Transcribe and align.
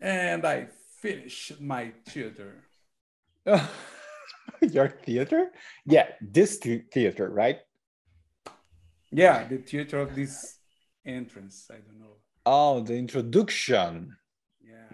And 0.00 0.44
I 0.46 0.68
finished 1.00 1.60
my 1.60 1.92
theater. 2.06 2.64
Your 4.60 4.88
theater? 4.88 5.50
Yeah, 5.86 6.06
this 6.20 6.58
the- 6.58 6.84
theater, 6.92 7.28
right? 7.30 7.58
Yeah, 9.10 9.44
the 9.48 9.58
theater 9.58 10.00
of 10.00 10.14
this 10.14 10.58
entrance. 11.04 11.68
I 11.70 11.76
don't 11.76 12.00
know. 12.00 12.16
Oh, 12.46 12.80
the 12.80 12.96
introduction. 12.96 14.16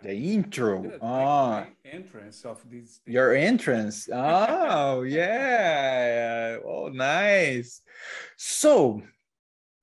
The 0.02 0.14
intro. 0.14 0.82
Like 0.82 0.98
Ah, 1.02 1.66
entrance 1.84 2.44
of 2.44 2.58
this. 2.70 3.00
your 3.06 3.34
entrance. 3.34 4.08
Oh, 4.12 5.02
yeah. 5.18 6.58
Oh, 6.64 6.88
nice. 6.88 7.82
So, 8.36 9.02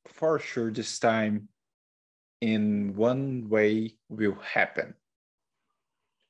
for 0.08 0.40
sure, 0.40 0.72
this 0.72 1.00
time, 1.00 1.50
in 2.42 2.96
one 2.96 3.50
way, 3.50 3.98
will 4.09 4.38
happen. 4.42 4.94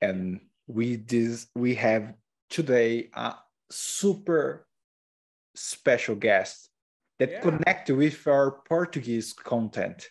And 0.02 0.42
we 0.68 0.98
this 0.98 1.48
we 1.56 1.76
have 1.76 2.14
today 2.50 3.10
a 3.14 3.36
super 3.72 4.68
special 5.56 6.16
guest 6.16 6.70
that 7.20 7.32
Yeah. 7.32 7.42
connect 7.42 7.90
with 7.90 8.28
our 8.28 8.52
Portuguese 8.68 9.34
content. 9.34 10.10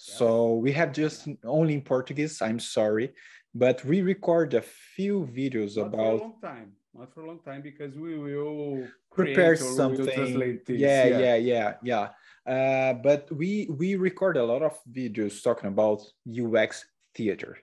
So 0.00 0.54
we 0.54 0.70
have 0.72 0.92
just 0.92 1.26
only 1.44 1.74
in 1.74 1.82
Portuguese. 1.82 2.40
I'm 2.40 2.60
sorry, 2.60 3.12
but 3.52 3.84
we 3.84 4.00
record 4.02 4.54
a 4.54 4.62
few 4.62 5.28
videos 5.32 5.76
Not 5.76 5.90
for 5.90 5.98
a 5.98 6.02
about 6.02 6.20
long 6.20 6.40
time. 6.40 6.72
Not 6.94 7.12
for 7.12 7.22
a 7.22 7.26
long 7.26 7.40
time 7.40 7.62
because 7.62 7.96
we 7.98 8.16
will 8.16 8.86
prepare 9.10 9.56
create 9.56 9.60
we 9.60 9.66
will 9.66 9.76
something. 9.76 10.06
translate 10.06 10.66
this. 10.66 10.78
Yeah, 10.80 11.04
yeah, 11.18 11.34
yeah, 11.34 11.74
yeah. 11.82 12.08
Uh, 12.46 12.94
but 12.94 13.28
we 13.32 13.66
we 13.76 13.96
record 13.96 14.36
a 14.36 14.44
lot 14.44 14.62
of 14.62 14.78
videos 14.90 15.42
talking 15.42 15.68
about 15.68 16.00
UX 16.26 16.84
theater, 17.16 17.58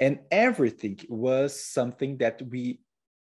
and 0.00 0.18
everything 0.32 0.98
was 1.08 1.58
something 1.78 2.16
that 2.18 2.42
we 2.50 2.80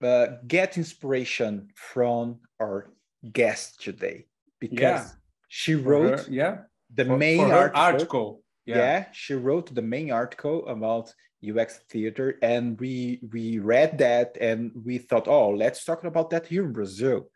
uh, 0.01 0.27
get 0.47 0.75
inspiration 0.77 1.67
from 1.75 2.39
our 2.59 2.91
guest 3.31 3.79
today 3.81 4.25
because 4.59 4.81
Yeah. 4.81 5.07
she 5.49 5.75
wrote 5.75 6.19
her- 6.19 6.31
yeah. 6.31 6.53
the 6.95 7.05
for- 7.05 7.17
main 7.17 7.37
for 7.47 7.53
article. 7.53 7.81
article. 7.81 8.43
Yeah. 8.69 8.77
Yeah. 8.77 9.05
she 9.11 9.33
wrote 9.33 9.73
the 9.73 9.81
main 9.81 10.11
article 10.11 10.67
about 10.67 11.13
UX 11.41 11.79
theater, 11.89 12.37
and 12.41 12.79
we 12.79 13.19
we 13.31 13.59
read 13.59 13.97
that 13.99 14.37
and 14.39 14.71
we 14.85 14.97
thought, 14.97 15.27
oh, 15.27 15.49
let's 15.49 15.83
talk 15.85 16.03
about 16.03 16.29
that 16.31 16.47
here 16.47 16.65
in 16.65 16.73
Brazil, 16.73 17.29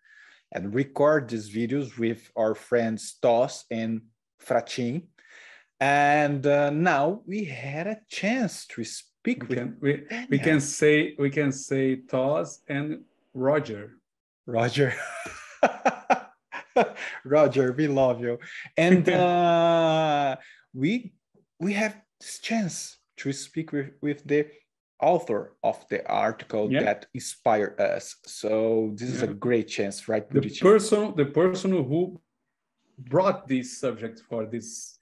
and 0.51 0.75
record 0.75 1.29
these 1.29 1.49
videos 1.49 1.97
with 1.97 2.29
our 2.35 2.53
friends 2.53 3.17
Toss 3.21 3.65
and 3.71 4.01
Fratin. 4.45 5.07
And 5.79 6.45
uh, 6.45 6.69
now 6.69 7.21
we 7.25 7.45
had 7.45 7.87
a 7.87 7.99
chance 8.09 8.65
to 8.67 8.83
speak 8.83 9.43
We 9.43 9.47
with 9.47 9.57
can 9.57 9.77
we, 9.81 10.03
we 10.29 10.39
can 10.39 10.59
say 10.61 11.15
we 11.17 11.29
can 11.29 11.51
say 11.51 11.95
Toss 11.95 12.61
and 12.67 13.03
Roger. 13.33 13.97
Roger. 14.45 14.93
Roger, 17.25 17.71
we 17.71 17.87
love 17.87 18.21
you. 18.21 18.39
And 18.77 19.07
uh, 19.25 20.35
we 20.73 21.13
we 21.63 21.73
have 21.73 21.95
this 22.19 22.39
chance 22.39 22.97
to 23.17 23.31
speak 23.31 23.71
with, 23.71 23.91
with 24.01 24.23
the 24.25 24.47
author 25.01 25.55
of 25.63 25.77
the 25.89 26.05
article 26.07 26.71
Yeah. 26.71 26.83
that 26.83 27.05
inspired 27.13 27.79
us. 27.79 28.15
So 28.25 28.91
this 28.95 29.09
is 29.09 29.21
a 29.21 29.27
great 29.27 29.67
chance, 29.67 30.07
right, 30.07 30.25
The 30.29 30.49
person 30.69 31.13
the 31.15 31.25
person 31.25 31.71
who 31.71 32.21
brought 32.97 33.47
this 33.47 33.79
subject 33.79 34.21
for 34.29 34.45
this 34.45 34.99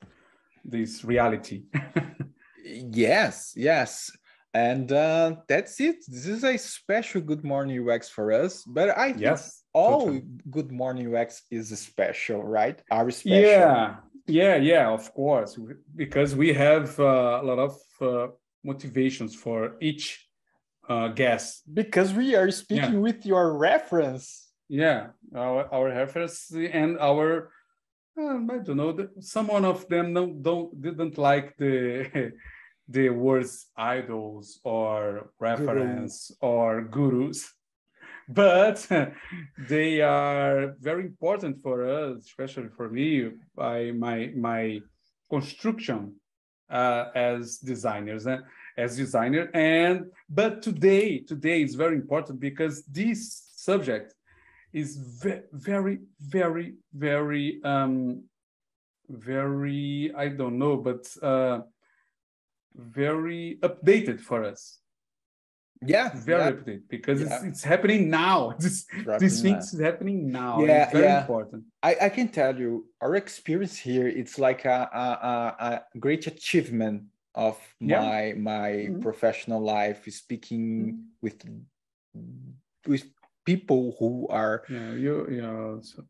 this 0.73 1.03
reality. 1.03 1.63
Yes, 2.63 3.53
yes. 3.55 4.11
And 4.53 4.91
uh, 4.91 5.35
that's 5.47 5.79
it. 5.79 6.03
This 6.07 6.27
is 6.27 6.43
a 6.43 6.57
special 6.57 7.21
Good 7.21 7.43
Morning 7.43 7.87
UX 7.87 8.09
for 8.09 8.33
us. 8.33 8.63
But 8.63 8.97
I 8.97 9.11
think 9.11 9.21
yes. 9.21 9.63
all 9.73 9.99
totally. 10.01 10.23
Good 10.49 10.71
Morning 10.71 11.15
UX 11.15 11.43
is 11.49 11.77
special, 11.79 12.43
right? 12.43 12.81
Special. 12.89 13.31
Yeah, 13.31 13.95
yeah, 14.27 14.55
yeah, 14.57 14.89
of 14.89 15.13
course, 15.13 15.57
because 15.95 16.35
we 16.35 16.53
have 16.53 16.99
uh, 16.99 17.39
a 17.41 17.43
lot 17.43 17.59
of 17.59 17.77
uh, 18.01 18.27
motivations 18.63 19.35
for 19.35 19.77
each 19.79 20.27
uh, 20.89 21.07
guest. 21.09 21.63
Because 21.73 22.13
we 22.13 22.35
are 22.35 22.51
speaking 22.51 23.01
with 23.01 23.25
your 23.25 23.57
reference. 23.57 24.49
Yeah, 24.67 25.07
our 25.35 25.73
our 25.73 25.87
reference 25.87 26.51
and 26.51 26.97
our 26.99 27.51
um, 28.17 28.49
I 28.51 28.57
don't 28.59 28.77
know. 28.77 28.91
the- 28.91 29.11
Some 29.19 29.47
one 29.47 29.65
of 29.65 29.87
them 29.87 30.13
don't, 30.13 30.43
don't 30.43 30.81
didn't 30.81 31.17
like 31.17 31.55
the 31.57 32.33
the 32.91 33.09
words 33.09 33.67
idols 33.77 34.59
or 34.63 35.31
reference 35.39 36.31
or 36.41 36.81
gurus, 36.81 37.53
but 38.27 38.85
they 39.69 40.01
are 40.01 40.75
very 40.79 41.05
important 41.05 41.61
for 41.61 41.87
us, 41.87 42.25
especially 42.25 42.69
for 42.75 42.89
me, 42.89 43.31
by 43.55 43.91
my 43.91 44.31
my 44.35 44.81
construction 45.29 46.15
uh, 46.69 47.05
as 47.15 47.57
designers 47.57 48.25
and 48.27 48.43
as 48.77 48.97
designer. 48.97 49.49
And 49.53 50.11
but 50.29 50.61
today 50.61 51.19
today 51.19 51.61
is 51.61 51.75
very 51.75 51.95
important 51.95 52.39
because 52.39 52.83
this 52.85 53.51
subject 53.55 54.13
is 54.73 54.97
ve- 54.97 55.43
very, 55.51 55.99
very, 56.19 56.75
very, 56.93 57.59
um, 57.63 58.23
very, 59.09 60.11
I 60.15 60.29
don't 60.29 60.57
know, 60.57 60.77
but 60.77 61.05
uh, 61.21 61.61
very 62.75 63.57
updated 63.61 64.19
for 64.19 64.43
us. 64.43 64.79
Yeah, 65.83 66.11
Very 66.13 66.41
yeah. 66.41 66.51
updated 66.51 66.81
because 66.89 67.21
it's, 67.21 67.31
Yeah. 67.31 67.45
it's 67.45 67.63
happening 67.63 68.09
now. 68.09 68.53
This, 68.59 68.85
these 69.19 69.41
things 69.41 69.73
is 69.73 69.79
happening 69.79 70.31
now. 70.31 70.63
Yeah, 70.63 70.83
it's 70.83 70.91
very 70.91 71.05
yeah. 71.05 71.21
important. 71.21 71.63
I, 71.81 71.95
I 72.01 72.09
can 72.09 72.27
tell 72.27 72.55
you, 72.55 72.85
our 73.01 73.15
experience 73.15 73.77
here, 73.77 74.07
it's 74.07 74.37
like 74.37 74.65
a, 74.65 74.89
a, 74.93 75.65
a, 75.65 75.99
great 75.99 76.27
achievement 76.27 77.05
of 77.33 77.57
Yeah. 77.79 78.01
my 78.01 78.33
my 78.51 78.69
Mhm. 78.89 79.01
professional 79.01 79.61
life, 79.61 80.05
speaking 80.11 81.05
with 81.21 81.37
with 82.85 83.03
people 83.45 83.95
who 83.97 84.27
are 84.29 84.63
Yeah, 84.69 84.93
you, 84.93 85.41
know, 85.41 85.79
so 85.81 86.03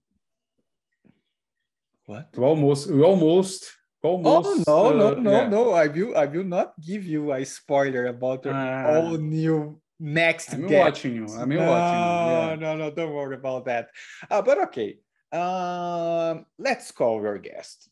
what? 2.06 2.28
we 2.36 2.44
almost, 2.44 2.90
we 2.92 3.02
almost, 3.04 3.72
almost. 4.04 4.64
oh 4.68 4.92
no 4.92 4.98
no 4.98 5.08
uh, 5.08 5.20
no 5.20 5.32
yeah. 5.32 5.48
no! 5.50 5.72
I 5.74 5.88
will 5.88 6.18
I 6.18 6.26
will 6.26 6.44
not 6.44 6.74
give 6.82 7.06
you 7.06 7.34
a 7.34 7.46
spoiler 7.46 8.08
about 8.08 8.44
the 8.44 8.52
Ah. 8.52 8.96
all 8.98 9.18
new 9.18 9.80
next 10.00 10.54
I'm 10.54 10.68
watching 10.68 11.16
you. 11.16 11.28
I'm 11.38 11.50
no, 11.50 11.62
watching 11.70 12.00
you. 12.02 12.34
Yeah. 12.34 12.56
no, 12.60 12.76
no, 12.78 12.92
don't 12.92 13.14
worry 13.14 13.36
about 13.36 13.66
that. 13.66 13.90
Uh, 14.30 14.42
but 14.42 14.58
okay, 14.70 14.98
um, 15.32 16.46
let's 16.58 16.92
call 16.92 17.22
your 17.22 17.38
guest. 17.38 17.90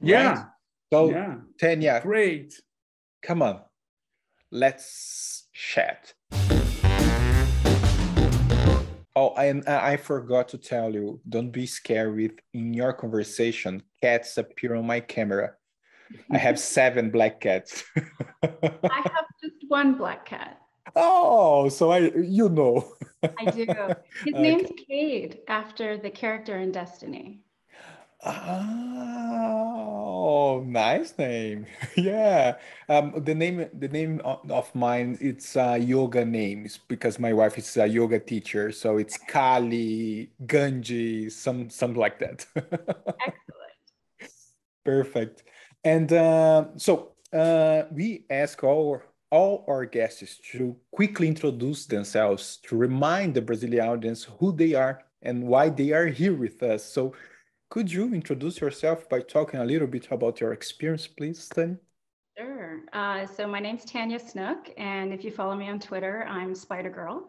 right? 0.00 0.08
Yeah. 0.10 0.44
So 0.92 1.10
yeah. 1.10 1.36
Tanya, 1.60 2.00
Great. 2.02 2.54
come 3.22 3.42
on, 3.42 3.60
let's 4.50 5.48
chat. 5.52 6.14
Oh, 9.22 9.32
and 9.36 9.68
uh, 9.68 9.78
I 9.80 9.98
forgot 9.98 10.48
to 10.48 10.58
tell 10.58 10.92
you, 10.92 11.20
don't 11.28 11.52
be 11.52 11.64
scared 11.64 12.16
with 12.16 12.32
in 12.54 12.74
your 12.74 12.92
conversation, 12.92 13.80
cats 14.02 14.36
appear 14.36 14.74
on 14.74 14.84
my 14.84 14.98
camera. 14.98 15.52
I 16.32 16.38
have 16.38 16.58
seven 16.74 17.08
black 17.12 17.40
cats. 17.40 17.84
I 17.94 18.08
have 18.42 19.26
just 19.40 19.54
one 19.68 19.94
black 19.94 20.26
cat. 20.26 20.60
Oh, 20.96 21.68
so 21.68 21.92
I 21.92 22.10
you 22.16 22.48
know. 22.48 22.94
I 23.38 23.44
do. 23.44 23.64
His 24.24 24.34
name's 24.34 24.70
Cayde 24.88 25.38
after 25.46 25.96
the 25.96 26.10
character 26.10 26.58
in 26.58 26.72
Destiny. 26.72 27.42
Oh, 28.24 29.82
nice 30.66 31.18
name. 31.18 31.66
yeah. 31.96 32.56
Um, 32.88 33.12
the 33.24 33.34
name 33.34 33.68
the 33.76 33.88
name 33.88 34.20
of 34.24 34.72
mine 34.74 35.18
it's 35.20 35.56
uh, 35.56 35.76
yoga 35.80 36.24
names 36.24 36.78
because 36.88 37.18
my 37.18 37.32
wife 37.32 37.58
is 37.58 37.76
a 37.76 37.86
yoga 37.86 38.20
teacher, 38.20 38.70
so 38.70 38.98
it's 38.98 39.18
Kali, 39.18 40.30
Ganji, 40.46 41.32
some 41.32 41.68
something 41.70 42.00
like 42.00 42.20
that. 42.20 42.46
Excellent. 42.56 43.72
Perfect. 44.84 45.44
And 45.84 46.12
uh, 46.12 46.66
so 46.76 47.12
uh, 47.32 47.84
we 47.90 48.24
ask 48.30 48.62
all 48.64 49.02
all 49.30 49.64
our 49.68 49.86
guests 49.86 50.38
to 50.52 50.76
quickly 50.90 51.26
introduce 51.26 51.86
themselves 51.86 52.58
to 52.64 52.76
remind 52.76 53.34
the 53.34 53.40
Brazilian 53.42 53.88
audience 53.88 54.24
who 54.38 54.52
they 54.52 54.74
are 54.74 55.02
and 55.22 55.44
why 55.46 55.68
they 55.70 55.92
are 55.92 56.06
here 56.06 56.34
with 56.34 56.62
us. 56.62 56.84
So 56.84 57.14
could 57.72 57.90
you 57.90 58.12
introduce 58.12 58.60
yourself 58.60 59.08
by 59.08 59.18
talking 59.18 59.58
a 59.58 59.64
little 59.64 59.86
bit 59.86 60.06
about 60.10 60.42
your 60.42 60.52
experience, 60.52 61.06
please, 61.06 61.48
Tanya? 61.48 61.78
Sure. 62.36 62.80
Uh, 62.92 63.24
so 63.24 63.46
my 63.46 63.60
name's 63.60 63.86
Tanya 63.86 64.18
Snook, 64.18 64.68
and 64.76 65.10
if 65.10 65.24
you 65.24 65.30
follow 65.30 65.56
me 65.56 65.70
on 65.70 65.80
Twitter, 65.80 66.26
I'm 66.28 66.54
Spider 66.54 66.90
Girl. 66.90 67.28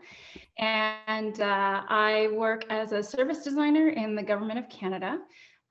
And 0.58 1.40
uh, 1.40 1.84
I 1.88 2.28
work 2.34 2.66
as 2.70 2.92
a 2.92 3.02
service 3.02 3.42
designer 3.46 3.88
in 3.88 4.16
the 4.16 4.24
Government 4.24 4.60
of 4.60 4.68
Canada. 4.68 5.20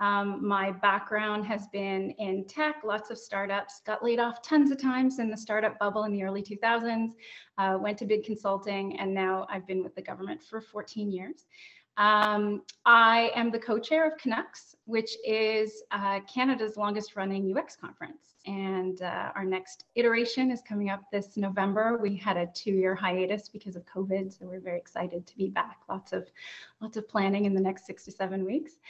Um, 0.01 0.27
my 0.43 0.73
background 0.73 1.45
has 1.45 1.69
been 1.71 2.13
in 2.13 2.47
tech, 2.47 2.77
lots 2.83 3.11
of 3.11 3.19
startups, 3.19 3.83
got 3.85 4.03
laid 4.03 4.21
off 4.21 4.41
tons 4.41 4.71
of 4.71 4.81
times 4.81 5.19
in 5.19 5.29
the 5.31 5.37
startup 5.37 5.79
bubble 5.81 6.05
in 6.05 6.13
the 6.13 6.23
early 6.23 6.43
2000s, 6.43 7.11
uh, 7.59 7.77
went 7.79 7.99
to 7.99 8.07
big 8.07 8.25
consulting, 8.25 8.99
and 8.99 9.13
now 9.13 9.47
I've 9.51 9.67
been 9.67 9.85
with 9.85 9.95
the 9.95 10.03
government 10.03 10.43
for 10.43 10.63
14 10.63 11.11
years. 11.11 11.45
Um, 11.97 12.63
I 12.87 13.31
am 13.35 13.51
the 13.51 13.59
co-chair 13.59 14.07
of 14.07 14.19
CanUX, 14.19 14.75
which 14.87 15.17
is 15.27 15.83
uh, 15.91 16.21
Canada's 16.33 16.77
longest 16.77 17.17
running 17.17 17.57
UX 17.57 17.77
conference. 17.77 18.35
And 18.47 19.03
uh, 19.03 19.31
our 19.37 19.45
next 19.45 19.85
iteration 19.95 20.51
is 20.51 20.63
coming 20.63 20.91
up 20.91 21.03
this 21.13 21.37
November. 21.37 21.99
We 22.01 22.17
had 22.17 22.37
a 22.37 22.47
two-year 22.47 22.95
hiatus 22.95 23.49
because 23.49 23.77
of 23.77 23.85
COVID, 23.85 24.37
so 24.37 24.47
we're 24.47 24.61
very 24.61 24.79
excited 24.79 25.27
to 25.27 25.37
be 25.37 25.49
back. 25.49 25.79
Lots 25.89 26.13
of, 26.13 26.29
lots 26.81 26.97
of 26.97 27.09
planning 27.09 27.45
in 27.45 27.55
the 27.55 27.61
next 27.61 27.87
six 27.87 28.05
to 28.07 28.11
seven 28.11 28.45
weeks. 28.45 28.81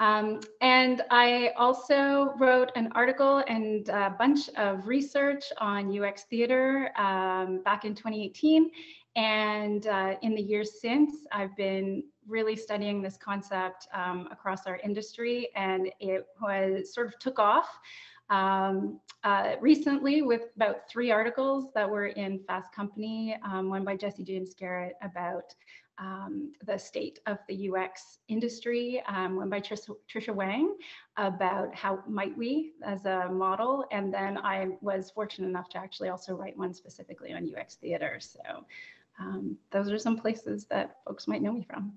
Um, 0.00 0.40
and 0.60 1.02
I 1.10 1.52
also 1.56 2.34
wrote 2.38 2.70
an 2.76 2.90
article 2.94 3.42
and 3.48 3.88
a 3.88 4.14
bunch 4.16 4.48
of 4.50 4.86
research 4.86 5.44
on 5.58 5.96
UX 5.98 6.24
theater 6.24 6.90
um, 6.96 7.62
back 7.64 7.84
in 7.84 7.94
2018. 7.94 8.70
And 9.16 9.86
uh, 9.86 10.14
in 10.22 10.34
the 10.34 10.42
years 10.42 10.80
since, 10.80 11.26
I've 11.32 11.56
been 11.56 12.04
really 12.28 12.56
studying 12.56 13.02
this 13.02 13.16
concept 13.16 13.88
um, 13.92 14.28
across 14.30 14.66
our 14.66 14.80
industry, 14.84 15.48
and 15.56 15.90
it 16.00 16.26
was 16.40 16.92
sort 16.92 17.08
of 17.08 17.18
took 17.18 17.38
off 17.38 17.78
um, 18.30 19.00
uh, 19.24 19.54
recently 19.60 20.22
with 20.22 20.42
about 20.56 20.88
three 20.88 21.10
articles 21.10 21.66
that 21.74 21.88
were 21.88 22.08
in 22.08 22.40
Fast 22.46 22.72
Company, 22.72 23.36
um, 23.44 23.70
one 23.70 23.84
by 23.84 23.96
Jesse 23.96 24.24
James 24.24 24.54
Garrett 24.54 24.94
about 25.02 25.54
um, 25.98 26.52
the 26.64 26.78
state 26.78 27.18
of 27.26 27.38
the 27.48 27.70
UX 27.70 28.18
industry, 28.28 29.02
um, 29.08 29.36
one 29.36 29.48
by 29.48 29.60
Tricia, 29.60 29.96
Tricia 30.12 30.32
Wang 30.34 30.76
about 31.16 31.74
how 31.74 32.00
might 32.06 32.36
we 32.36 32.72
as 32.84 33.04
a 33.04 33.28
model. 33.30 33.84
And 33.90 34.14
then 34.14 34.38
I 34.38 34.68
was 34.80 35.10
fortunate 35.10 35.48
enough 35.48 35.68
to 35.70 35.78
actually 35.78 36.10
also 36.10 36.34
write 36.34 36.56
one 36.56 36.72
specifically 36.72 37.32
on 37.32 37.52
UX 37.52 37.76
theater. 37.76 38.18
So 38.20 38.40
um, 39.18 39.56
those 39.72 39.90
are 39.90 39.98
some 39.98 40.16
places 40.16 40.66
that 40.66 40.98
folks 41.04 41.26
might 41.26 41.42
know 41.42 41.52
me 41.52 41.66
from. 41.68 41.94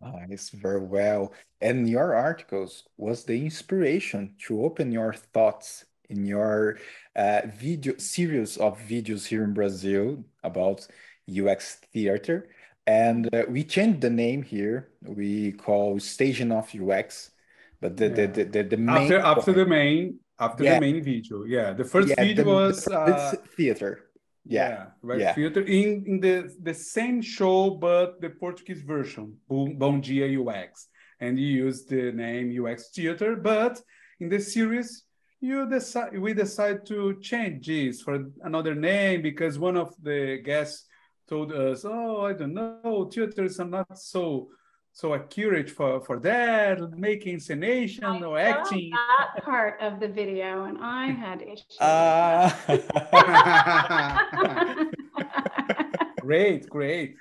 Nice, 0.00 0.50
very 0.50 0.80
well. 0.80 1.32
And 1.60 1.88
your 1.88 2.14
articles 2.14 2.84
was 2.96 3.24
the 3.24 3.44
inspiration 3.44 4.34
to 4.46 4.64
open 4.64 4.92
your 4.92 5.12
thoughts 5.12 5.84
in 6.08 6.24
your 6.24 6.78
uh, 7.14 7.42
video 7.56 7.94
series 7.98 8.56
of 8.56 8.78
videos 8.78 9.26
here 9.26 9.44
in 9.44 9.54
Brazil 9.54 10.24
about 10.44 10.86
UX 11.28 11.76
theater. 11.92 12.48
And 12.86 13.32
uh, 13.34 13.44
we 13.48 13.64
changed 13.64 14.00
the 14.00 14.10
name 14.10 14.42
here. 14.42 14.90
We 15.02 15.52
call 15.52 15.98
Staging 15.98 16.52
of 16.52 16.72
UX, 16.74 17.30
but 17.80 17.96
the 17.96 18.08
yeah. 18.08 18.14
the, 18.14 18.26
the, 18.26 18.44
the, 18.44 18.62
the, 18.62 18.76
main 18.76 18.96
after 18.96 19.18
after 19.18 19.52
the 19.52 19.66
main 19.66 20.20
after 20.38 20.62
yeah. 20.62 20.74
the 20.74 20.80
main 20.80 21.02
video. 21.02 21.44
Yeah, 21.44 21.72
the 21.72 21.84
first 21.84 22.10
yeah, 22.10 22.22
video 22.22 22.44
was 22.44 22.86
uh, 22.86 23.34
theater 23.56 24.05
yeah, 24.48 24.86
right? 25.02 25.20
Yeah. 25.20 25.34
filter 25.34 25.62
in 25.62 26.04
in 26.06 26.20
the 26.20 26.54
the 26.62 26.74
same 26.74 27.20
show 27.20 27.70
but 27.70 28.20
the 28.20 28.30
portuguese 28.30 28.82
version 28.82 29.34
bom 29.48 30.00
dia 30.00 30.38
ux 30.40 30.88
and 31.20 31.38
you 31.38 31.64
use 31.66 31.84
the 31.86 32.12
name 32.12 32.52
ux 32.62 32.90
theater 32.94 33.36
but 33.36 33.80
in 34.20 34.28
the 34.28 34.38
series 34.38 35.04
you 35.40 35.68
decide 35.68 36.18
we 36.18 36.32
decide 36.32 36.86
to 36.86 37.18
change 37.20 37.66
this 37.66 38.02
for 38.02 38.24
another 38.42 38.74
name 38.74 39.22
because 39.22 39.58
one 39.58 39.76
of 39.76 39.94
the 40.02 40.40
guests 40.44 40.86
told 41.28 41.52
us 41.52 41.84
oh 41.84 42.24
i 42.24 42.32
don't 42.32 42.54
know 42.54 43.08
theaters 43.12 43.58
are 43.60 43.68
not 43.68 43.98
so 43.98 44.48
so 44.96 45.12
accurate 45.12 45.68
for 45.68 46.00
for 46.00 46.18
that 46.18 46.80
making 46.96 47.34
intonation 47.34 48.24
or 48.24 48.38
acting. 48.38 48.90
that 48.90 49.44
part 49.44 49.78
of 49.78 50.00
the 50.00 50.08
video 50.08 50.64
and 50.64 50.78
i 50.80 51.06
had 51.24 51.42
issues. 51.42 51.76
Uh... 51.78 52.50
great 56.20 56.66
great. 56.70 57.16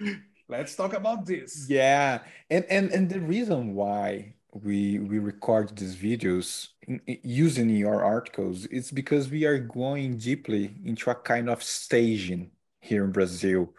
Let's 0.47 0.73
talk 0.75 0.93
about 0.93 1.25
this. 1.25 1.65
Yeah 1.67 2.21
and 2.49 2.63
and 2.69 2.91
and 2.91 3.09
the 3.09 3.19
reason 3.19 3.75
why 3.75 4.35
we 4.53 4.99
we 4.99 5.19
record 5.19 5.75
these 5.75 5.97
videos 5.97 6.69
in, 6.87 7.01
in, 7.07 7.17
using 7.23 7.69
your 7.69 8.05
articles 8.05 8.67
is 8.67 8.89
because 8.89 9.29
we 9.29 9.43
are 9.43 9.59
going 9.59 10.15
deeply 10.15 10.73
into 10.85 11.09
a 11.09 11.15
kind 11.15 11.49
of 11.49 11.61
staging 11.61 12.51
here 12.79 13.03
in 13.03 13.11
brazil 13.11 13.73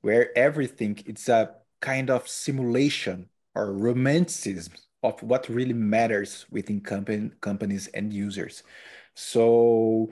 where 0.00 0.24
everything 0.38 0.96
it's 1.04 1.28
a 1.28 1.50
kind 1.80 2.08
of 2.08 2.26
simulation 2.26 3.28
or 3.54 3.72
romanticism 3.72 4.74
of 5.02 5.22
what 5.22 5.48
really 5.48 5.72
matters 5.72 6.46
within 6.50 6.80
company, 6.80 7.30
companies 7.40 7.88
and 7.88 8.12
users. 8.12 8.62
So 9.14 10.10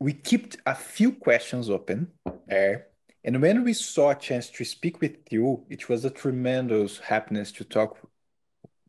we 0.00 0.12
kept 0.12 0.56
a 0.66 0.74
few 0.74 1.12
questions 1.12 1.68
open 1.68 2.08
there. 2.46 2.86
And 3.24 3.42
when 3.42 3.64
we 3.64 3.72
saw 3.72 4.10
a 4.10 4.14
chance 4.14 4.48
to 4.50 4.64
speak 4.64 5.00
with 5.00 5.16
you, 5.30 5.64
it 5.68 5.88
was 5.88 6.04
a 6.04 6.10
tremendous 6.10 6.98
happiness 6.98 7.52
to 7.52 7.64
talk 7.64 7.98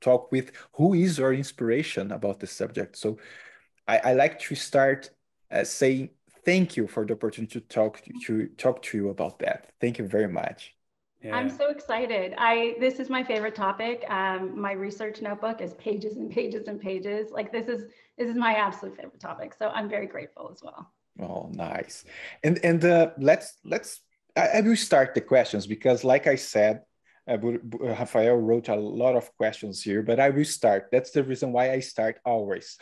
talk 0.01 0.31
with 0.31 0.51
who 0.73 0.93
is 0.93 1.19
our 1.19 1.33
inspiration 1.33 2.13
about 2.13 2.39
the 2.39 2.47
subject. 2.47 2.95
So 2.95 3.17
I, 3.85 3.97
I 3.97 4.13
like 4.13 4.39
to 4.39 4.55
start 4.55 5.09
uh, 5.51 5.65
saying 5.65 6.11
thank 6.45 6.77
you 6.77 6.87
for 6.87 7.05
the 7.05 7.13
opportunity 7.13 7.59
to 7.59 7.67
talk 7.67 8.01
to, 8.01 8.13
to 8.25 8.47
talk 8.55 8.81
to 8.83 8.97
you 8.97 9.09
about 9.09 9.39
that. 9.39 9.71
Thank 9.81 9.97
you 9.97 10.07
very 10.07 10.29
much. 10.29 10.78
Yeah. 11.21 11.35
I'm 11.35 11.49
so 11.49 11.69
excited. 11.69 12.33
I 12.37 12.75
this 12.79 12.99
is 12.99 13.09
my 13.09 13.23
favorite 13.23 13.55
topic. 13.55 14.05
Um, 14.09 14.59
my 14.59 14.71
research 14.71 15.21
notebook 15.21 15.59
is 15.59 15.73
pages 15.73 16.15
and 16.15 16.31
pages 16.31 16.67
and 16.67 16.79
pages. 16.79 17.31
Like 17.31 17.51
this 17.51 17.67
is 17.67 17.85
this 18.17 18.29
is 18.29 18.37
my 18.37 18.53
absolute 18.53 18.95
favorite 18.95 19.19
topic. 19.19 19.53
So 19.53 19.67
I'm 19.69 19.89
very 19.89 20.07
grateful 20.07 20.49
as 20.51 20.61
well. 20.63 20.91
Oh, 21.21 21.49
nice. 21.53 22.05
And 22.43 22.59
and 22.63 22.83
uh, 22.85 23.11
let's 23.17 23.57
let's 23.65 24.01
I, 24.35 24.47
I 24.47 24.61
will 24.61 24.77
start 24.77 25.13
the 25.13 25.21
questions 25.21 25.67
because, 25.67 26.03
like 26.03 26.27
I 26.27 26.35
said, 26.35 26.83
uh, 27.29 27.37
Rafael 27.37 28.37
wrote 28.37 28.69
a 28.69 28.75
lot 28.75 29.15
of 29.15 29.35
questions 29.35 29.83
here, 29.83 30.01
but 30.01 30.19
I 30.19 30.29
will 30.29 30.45
start. 30.45 30.87
That's 30.91 31.11
the 31.11 31.23
reason 31.23 31.51
why 31.51 31.71
I 31.71 31.79
start 31.79 32.19
always. 32.25 32.77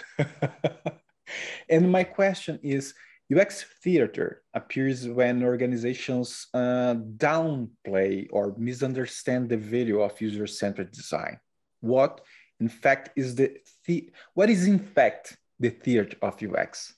and 1.69 1.91
my 1.91 2.03
question 2.03 2.59
is 2.63 2.93
UX 3.33 3.63
theater 3.83 4.41
appears 4.53 5.07
when 5.07 5.43
organizations 5.43 6.47
uh, 6.53 6.95
downplay 7.17 8.27
or 8.31 8.55
misunderstand 8.57 9.49
the 9.49 9.57
value 9.57 10.01
of 10.01 10.19
user-centered 10.21 10.91
design. 10.91 11.37
What, 11.81 12.21
in 12.59 12.69
fact, 12.69 13.09
is 13.17 13.35
the, 13.35 13.57
the 13.85 14.09
what 14.33 14.49
is 14.49 14.65
in 14.65 14.79
fact 14.79 15.37
the 15.59 15.69
theater 15.69 16.17
of 16.21 16.41
UX? 16.41 16.93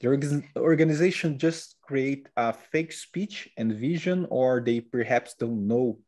The 0.00 0.42
organization 0.56 1.38
just 1.38 1.76
create 1.82 2.28
a 2.36 2.52
fake 2.52 2.92
speech 2.92 3.48
and 3.56 3.72
vision, 3.72 4.26
or 4.30 4.60
they 4.60 4.80
perhaps 4.80 5.34
don't 5.34 5.66
know 5.66 5.98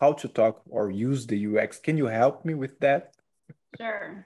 how 0.00 0.14
to 0.14 0.28
talk 0.28 0.62
or 0.68 0.90
use 0.90 1.26
the 1.26 1.38
UX. 1.46 1.78
Can 1.78 1.96
you 1.96 2.06
help 2.06 2.44
me 2.44 2.54
with 2.54 2.78
that? 2.80 3.14
Sure. 3.76 4.24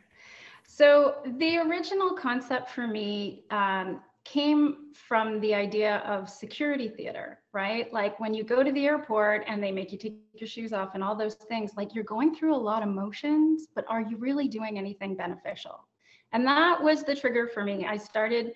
So 0.66 1.16
the 1.38 1.58
original 1.58 2.14
concept 2.14 2.70
for 2.70 2.86
me 2.86 3.44
um, 3.50 4.00
came 4.32 4.92
from 4.92 5.40
the 5.40 5.54
idea 5.54 5.98
of 5.98 6.28
security 6.28 6.88
theater, 6.88 7.38
right? 7.52 7.92
Like 7.92 8.18
when 8.18 8.34
you 8.34 8.42
go 8.42 8.62
to 8.62 8.72
the 8.72 8.86
airport 8.86 9.44
and 9.46 9.62
they 9.62 9.70
make 9.70 9.92
you 9.92 9.98
take 9.98 10.14
your 10.34 10.48
shoes 10.48 10.72
off 10.72 10.94
and 10.94 11.04
all 11.04 11.14
those 11.14 11.34
things, 11.34 11.72
like 11.76 11.94
you're 11.94 12.04
going 12.04 12.34
through 12.34 12.54
a 12.54 12.56
lot 12.56 12.82
of 12.82 12.88
motions, 12.88 13.68
but 13.74 13.84
are 13.88 14.00
you 14.00 14.16
really 14.16 14.48
doing 14.48 14.78
anything 14.78 15.14
beneficial? 15.14 15.86
And 16.32 16.44
that 16.46 16.82
was 16.82 17.04
the 17.04 17.14
trigger 17.14 17.46
for 17.46 17.62
me. 17.62 17.86
I 17.86 17.96
started 17.96 18.52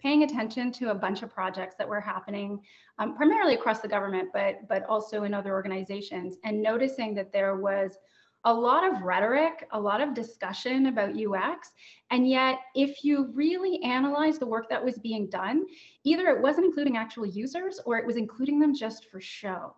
paying 0.00 0.24
attention 0.24 0.70
to 0.72 0.90
a 0.90 0.94
bunch 0.94 1.22
of 1.22 1.32
projects 1.32 1.76
that 1.78 1.88
were 1.88 2.00
happening 2.00 2.60
um, 2.98 3.16
primarily 3.16 3.54
across 3.54 3.80
the 3.80 3.88
government, 3.88 4.28
but, 4.34 4.68
but 4.68 4.84
also 4.84 5.24
in 5.24 5.32
other 5.32 5.52
organizations, 5.52 6.36
and 6.44 6.62
noticing 6.62 7.14
that 7.14 7.32
there 7.32 7.56
was 7.56 7.96
a 8.44 8.52
lot 8.52 8.84
of 8.84 9.02
rhetoric, 9.02 9.66
a 9.72 9.80
lot 9.80 10.00
of 10.00 10.14
discussion 10.14 10.86
about 10.86 11.16
UX. 11.16 11.72
And 12.10 12.28
yet, 12.28 12.58
if 12.74 13.04
you 13.04 13.30
really 13.32 13.82
analyze 13.82 14.38
the 14.38 14.46
work 14.46 14.68
that 14.68 14.84
was 14.84 14.98
being 14.98 15.28
done, 15.28 15.64
either 16.04 16.28
it 16.28 16.42
wasn't 16.42 16.66
including 16.66 16.96
actual 16.96 17.26
users 17.26 17.80
or 17.86 17.96
it 17.96 18.06
was 18.06 18.16
including 18.16 18.60
them 18.60 18.74
just 18.74 19.06
for 19.10 19.20
show. 19.20 19.74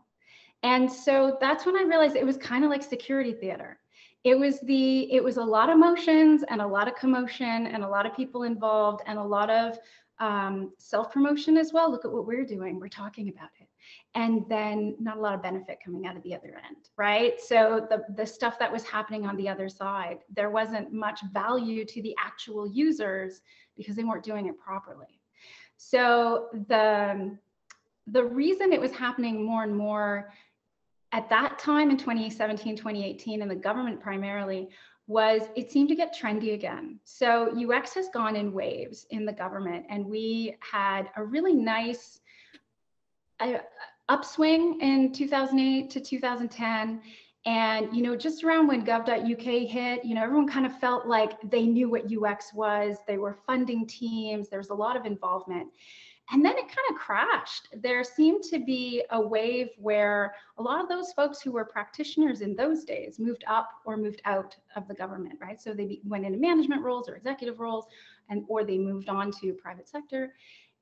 And 0.63 0.91
so 0.91 1.37
that's 1.41 1.65
when 1.65 1.77
I 1.77 1.83
realized 1.83 2.17
it 2.17 2.27
was 2.27 2.37
kind 2.37 2.65
of 2.65 2.71
like 2.71 2.83
security 2.83 3.33
theater. 3.33 3.79
It 4.25 4.37
was 4.37 4.59
the 4.63 5.13
it 5.13 5.23
was 5.23 5.37
a 5.37 5.45
lot 5.45 5.71
of 5.71 5.79
motions 5.79 6.43
and 6.49 6.61
a 6.61 6.67
lot 6.67 6.89
of 6.89 6.97
commotion 6.97 7.69
and 7.69 7.85
a 7.85 7.89
lot 7.89 8.07
of 8.07 8.17
people 8.17 8.43
involved 8.43 9.03
and 9.07 9.19
a 9.19 9.23
lot 9.23 9.51
of 9.51 9.79
um, 10.19 10.73
self 10.79 11.13
promotion 11.13 11.57
as 11.57 11.73
well. 11.73 11.91
Look 11.91 12.05
at 12.05 12.11
what 12.11 12.27
we're 12.27 12.45
doing. 12.45 12.81
We're 12.81 12.89
talking 12.89 13.29
about 13.29 13.51
and 14.15 14.45
then 14.49 14.97
not 14.99 15.17
a 15.17 15.21
lot 15.21 15.35
of 15.35 15.43
benefit 15.43 15.79
coming 15.85 16.07
out 16.07 16.17
of 16.17 16.23
the 16.23 16.35
other 16.35 16.61
end 16.67 16.89
right 16.97 17.41
so 17.41 17.87
the 17.91 18.03
the 18.15 18.27
stuff 18.27 18.59
that 18.59 18.73
was 18.73 18.85
happening 18.85 19.27
on 19.27 19.37
the 19.37 19.49
other 19.49 19.69
side 19.69 20.19
there 20.35 20.51
wasn't 20.51 20.93
much 20.93 21.21
value 21.33 21.85
to 21.85 22.03
the 22.03 22.15
actual 22.19 22.67
users 22.69 23.41
because 23.77 23.97
they 23.97 24.05
weren't 24.05 24.25
doing 24.25 24.47
it 24.47 24.59
properly 24.59 25.21
so 25.77 26.49
the 26.69 27.37
the 28.09 28.23
reason 28.23 28.73
it 28.73 28.81
was 28.81 28.93
happening 28.93 29.45
more 29.45 29.63
and 29.63 29.77
more 29.77 30.33
at 31.13 31.29
that 31.29 31.59
time 31.59 31.91
in 31.91 31.97
2017 31.97 32.77
2018 32.77 33.43
in 33.43 33.49
the 33.49 33.55
government 33.55 34.01
primarily 34.01 34.69
was 35.07 35.43
it 35.55 35.71
seemed 35.71 35.89
to 35.89 35.95
get 35.95 36.17
trendy 36.17 36.55
again. 36.55 36.99
So 37.05 37.55
UX 37.57 37.95
has 37.95 38.09
gone 38.09 38.35
in 38.35 38.53
waves 38.53 39.07
in 39.11 39.25
the 39.25 39.33
government, 39.33 39.87
and 39.89 40.05
we 40.05 40.57
had 40.61 41.11
a 41.17 41.25
really 41.25 41.55
nice 41.55 42.21
a, 43.41 43.57
uh, 43.57 43.61
upswing 44.09 44.79
in 44.81 45.13
2008 45.13 45.91
to 45.91 46.01
2010. 46.01 47.03
And, 47.45 47.95
you 47.95 48.03
know, 48.03 48.17
just 48.17 48.43
around 48.43 48.67
when 48.67 48.85
gov.uk 48.85 49.41
hit, 49.41 50.05
you 50.05 50.15
know, 50.15 50.23
everyone 50.23 50.49
kind 50.49 50.67
of 50.67 50.79
felt 50.81 51.07
like 51.07 51.39
they 51.49 51.65
knew 51.65 51.89
what 51.89 52.05
UX 52.13 52.53
was. 52.53 52.97
They 53.07 53.19
were 53.19 53.39
funding 53.47 53.87
teams. 53.87 54.49
There 54.49 54.59
was 54.59 54.71
a 54.71 54.75
lot 54.75 54.97
of 54.97 55.07
involvement. 55.07 55.69
And 56.33 56.45
then 56.45 56.55
it 56.57 56.67
kind 56.67 56.91
of 56.91 56.97
crashed. 56.97 57.69
There 57.73 58.03
seemed 58.03 58.43
to 58.45 58.59
be 58.59 59.05
a 59.11 59.21
wave 59.21 59.69
where 59.79 60.35
a 60.59 60.63
lot 60.63 60.81
of 60.81 60.89
those 60.89 61.13
folks 61.13 61.41
who 61.41 61.53
were 61.53 61.65
practitioners 61.65 62.41
in 62.41 62.57
those 62.57 62.85
days 62.85 63.21
moved 63.21 63.45
up 63.47 63.71
or 63.85 63.97
moved 63.97 64.23
out 64.25 64.57
of 64.75 64.89
the 64.89 64.95
government, 64.95 65.39
right? 65.41 65.61
So 65.61 65.73
they 65.73 66.01
went 66.05 66.27
into 66.27 66.39
management 66.39 66.83
roles 66.83 67.09
or 67.09 67.15
executive 67.15 67.61
roles, 67.61 67.87
and 68.29 68.45
or 68.49 68.65
they 68.65 68.77
moved 68.77 69.09
on 69.09 69.31
to 69.41 69.53
private 69.53 69.89
sector. 69.89 70.35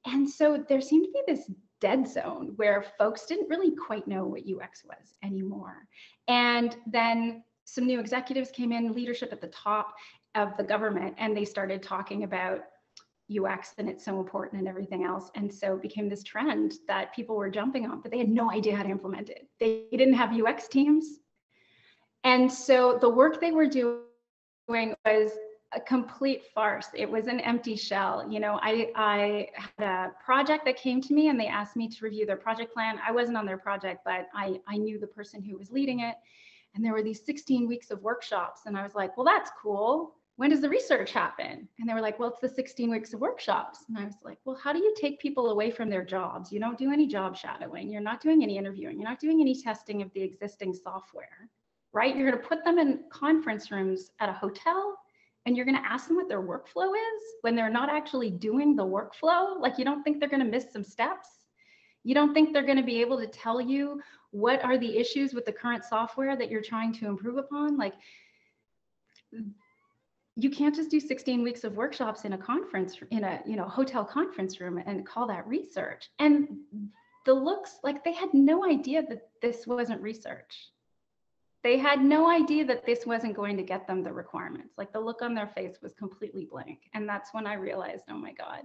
And 0.06 0.28
so 0.28 0.64
there 0.66 0.80
seemed 0.80 1.06
to 1.06 1.12
be 1.12 1.22
this 1.26 1.50
dead 1.84 2.08
zone 2.08 2.54
where 2.56 2.82
folks 2.96 3.26
didn't 3.26 3.50
really 3.50 3.76
quite 3.76 4.08
know 4.08 4.24
what 4.24 4.40
UX 4.40 4.84
was 4.86 5.18
anymore. 5.22 5.86
And 6.28 6.74
then 6.86 7.44
some 7.66 7.84
new 7.84 8.00
executives 8.00 8.50
came 8.50 8.72
in, 8.72 8.94
leadership 8.94 9.34
at 9.34 9.42
the 9.42 9.48
top 9.48 9.94
of 10.34 10.56
the 10.56 10.64
government, 10.64 11.14
and 11.18 11.36
they 11.36 11.44
started 11.44 11.82
talking 11.82 12.24
about 12.24 12.60
UX 13.30 13.74
and 13.76 13.90
it's 13.90 14.02
so 14.02 14.18
important 14.18 14.60
and 14.60 14.68
everything 14.68 15.04
else. 15.04 15.30
And 15.34 15.52
so 15.52 15.74
it 15.74 15.82
became 15.82 16.08
this 16.08 16.22
trend 16.22 16.72
that 16.88 17.14
people 17.14 17.36
were 17.36 17.50
jumping 17.50 17.84
on, 17.84 18.00
but 18.00 18.10
they 18.10 18.18
had 18.18 18.30
no 18.30 18.50
idea 18.50 18.74
how 18.74 18.82
to 18.82 18.88
implement 18.88 19.28
it. 19.28 19.46
They 19.60 19.84
didn't 19.90 20.14
have 20.14 20.32
UX 20.32 20.68
teams. 20.68 21.20
And 22.22 22.50
so 22.50 22.96
the 22.98 23.10
work 23.10 23.42
they 23.42 23.52
were 23.52 23.66
doing 23.66 24.94
was 25.04 25.32
a 25.74 25.80
complete 25.80 26.42
farce. 26.54 26.88
It 26.94 27.10
was 27.10 27.26
an 27.26 27.40
empty 27.40 27.76
shell. 27.76 28.26
You 28.30 28.40
know, 28.40 28.58
I, 28.62 28.90
I 28.94 29.48
had 29.54 29.86
a 29.86 30.12
project 30.24 30.64
that 30.66 30.76
came 30.76 31.00
to 31.02 31.14
me 31.14 31.28
and 31.28 31.38
they 31.38 31.46
asked 31.46 31.76
me 31.76 31.88
to 31.88 32.04
review 32.04 32.26
their 32.26 32.36
project 32.36 32.72
plan. 32.72 32.98
I 33.06 33.12
wasn't 33.12 33.36
on 33.36 33.46
their 33.46 33.58
project, 33.58 34.02
but 34.04 34.28
I, 34.34 34.60
I 34.66 34.76
knew 34.76 34.98
the 34.98 35.06
person 35.06 35.42
who 35.42 35.56
was 35.56 35.70
leading 35.70 36.00
it. 36.00 36.14
And 36.74 36.84
there 36.84 36.92
were 36.92 37.02
these 37.02 37.24
16 37.24 37.68
weeks 37.68 37.90
of 37.90 38.02
workshops. 38.02 38.62
And 38.66 38.76
I 38.76 38.82
was 38.82 38.94
like, 38.94 39.16
well, 39.16 39.26
that's 39.26 39.50
cool. 39.60 40.14
When 40.36 40.50
does 40.50 40.60
the 40.60 40.68
research 40.68 41.12
happen? 41.12 41.68
And 41.78 41.88
they 41.88 41.94
were 41.94 42.00
like, 42.00 42.18
well, 42.18 42.30
it's 42.30 42.40
the 42.40 42.48
16 42.48 42.90
weeks 42.90 43.12
of 43.12 43.20
workshops. 43.20 43.84
And 43.88 43.96
I 43.96 44.04
was 44.04 44.16
like, 44.24 44.38
well, 44.44 44.58
how 44.60 44.72
do 44.72 44.80
you 44.80 44.92
take 45.00 45.20
people 45.20 45.50
away 45.50 45.70
from 45.70 45.88
their 45.88 46.04
jobs? 46.04 46.50
You 46.50 46.58
don't 46.58 46.78
do 46.78 46.92
any 46.92 47.06
job 47.06 47.36
shadowing. 47.36 47.88
You're 47.90 48.00
not 48.00 48.20
doing 48.20 48.42
any 48.42 48.58
interviewing. 48.58 48.98
You're 48.98 49.08
not 49.08 49.20
doing 49.20 49.40
any 49.40 49.60
testing 49.60 50.02
of 50.02 50.12
the 50.12 50.22
existing 50.22 50.74
software, 50.74 51.48
right? 51.92 52.16
You're 52.16 52.28
going 52.28 52.42
to 52.42 52.48
put 52.48 52.64
them 52.64 52.78
in 52.78 53.04
conference 53.12 53.70
rooms 53.70 54.10
at 54.18 54.28
a 54.28 54.32
hotel 54.32 54.96
and 55.46 55.56
you're 55.56 55.66
going 55.66 55.80
to 55.80 55.86
ask 55.86 56.08
them 56.08 56.16
what 56.16 56.28
their 56.28 56.42
workflow 56.42 56.90
is 56.92 57.22
when 57.42 57.54
they're 57.54 57.70
not 57.70 57.90
actually 57.90 58.30
doing 58.30 58.74
the 58.76 58.84
workflow 58.84 59.60
like 59.60 59.78
you 59.78 59.84
don't 59.84 60.02
think 60.02 60.18
they're 60.18 60.28
going 60.28 60.44
to 60.44 60.50
miss 60.50 60.72
some 60.72 60.84
steps? 60.84 61.28
You 62.02 62.14
don't 62.14 62.34
think 62.34 62.52
they're 62.52 62.62
going 62.62 62.78
to 62.78 62.82
be 62.82 63.00
able 63.00 63.18
to 63.18 63.26
tell 63.26 63.60
you 63.60 64.00
what 64.30 64.64
are 64.64 64.78
the 64.78 64.98
issues 64.98 65.32
with 65.32 65.44
the 65.44 65.52
current 65.52 65.84
software 65.84 66.36
that 66.36 66.50
you're 66.50 66.62
trying 66.62 66.92
to 66.94 67.06
improve 67.06 67.36
upon? 67.36 67.76
Like 67.76 67.94
you 70.36 70.50
can't 70.50 70.74
just 70.74 70.90
do 70.90 70.98
16 70.98 71.42
weeks 71.42 71.64
of 71.64 71.76
workshops 71.76 72.24
in 72.24 72.32
a 72.32 72.38
conference 72.38 72.96
in 73.10 73.24
a 73.24 73.40
you 73.46 73.56
know 73.56 73.68
hotel 73.68 74.04
conference 74.04 74.60
room 74.60 74.82
and 74.84 75.06
call 75.06 75.26
that 75.28 75.46
research. 75.46 76.10
And 76.18 76.48
the 77.24 77.34
looks 77.34 77.78
like 77.82 78.04
they 78.04 78.12
had 78.12 78.34
no 78.34 78.64
idea 78.64 79.02
that 79.08 79.28
this 79.40 79.66
wasn't 79.66 80.02
research 80.02 80.70
they 81.64 81.78
had 81.78 82.04
no 82.04 82.30
idea 82.30 82.64
that 82.66 82.84
this 82.84 83.06
wasn't 83.06 83.34
going 83.34 83.56
to 83.56 83.62
get 83.62 83.86
them 83.86 84.02
the 84.02 84.12
requirements. 84.12 84.74
Like 84.76 84.92
the 84.92 85.00
look 85.00 85.22
on 85.22 85.34
their 85.34 85.48
face 85.48 85.78
was 85.82 85.94
completely 85.94 86.44
blank. 86.44 86.90
And 86.92 87.08
that's 87.08 87.32
when 87.32 87.46
I 87.46 87.54
realized, 87.54 88.04
oh 88.10 88.18
my 88.18 88.32
God, 88.34 88.64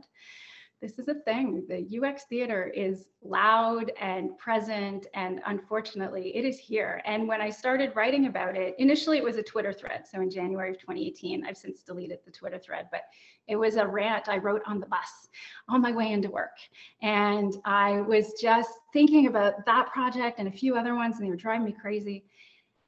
this 0.81 0.99
is 0.99 1.07
a 1.07 1.13
thing. 1.13 1.65
The 1.67 1.99
UX 1.99 2.23
theater 2.29 2.71
is 2.73 3.07
loud 3.21 3.91
and 3.99 4.37
present, 4.37 5.07
and 5.13 5.41
unfortunately, 5.45 6.35
it 6.35 6.45
is 6.45 6.57
here. 6.57 7.01
And 7.05 7.27
when 7.27 7.41
I 7.41 7.49
started 7.49 7.95
writing 7.95 8.27
about 8.27 8.55
it, 8.55 8.75
initially 8.79 9.17
it 9.17 9.23
was 9.23 9.37
a 9.37 9.43
Twitter 9.43 9.73
thread. 9.73 10.05
So 10.09 10.21
in 10.21 10.29
January 10.29 10.71
of 10.71 10.79
2018, 10.79 11.45
I've 11.45 11.57
since 11.57 11.83
deleted 11.83 12.19
the 12.25 12.31
Twitter 12.31 12.59
thread, 12.59 12.87
but 12.91 13.03
it 13.47 13.57
was 13.57 13.75
a 13.75 13.85
rant 13.85 14.29
I 14.29 14.37
wrote 14.37 14.61
on 14.65 14.79
the 14.79 14.85
bus 14.85 15.27
on 15.67 15.81
my 15.81 15.91
way 15.91 16.11
into 16.11 16.29
work. 16.29 16.55
And 17.01 17.55
I 17.65 18.01
was 18.01 18.33
just 18.41 18.69
thinking 18.93 19.27
about 19.27 19.65
that 19.65 19.87
project 19.91 20.39
and 20.39 20.47
a 20.47 20.51
few 20.51 20.77
other 20.77 20.95
ones, 20.95 21.17
and 21.17 21.25
they 21.25 21.29
were 21.29 21.35
driving 21.35 21.65
me 21.65 21.75
crazy 21.81 22.25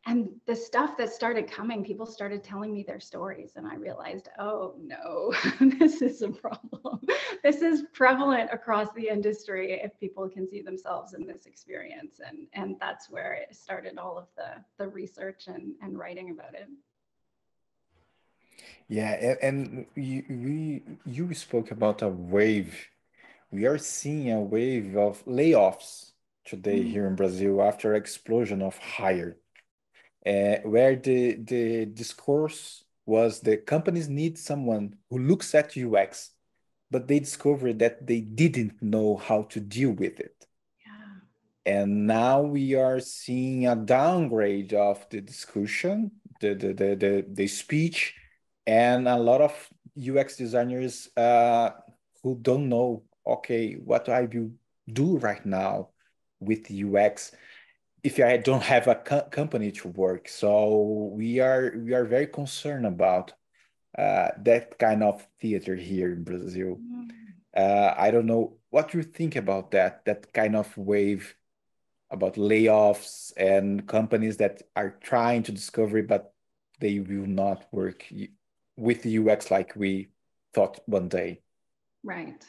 and 0.07 0.29
the 0.47 0.55
stuff 0.55 0.97
that 0.97 1.13
started 1.13 1.49
coming 1.49 1.83
people 1.83 2.05
started 2.05 2.43
telling 2.43 2.73
me 2.73 2.83
their 2.83 2.99
stories 2.99 3.51
and 3.55 3.67
i 3.67 3.75
realized 3.75 4.29
oh 4.39 4.73
no 4.79 5.33
this 5.79 6.01
is 6.01 6.21
a 6.21 6.29
problem. 6.29 6.99
This 7.43 7.61
is 7.61 7.85
prevalent 7.93 8.51
across 8.53 8.89
the 8.95 9.07
industry 9.07 9.81
if 9.83 9.99
people 9.99 10.29
can 10.29 10.47
see 10.47 10.61
themselves 10.61 11.13
in 11.13 11.25
this 11.25 11.45
experience 11.45 12.19
and 12.25 12.47
and 12.53 12.75
that's 12.79 13.09
where 13.09 13.33
it 13.33 13.55
started 13.55 13.97
all 13.97 14.17
of 14.17 14.27
the 14.37 14.63
the 14.77 14.87
research 14.87 15.47
and 15.47 15.73
and 15.81 15.97
writing 15.97 16.29
about 16.29 16.53
it. 16.53 16.69
Yeah 18.87 19.35
and 19.41 19.85
you 19.95 20.23
we 20.29 20.83
you 21.05 21.33
spoke 21.33 21.71
about 21.71 22.01
a 22.01 22.09
wave. 22.09 22.89
We 23.51 23.65
are 23.65 23.79
seeing 23.79 24.31
a 24.31 24.39
wave 24.39 24.95
of 24.95 25.25
layoffs 25.25 26.11
today 26.45 26.79
mm 26.79 26.85
-hmm. 26.85 26.93
here 26.93 27.07
in 27.07 27.15
brazil 27.15 27.61
after 27.61 27.95
explosion 27.95 28.61
of 28.61 28.77
hire 28.97 29.33
uh, 30.25 30.57
where 30.63 30.95
the 30.95 31.35
the 31.35 31.85
discourse 31.85 32.83
was 33.05 33.39
the 33.39 33.57
companies 33.57 34.07
need 34.07 34.37
someone 34.37 34.95
who 35.09 35.19
looks 35.19 35.55
at 35.55 35.75
UX, 35.75 36.31
but 36.89 37.07
they 37.07 37.19
discovered 37.19 37.79
that 37.79 38.05
they 38.05 38.21
didn't 38.21 38.81
know 38.81 39.17
how 39.17 39.43
to 39.43 39.59
deal 39.59 39.91
with 39.91 40.19
it. 40.19 40.45
Yeah. 40.85 41.73
And 41.73 42.07
now 42.07 42.41
we 42.41 42.75
are 42.75 42.99
seeing 42.99 43.67
a 43.67 43.75
downgrade 43.75 44.73
of 44.73 45.05
the 45.09 45.21
discussion, 45.21 46.11
the 46.39 46.53
the 46.53 46.73
the 46.73 46.95
the, 46.95 47.25
the 47.27 47.47
speech, 47.47 48.15
and 48.67 49.07
a 49.07 49.17
lot 49.17 49.41
of 49.41 49.69
UX 49.97 50.37
designers 50.37 51.09
uh, 51.17 51.71
who 52.23 52.37
don't 52.41 52.69
know, 52.69 53.03
okay, 53.25 53.73
what 53.73 54.05
do 54.05 54.11
I 54.11 54.21
will 54.21 54.51
do 54.91 55.17
right 55.17 55.45
now 55.45 55.89
with 56.39 56.71
UX 56.71 57.31
if 58.03 58.19
I 58.19 58.37
don't 58.37 58.63
have 58.63 58.87
a 58.87 58.95
co 58.95 59.21
company 59.21 59.71
to 59.71 59.89
work. 59.89 60.27
So 60.27 61.11
we 61.13 61.39
are 61.39 61.73
we 61.77 61.93
are 61.93 62.05
very 62.05 62.27
concerned 62.27 62.85
about 62.85 63.33
uh, 63.97 64.29
that 64.43 64.79
kind 64.79 65.03
of 65.03 65.27
theater 65.39 65.75
here 65.75 66.11
in 66.13 66.23
Brazil. 66.23 66.79
Mm. 66.79 67.09
Uh, 67.55 67.93
I 67.97 68.11
don't 68.11 68.27
know 68.27 68.57
what 68.69 68.93
you 68.93 69.03
think 69.03 69.35
about 69.35 69.71
that 69.71 70.05
that 70.05 70.31
kind 70.33 70.55
of 70.55 70.75
wave 70.77 71.35
about 72.09 72.35
layoffs 72.35 73.31
and 73.37 73.87
companies 73.87 74.37
that 74.37 74.61
are 74.75 74.97
trying 75.01 75.43
to 75.43 75.51
discover 75.51 76.03
but 76.03 76.33
they 76.79 76.99
will 76.99 77.27
not 77.27 77.65
work 77.71 78.05
with 78.75 79.03
the 79.03 79.11
UX 79.11 79.51
like 79.51 79.75
we 79.75 80.09
thought 80.53 80.79
one 80.87 81.07
day. 81.07 81.41
Right. 82.03 82.43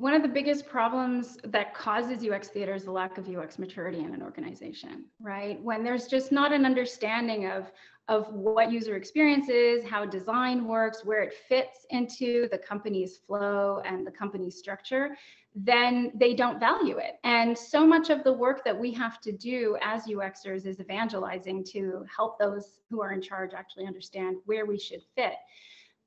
One 0.00 0.14
of 0.14 0.22
the 0.22 0.28
biggest 0.28 0.66
problems 0.66 1.36
that 1.44 1.74
causes 1.74 2.26
UX 2.26 2.48
theater 2.48 2.74
is 2.74 2.84
the 2.84 2.90
lack 2.90 3.18
of 3.18 3.28
UX 3.28 3.58
maturity 3.58 3.98
in 3.98 4.14
an 4.14 4.22
organization, 4.22 5.04
right? 5.20 5.62
When 5.62 5.84
there's 5.84 6.06
just 6.06 6.32
not 6.32 6.54
an 6.54 6.64
understanding 6.64 7.50
of, 7.50 7.70
of 8.08 8.32
what 8.32 8.72
user 8.72 8.96
experience 8.96 9.50
is, 9.50 9.84
how 9.84 10.06
design 10.06 10.66
works, 10.66 11.04
where 11.04 11.20
it 11.22 11.34
fits 11.50 11.84
into 11.90 12.48
the 12.50 12.56
company's 12.56 13.18
flow 13.18 13.82
and 13.84 14.06
the 14.06 14.10
company's 14.10 14.56
structure, 14.56 15.18
then 15.54 16.12
they 16.14 16.32
don't 16.32 16.58
value 16.58 16.96
it. 16.96 17.16
And 17.22 17.56
so 17.56 17.86
much 17.86 18.08
of 18.08 18.24
the 18.24 18.32
work 18.32 18.64
that 18.64 18.80
we 18.80 18.94
have 18.94 19.20
to 19.20 19.32
do 19.32 19.76
as 19.82 20.06
UXers 20.06 20.64
is 20.64 20.80
evangelizing 20.80 21.62
to 21.72 22.06
help 22.16 22.38
those 22.38 22.80
who 22.88 23.02
are 23.02 23.12
in 23.12 23.20
charge 23.20 23.52
actually 23.52 23.86
understand 23.86 24.38
where 24.46 24.64
we 24.64 24.78
should 24.78 25.02
fit. 25.14 25.34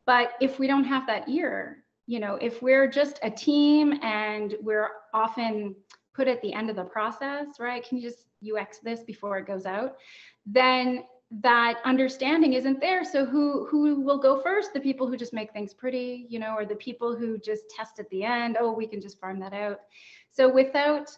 But 0.07 0.31
if 0.41 0.57
we 0.57 0.65
don't 0.65 0.83
have 0.83 1.05
that 1.05 1.29
ear, 1.29 1.82
you 2.05 2.19
know, 2.19 2.35
if 2.35 2.61
we're 2.61 2.87
just 2.87 3.19
a 3.23 3.29
team 3.29 3.93
and 4.01 4.55
we're 4.61 4.89
often 5.13 5.75
put 6.13 6.27
at 6.27 6.41
the 6.41 6.53
end 6.53 6.69
of 6.69 6.75
the 6.75 6.83
process, 6.83 7.59
right? 7.59 7.87
Can 7.87 7.97
you 7.97 8.09
just 8.09 8.25
UX 8.43 8.79
this 8.79 9.03
before 9.03 9.37
it 9.37 9.47
goes 9.47 9.65
out? 9.65 9.95
Then 10.45 11.03
that 11.41 11.79
understanding 11.85 12.53
isn't 12.53 12.79
there. 12.79 13.03
So 13.03 13.25
who 13.25 13.65
who 13.65 14.01
will 14.01 14.19
go 14.19 14.41
first? 14.41 14.73
The 14.73 14.79
people 14.79 15.07
who 15.07 15.17
just 15.17 15.33
make 15.33 15.51
things 15.51 15.73
pretty, 15.73 16.27
you 16.29 16.37
know, 16.37 16.53
or 16.55 16.65
the 16.65 16.75
people 16.75 17.15
who 17.15 17.39
just 17.39 17.63
test 17.69 17.99
at 17.99 18.09
the 18.09 18.23
end, 18.23 18.57
oh, 18.59 18.71
we 18.71 18.85
can 18.85 19.01
just 19.01 19.19
farm 19.19 19.39
that 19.39 19.53
out. 19.53 19.79
So 20.31 20.51
without 20.51 21.09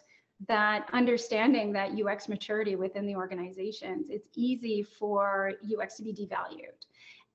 that 0.48 0.88
understanding 0.92 1.72
that 1.72 1.92
UX 1.98 2.28
maturity 2.28 2.76
within 2.76 3.06
the 3.06 3.16
organizations, 3.16 4.06
it's 4.08 4.28
easy 4.34 4.82
for 4.82 5.52
UX 5.64 5.96
to 5.96 6.02
be 6.02 6.12
devalued. 6.12 6.86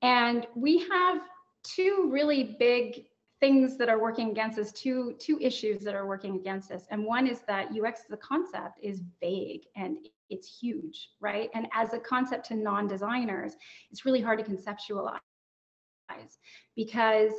And 0.01 0.48
we 0.55 0.79
have 0.89 1.22
two 1.63 2.10
really 2.12 2.55
big 2.58 3.05
things 3.42 3.76
that 3.78 3.90
are 3.90 4.00
working 4.00 4.30
against 4.30 4.58
us, 4.60 4.72
two, 4.72 5.16
two 5.20 5.38
issues 5.42 5.84
that 5.84 5.96
are 5.96 6.08
working 6.08 6.36
against 6.36 6.72
us. 6.72 6.86
And 6.92 7.04
one 7.04 7.28
is 7.28 7.42
that 7.48 7.70
UX 7.78 8.04
the 8.10 8.18
concept 8.18 8.80
is 8.82 9.02
vague 9.20 9.64
and 9.76 9.98
it's 10.30 10.60
huge, 10.62 11.10
right? 11.20 11.50
And 11.54 11.68
as 11.74 11.94
a 11.94 12.00
concept 12.00 12.46
to 12.48 12.56
non-designers, 12.56 13.54
it's 13.90 14.06
really 14.06 14.22
hard 14.22 14.40
to 14.40 14.46
conceptualize 14.46 15.20
because 16.76 17.34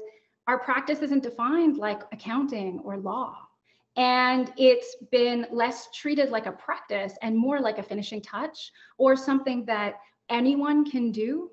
our 0.48 0.58
practice 0.58 1.00
isn't 1.00 1.22
defined 1.22 1.78
like 1.78 2.02
accounting 2.12 2.80
or 2.84 2.96
law. 2.98 3.36
And 3.96 4.52
it's 4.56 4.96
been 5.12 5.46
less 5.52 5.88
treated 5.94 6.30
like 6.30 6.46
a 6.46 6.52
practice 6.52 7.14
and 7.22 7.36
more 7.36 7.60
like 7.60 7.78
a 7.78 7.82
finishing 7.82 8.22
touch 8.22 8.72
or 8.98 9.14
something 9.14 9.64
that 9.66 10.00
anyone 10.30 10.90
can 10.90 11.12
do. 11.12 11.50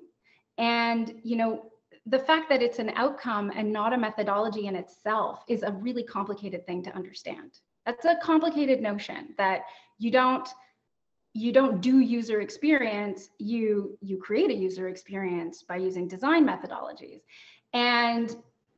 And, 0.58 1.20
you 1.22 1.36
know, 1.36 1.70
the 2.06 2.18
fact 2.18 2.48
that 2.48 2.62
it's 2.62 2.78
an 2.78 2.90
outcome 2.96 3.52
and 3.54 3.72
not 3.72 3.92
a 3.92 3.98
methodology 3.98 4.66
in 4.66 4.76
itself 4.76 5.44
is 5.48 5.62
a 5.62 5.72
really 5.72 6.02
complicated 6.02 6.66
thing 6.66 6.82
to 6.82 6.94
understand. 6.94 7.58
That's 7.86 8.04
a 8.04 8.16
complicated 8.22 8.80
notion 8.80 9.34
that 9.38 9.62
you 9.98 10.10
don't 10.10 10.48
you 11.32 11.52
don't 11.52 11.80
do 11.80 12.00
user 12.00 12.40
experience, 12.40 13.30
you 13.38 13.96
you 14.00 14.18
create 14.18 14.50
a 14.50 14.54
user 14.54 14.88
experience 14.88 15.62
by 15.62 15.76
using 15.76 16.08
design 16.08 16.44
methodologies. 16.46 17.20
And 17.72 18.34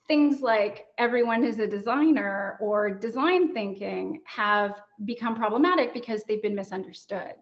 things 0.09 0.43
like 0.43 0.87
everyone 0.99 1.45
is 1.45 1.59
a 1.59 1.67
designer 1.67 2.59
or 2.61 2.91
design 2.91 3.55
thinking 3.55 4.21
have 4.25 4.83
become 5.05 5.35
problematic 5.35 5.95
because 5.95 6.25
they've 6.25 6.43
been 6.43 6.55
misunderstood. 6.55 7.35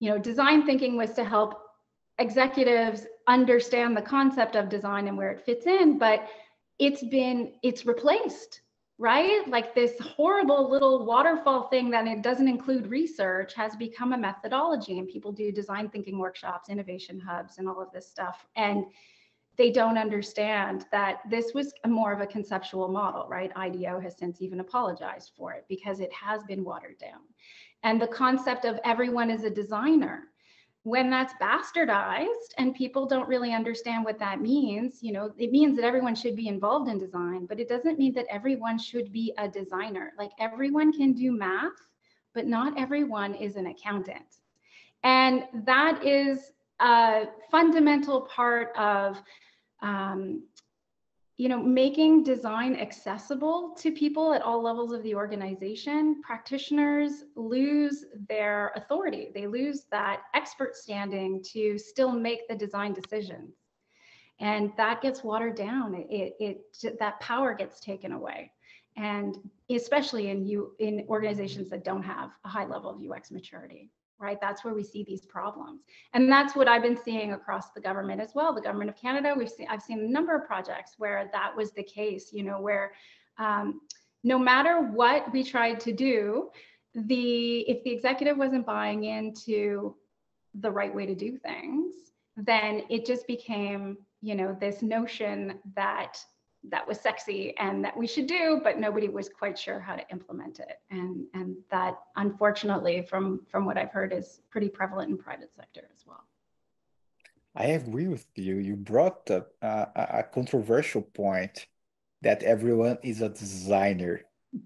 You 0.00 0.10
know, 0.10 0.18
design 0.18 0.66
thinking 0.66 0.96
was 0.96 1.12
to 1.12 1.24
help 1.24 1.60
executives 2.18 3.06
understand 3.30 3.96
the 3.96 4.02
concept 4.02 4.56
of 4.56 4.68
design 4.68 5.06
and 5.06 5.16
where 5.16 5.30
it 5.30 5.44
fits 5.44 5.66
in, 5.66 5.98
but 5.98 6.28
it's 6.78 7.04
been, 7.04 7.52
it's 7.62 7.86
replaced, 7.86 8.62
right? 8.98 9.46
Like 9.46 9.74
this 9.74 9.98
horrible 10.00 10.68
little 10.68 11.06
waterfall 11.06 11.68
thing 11.68 11.90
that 11.90 12.06
it 12.06 12.22
doesn't 12.22 12.48
include 12.48 12.88
research 12.88 13.54
has 13.54 13.76
become 13.76 14.12
a 14.12 14.18
methodology 14.18 14.98
and 14.98 15.08
people 15.08 15.30
do 15.30 15.52
design 15.52 15.88
thinking 15.88 16.18
workshops, 16.18 16.68
innovation 16.68 17.20
hubs 17.20 17.58
and 17.58 17.68
all 17.68 17.80
of 17.80 17.92
this 17.92 18.08
stuff. 18.08 18.46
And 18.56 18.86
they 19.56 19.70
don't 19.70 19.98
understand 19.98 20.86
that 20.90 21.20
this 21.28 21.52
was 21.54 21.72
more 21.86 22.12
of 22.12 22.20
a 22.20 22.26
conceptual 22.26 22.88
model, 22.88 23.26
right? 23.28 23.52
IDEO 23.54 24.00
has 24.00 24.16
since 24.16 24.40
even 24.40 24.60
apologized 24.60 25.32
for 25.36 25.52
it 25.52 25.66
because 25.68 26.00
it 26.00 26.12
has 26.12 26.42
been 26.44 26.64
watered 26.64 26.98
down. 26.98 27.20
And 27.82 28.00
the 28.00 28.08
concept 28.08 28.64
of 28.64 28.80
everyone 28.84 29.30
is 29.30 29.44
a 29.44 29.50
designer 29.50 30.29
when 30.84 31.10
that's 31.10 31.34
bastardized 31.34 32.54
and 32.56 32.74
people 32.74 33.06
don't 33.06 33.28
really 33.28 33.52
understand 33.52 34.04
what 34.04 34.18
that 34.18 34.40
means, 34.40 35.02
you 35.02 35.12
know, 35.12 35.30
it 35.36 35.50
means 35.50 35.76
that 35.76 35.84
everyone 35.84 36.14
should 36.14 36.34
be 36.34 36.48
involved 36.48 36.88
in 36.88 36.98
design, 36.98 37.44
but 37.46 37.60
it 37.60 37.68
doesn't 37.68 37.98
mean 37.98 38.14
that 38.14 38.26
everyone 38.30 38.78
should 38.78 39.12
be 39.12 39.34
a 39.36 39.46
designer. 39.46 40.12
Like 40.16 40.30
everyone 40.38 40.92
can 40.92 41.12
do 41.12 41.32
math, 41.32 41.86
but 42.34 42.46
not 42.46 42.78
everyone 42.78 43.34
is 43.34 43.56
an 43.56 43.66
accountant. 43.66 44.40
And 45.02 45.44
that 45.66 46.04
is 46.04 46.52
a 46.80 47.26
fundamental 47.50 48.22
part 48.22 48.74
of 48.76 49.22
um, 49.82 50.42
you 51.40 51.48
know, 51.48 51.62
making 51.62 52.22
design 52.22 52.76
accessible 52.76 53.74
to 53.78 53.90
people 53.90 54.34
at 54.34 54.42
all 54.42 54.62
levels 54.62 54.92
of 54.92 55.02
the 55.02 55.14
organization, 55.14 56.20
practitioners 56.20 57.24
lose 57.34 58.04
their 58.28 58.72
authority. 58.76 59.30
They 59.32 59.46
lose 59.46 59.86
that 59.90 60.24
expert 60.34 60.76
standing 60.76 61.42
to 61.44 61.78
still 61.78 62.12
make 62.12 62.46
the 62.46 62.54
design 62.54 62.92
decisions. 62.92 63.54
And 64.38 64.70
that 64.76 65.00
gets 65.00 65.24
watered 65.24 65.56
down. 65.56 65.94
It, 66.10 66.34
it, 66.38 66.98
that 66.98 67.18
power 67.20 67.54
gets 67.54 67.80
taken 67.80 68.12
away. 68.12 68.52
And 68.98 69.38
especially 69.70 70.28
in 70.28 70.44
you 70.44 70.74
in 70.78 71.06
organizations 71.08 71.70
that 71.70 71.84
don't 71.84 72.02
have 72.02 72.32
a 72.44 72.48
high 72.48 72.66
level 72.66 72.90
of 72.90 73.00
UX 73.00 73.30
maturity 73.30 73.88
right? 74.20 74.38
That's 74.40 74.64
where 74.64 74.74
we 74.74 74.84
see 74.84 75.02
these 75.02 75.24
problems. 75.26 75.80
And 76.12 76.30
that's 76.30 76.54
what 76.54 76.68
I've 76.68 76.82
been 76.82 76.98
seeing 77.02 77.32
across 77.32 77.70
the 77.70 77.80
government 77.80 78.20
as 78.20 78.32
well. 78.34 78.54
The 78.54 78.60
government 78.60 78.90
of 78.90 78.96
Canada, 78.96 79.34
we've 79.36 79.48
seen, 79.48 79.66
I've 79.70 79.82
seen 79.82 80.00
a 80.00 80.08
number 80.08 80.34
of 80.36 80.46
projects 80.46 80.94
where 80.98 81.30
that 81.32 81.56
was 81.56 81.72
the 81.72 81.82
case, 81.82 82.30
you 82.32 82.42
know, 82.42 82.60
where 82.60 82.92
um, 83.38 83.80
no 84.22 84.38
matter 84.38 84.80
what 84.80 85.32
we 85.32 85.42
tried 85.42 85.80
to 85.80 85.92
do, 85.92 86.50
the 86.94 87.60
if 87.60 87.82
the 87.84 87.90
executive 87.90 88.36
wasn't 88.36 88.66
buying 88.66 89.04
into 89.04 89.94
the 90.54 90.70
right 90.70 90.94
way 90.94 91.06
to 91.06 91.14
do 91.14 91.38
things, 91.38 91.94
then 92.36 92.82
it 92.90 93.06
just 93.06 93.26
became, 93.26 93.96
you 94.20 94.34
know, 94.34 94.56
this 94.60 94.82
notion 94.82 95.58
that 95.76 96.18
that 96.68 96.86
was 96.86 97.00
sexy 97.00 97.56
and 97.58 97.84
that 97.84 97.96
we 97.96 98.06
should 98.06 98.26
do, 98.26 98.60
but 98.62 98.78
nobody 98.78 99.08
was 99.08 99.28
quite 99.28 99.58
sure 99.58 99.80
how 99.80 99.96
to 99.96 100.06
implement 100.10 100.58
it. 100.58 100.80
And, 100.90 101.24
and 101.32 101.56
that 101.70 101.98
unfortunately, 102.16 103.02
from, 103.08 103.40
from 103.50 103.64
what 103.64 103.78
I've 103.78 103.90
heard, 103.90 104.12
is 104.12 104.40
pretty 104.50 104.68
prevalent 104.68 105.10
in 105.10 105.18
private 105.18 105.50
sector 105.54 105.88
as 105.94 106.04
well. 106.06 106.24
I 107.56 107.66
agree 107.66 108.08
with 108.08 108.26
you. 108.36 108.56
You 108.56 108.76
brought 108.76 109.30
up 109.30 109.52
uh, 109.62 109.86
a 109.94 110.22
controversial 110.22 111.02
point 111.02 111.66
that 112.22 112.42
everyone 112.42 112.98
is 113.02 113.22
a 113.22 113.30
designer. 113.30 114.22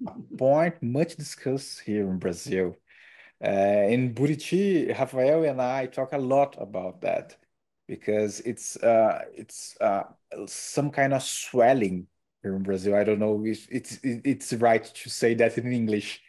a 0.07 0.13
point 0.37 0.83
much 0.83 1.17
discussed 1.17 1.81
here 1.81 2.03
in 2.11 2.19
Brazil. 2.19 2.77
Uh, 3.43 3.87
in 3.89 4.15
Buriti, 4.15 4.89
Rafael 4.89 5.45
and 5.45 5.61
I 5.61 5.87
talk 5.87 6.13
a 6.13 6.19
lot 6.19 6.57
about 6.61 7.01
that 7.03 7.37
because 7.87 8.41
it's 8.41 8.77
uh, 8.77 9.23
it's 9.35 9.77
uh, 9.81 10.05
some 10.47 10.91
kind 10.91 11.13
of 11.13 11.23
swelling 11.23 12.07
here 12.43 12.57
in 12.57 12.63
Brazil. 12.63 12.95
I 12.95 13.05
don't 13.05 13.19
know 13.19 13.43
if 13.45 13.67
it's 13.71 13.99
it's 14.03 14.53
right 14.55 14.85
to 14.85 15.11
say 15.11 15.35
that 15.35 15.59
in 15.59 15.73
English. 15.73 16.23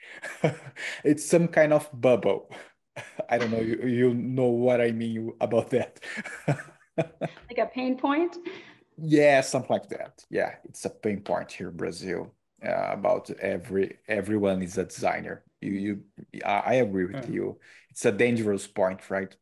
it's 1.04 1.26
some 1.26 1.48
kind 1.48 1.74
of 1.74 1.89
bubble. 1.94 2.50
I 3.30 3.38
don't 3.38 3.52
know. 3.52 3.60
You, 3.60 3.82
you 3.86 4.13
know 4.13 4.48
what 4.48 4.82
I 4.82 4.91
mean 4.91 5.34
about 5.41 5.70
that. 5.72 6.00
like 6.98 7.58
a 7.58 7.65
pain 7.65 7.98
point. 7.98 8.38
Yeah, 8.98 9.41
something 9.41 9.72
like 9.72 9.89
that. 9.89 10.24
Yeah, 10.30 10.56
it's 10.63 10.86
a 10.86 10.89
pain 10.89 11.22
point 11.22 11.52
here 11.52 11.70
in 11.70 11.78
Brazil. 11.78 12.32
Uh, 12.65 12.89
about 12.94 13.30
every 13.41 13.98
everyone 14.08 14.62
is 14.62 14.78
a 14.78 14.86
designer. 14.86 15.44
You 15.62 15.72
you 15.72 16.02
I, 16.46 16.63
I 16.65 16.74
agree 16.76 17.06
with 17.06 17.28
yeah. 17.28 17.36
you. 17.36 17.60
It's 17.89 18.06
a 18.06 18.12
dangerous 18.12 18.68
point, 18.68 19.10
right? 19.10 19.36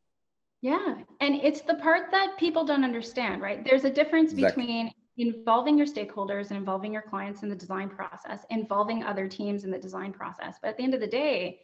Yeah. 0.63 0.95
And 1.19 1.35
it's 1.43 1.59
the 1.59 1.75
part 1.75 2.09
that 2.11 2.37
people 2.39 2.63
don't 2.63 2.85
understand, 2.85 3.41
right? 3.41 3.65
There's 3.65 3.83
a 3.83 3.89
difference 3.89 4.31
exactly. 4.31 4.63
between 4.63 4.91
involving 5.17 5.77
your 5.77 5.85
stakeholders 5.85 6.51
and 6.51 6.57
involving 6.57 6.93
your 6.93 7.01
clients 7.01 7.43
in 7.43 7.49
the 7.49 7.55
design 7.55 7.89
process, 7.89 8.45
involving 8.49 9.03
other 9.03 9.27
teams 9.27 9.65
in 9.65 9.71
the 9.71 9.77
design 9.77 10.13
process. 10.13 10.55
But 10.61 10.69
at 10.69 10.77
the 10.77 10.83
end 10.83 10.93
of 10.93 11.01
the 11.01 11.07
day, 11.07 11.59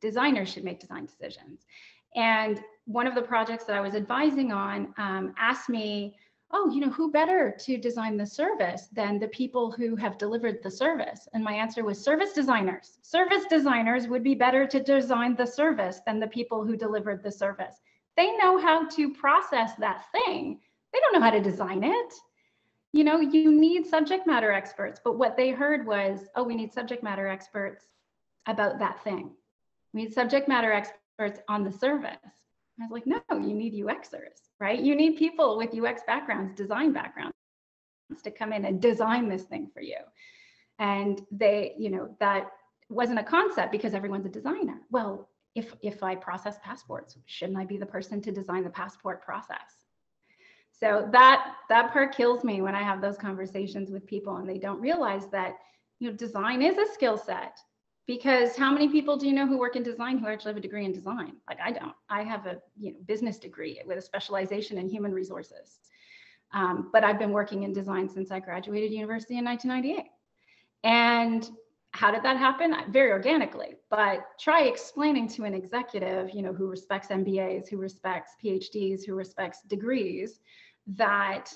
designers 0.00 0.50
should 0.50 0.64
make 0.64 0.80
design 0.80 1.06
decisions. 1.06 1.64
And 2.14 2.62
one 2.84 3.06
of 3.06 3.14
the 3.14 3.22
projects 3.22 3.64
that 3.64 3.74
I 3.74 3.80
was 3.80 3.94
advising 3.94 4.52
on 4.52 4.92
um, 4.98 5.32
asked 5.38 5.70
me, 5.70 6.14
oh, 6.52 6.70
you 6.70 6.82
know, 6.82 6.90
who 6.90 7.10
better 7.10 7.56
to 7.58 7.78
design 7.78 8.18
the 8.18 8.26
service 8.26 8.86
than 8.92 9.18
the 9.18 9.28
people 9.28 9.72
who 9.72 9.96
have 9.96 10.18
delivered 10.18 10.58
the 10.62 10.70
service? 10.70 11.26
And 11.32 11.42
my 11.42 11.54
answer 11.54 11.82
was 11.82 12.04
service 12.04 12.34
designers. 12.34 12.98
Service 13.00 13.44
designers 13.48 14.08
would 14.08 14.22
be 14.22 14.34
better 14.34 14.66
to 14.66 14.82
design 14.82 15.36
the 15.36 15.46
service 15.46 16.02
than 16.06 16.20
the 16.20 16.26
people 16.26 16.66
who 16.66 16.76
delivered 16.76 17.22
the 17.22 17.32
service. 17.32 17.80
They 18.16 18.36
know 18.36 18.58
how 18.58 18.86
to 18.88 19.12
process 19.14 19.72
that 19.78 20.04
thing. 20.12 20.60
They 20.92 21.00
don't 21.00 21.14
know 21.14 21.20
how 21.20 21.30
to 21.30 21.40
design 21.40 21.82
it. 21.84 22.14
you 22.94 23.02
know, 23.02 23.18
you 23.18 23.50
need 23.50 23.84
subject 23.86 24.24
matter 24.24 24.52
experts. 24.52 25.00
But 25.02 25.18
what 25.18 25.36
they 25.36 25.50
heard 25.50 25.84
was, 25.84 26.20
oh, 26.36 26.44
we 26.44 26.54
need 26.54 26.72
subject 26.72 27.02
matter 27.02 27.26
experts 27.26 27.88
about 28.46 28.78
that 28.78 29.02
thing. 29.02 29.32
We 29.92 30.04
need 30.04 30.14
subject 30.14 30.46
matter 30.48 30.72
experts 30.72 31.40
on 31.48 31.64
the 31.64 31.72
service. 31.72 32.14
I 32.80 32.86
was 32.88 32.92
like, 32.92 33.06
no, 33.06 33.20
you 33.30 33.52
need 33.52 33.74
UXers, 33.74 34.48
right? 34.60 34.78
You 34.78 34.94
need 34.94 35.16
people 35.16 35.56
with 35.56 35.74
UX 35.74 36.02
backgrounds, 36.06 36.54
design 36.54 36.92
backgrounds 36.92 37.34
to 38.22 38.30
come 38.30 38.52
in 38.52 38.64
and 38.64 38.80
design 38.80 39.28
this 39.28 39.42
thing 39.42 39.70
for 39.74 39.80
you. 39.80 39.98
And 40.78 41.20
they, 41.32 41.74
you 41.76 41.90
know, 41.90 42.14
that 42.20 42.46
wasn't 42.88 43.18
a 43.18 43.24
concept 43.24 43.72
because 43.72 43.92
everyone's 43.92 44.26
a 44.26 44.28
designer. 44.28 44.80
Well, 44.92 45.28
if 45.54 45.74
if 45.82 46.02
I 46.02 46.14
process 46.16 46.56
passports, 46.62 47.16
shouldn't 47.26 47.58
I 47.58 47.64
be 47.64 47.76
the 47.76 47.86
person 47.86 48.20
to 48.22 48.32
design 48.32 48.64
the 48.64 48.70
passport 48.70 49.22
process? 49.22 49.84
So 50.72 51.08
that 51.12 51.54
that 51.68 51.92
part 51.92 52.14
kills 52.14 52.44
me 52.44 52.60
when 52.60 52.74
I 52.74 52.82
have 52.82 53.00
those 53.00 53.16
conversations 53.16 53.90
with 53.90 54.06
people 54.06 54.36
and 54.36 54.48
they 54.48 54.58
don't 54.58 54.80
realize 54.80 55.28
that 55.28 55.58
you 56.00 56.10
know 56.10 56.16
design 56.16 56.62
is 56.62 56.76
a 56.76 56.92
skill 56.92 57.16
set. 57.16 57.58
Because 58.06 58.54
how 58.54 58.70
many 58.70 58.88
people 58.88 59.16
do 59.16 59.26
you 59.26 59.32
know 59.32 59.46
who 59.46 59.56
work 59.56 59.76
in 59.76 59.82
design 59.82 60.18
who 60.18 60.26
actually 60.26 60.50
have 60.50 60.58
a 60.58 60.60
degree 60.60 60.84
in 60.84 60.92
design? 60.92 61.36
Like 61.48 61.58
I 61.64 61.72
don't. 61.72 61.94
I 62.10 62.22
have 62.22 62.46
a 62.46 62.60
you 62.78 62.92
know 62.92 62.98
business 63.06 63.38
degree 63.38 63.80
with 63.86 63.98
a 63.98 64.02
specialization 64.02 64.78
in 64.78 64.88
human 64.88 65.12
resources. 65.12 65.78
Um, 66.52 66.90
but 66.92 67.02
I've 67.02 67.18
been 67.18 67.32
working 67.32 67.62
in 67.62 67.72
design 67.72 68.08
since 68.08 68.30
I 68.30 68.40
graduated 68.40 68.92
university 68.92 69.38
in 69.38 69.44
1998. 69.44 70.10
And 70.84 71.48
how 71.94 72.10
did 72.10 72.24
that 72.24 72.36
happen? 72.36 72.74
Very 72.90 73.12
organically, 73.12 73.76
but 73.88 74.26
try 74.38 74.62
explaining 74.62 75.28
to 75.28 75.44
an 75.44 75.54
executive, 75.54 76.28
you 76.34 76.42
know, 76.42 76.52
who 76.52 76.66
respects 76.66 77.06
MBAs, 77.06 77.68
who 77.68 77.76
respects 77.76 78.32
PhDs, 78.44 79.06
who 79.06 79.14
respects 79.14 79.60
degrees, 79.68 80.40
that 80.88 81.54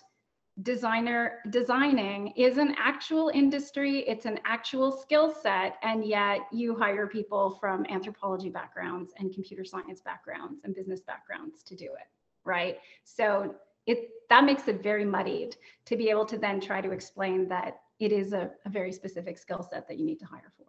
designer 0.63 1.41
designing 1.51 2.29
is 2.37 2.59
an 2.59 2.75
actual 2.79 3.31
industry 3.33 4.01
it's 4.09 4.25
an 4.27 4.41
actual 4.45 4.91
skill 4.91 5.33
set 5.33 5.77
and 5.85 6.05
yet 6.05 6.41
you 6.51 6.75
hire 6.75 7.07
people 7.07 7.57
from 7.61 7.87
anthropology 7.89 8.49
backgrounds 8.49 9.13
and 9.19 9.33
computer 9.33 9.65
science 9.65 10.01
backgrounds 10.01 10.61
and 10.65 10.75
business 10.75 11.01
backgrounds 11.01 11.63
to 11.63 11.77
do 11.77 11.85
it 11.85 12.09
right 12.45 12.79
so 13.05 13.55
it 13.87 14.09
that 14.29 14.43
makes 14.43 14.67
it 14.67 14.83
very 14.83 15.05
muddied 15.05 15.55
to 15.85 15.97
be 15.97 16.11
able 16.11 16.27
to 16.27 16.37
then 16.37 16.61
try 16.61 16.81
to 16.81 16.91
explain 16.91 17.47
that 17.47 17.83
it 17.99 18.13
is 18.13 18.33
a, 18.33 18.51
a 18.65 18.71
very 18.71 18.93
specific 18.93 19.39
skill 19.39 19.67
set 19.69 19.89
that 19.89 19.99
you 19.99 20.05
need 20.05 20.19
to 20.19 20.27
hire 20.27 20.53
for 20.57 20.67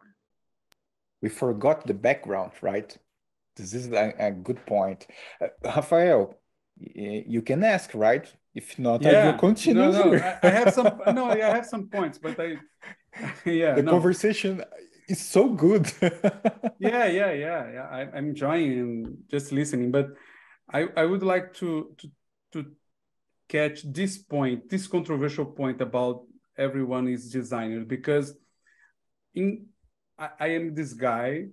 we 1.22 1.30
forgot 1.30 1.86
the 1.86 1.94
background 1.94 2.52
right 2.62 2.98
this 3.56 3.74
is 3.74 3.92
a, 3.92 4.14
a 4.20 4.32
good 4.32 4.66
point 4.66 5.08
uh, 5.42 5.48
rafael 5.64 6.36
you 6.78 7.42
can 7.42 7.64
ask 7.64 7.94
right 7.94 8.34
if 8.56 8.80
not, 8.80 9.02
yeah. 9.02 9.12
I 9.12 9.26
will 9.26 9.38
continue. 9.38 9.82
No, 9.82 9.92
no, 9.92 10.16
I, 10.16 10.40
I, 10.44 10.50
have 10.50 10.74
some. 10.74 11.02
No, 11.14 11.26
I 11.26 11.38
have 11.38 11.66
some 11.66 11.88
points, 11.88 12.18
but 12.18 12.40
I, 12.40 12.58
yeah, 13.46 13.76
the 13.76 13.84
no. 13.84 13.92
conversation 13.92 14.64
is 15.08 15.20
so 15.20 15.50
good. 15.50 15.92
yeah, 16.80 17.06
yeah, 17.06 17.32
yeah, 17.32 17.72
yeah. 17.76 17.88
I, 17.92 18.02
am 18.18 18.30
enjoying 18.30 18.72
and 18.80 19.18
just 19.30 19.52
listening, 19.52 19.92
but 19.92 20.08
I, 20.72 20.88
I 20.98 21.06
would 21.06 21.24
like 21.24 21.54
to 21.56 21.96
to 22.00 22.12
to 22.54 22.66
catch 23.48 23.84
this 23.84 24.18
point, 24.18 24.70
this 24.70 24.88
controversial 24.88 25.46
point 25.46 25.80
about 25.82 26.26
everyone 26.60 27.08
is 27.08 27.32
designer 27.32 27.86
because 27.86 28.36
in 29.34 29.68
I, 30.18 30.30
I 30.40 30.48
am 30.48 30.76
this 30.76 30.94
guy, 30.94 31.46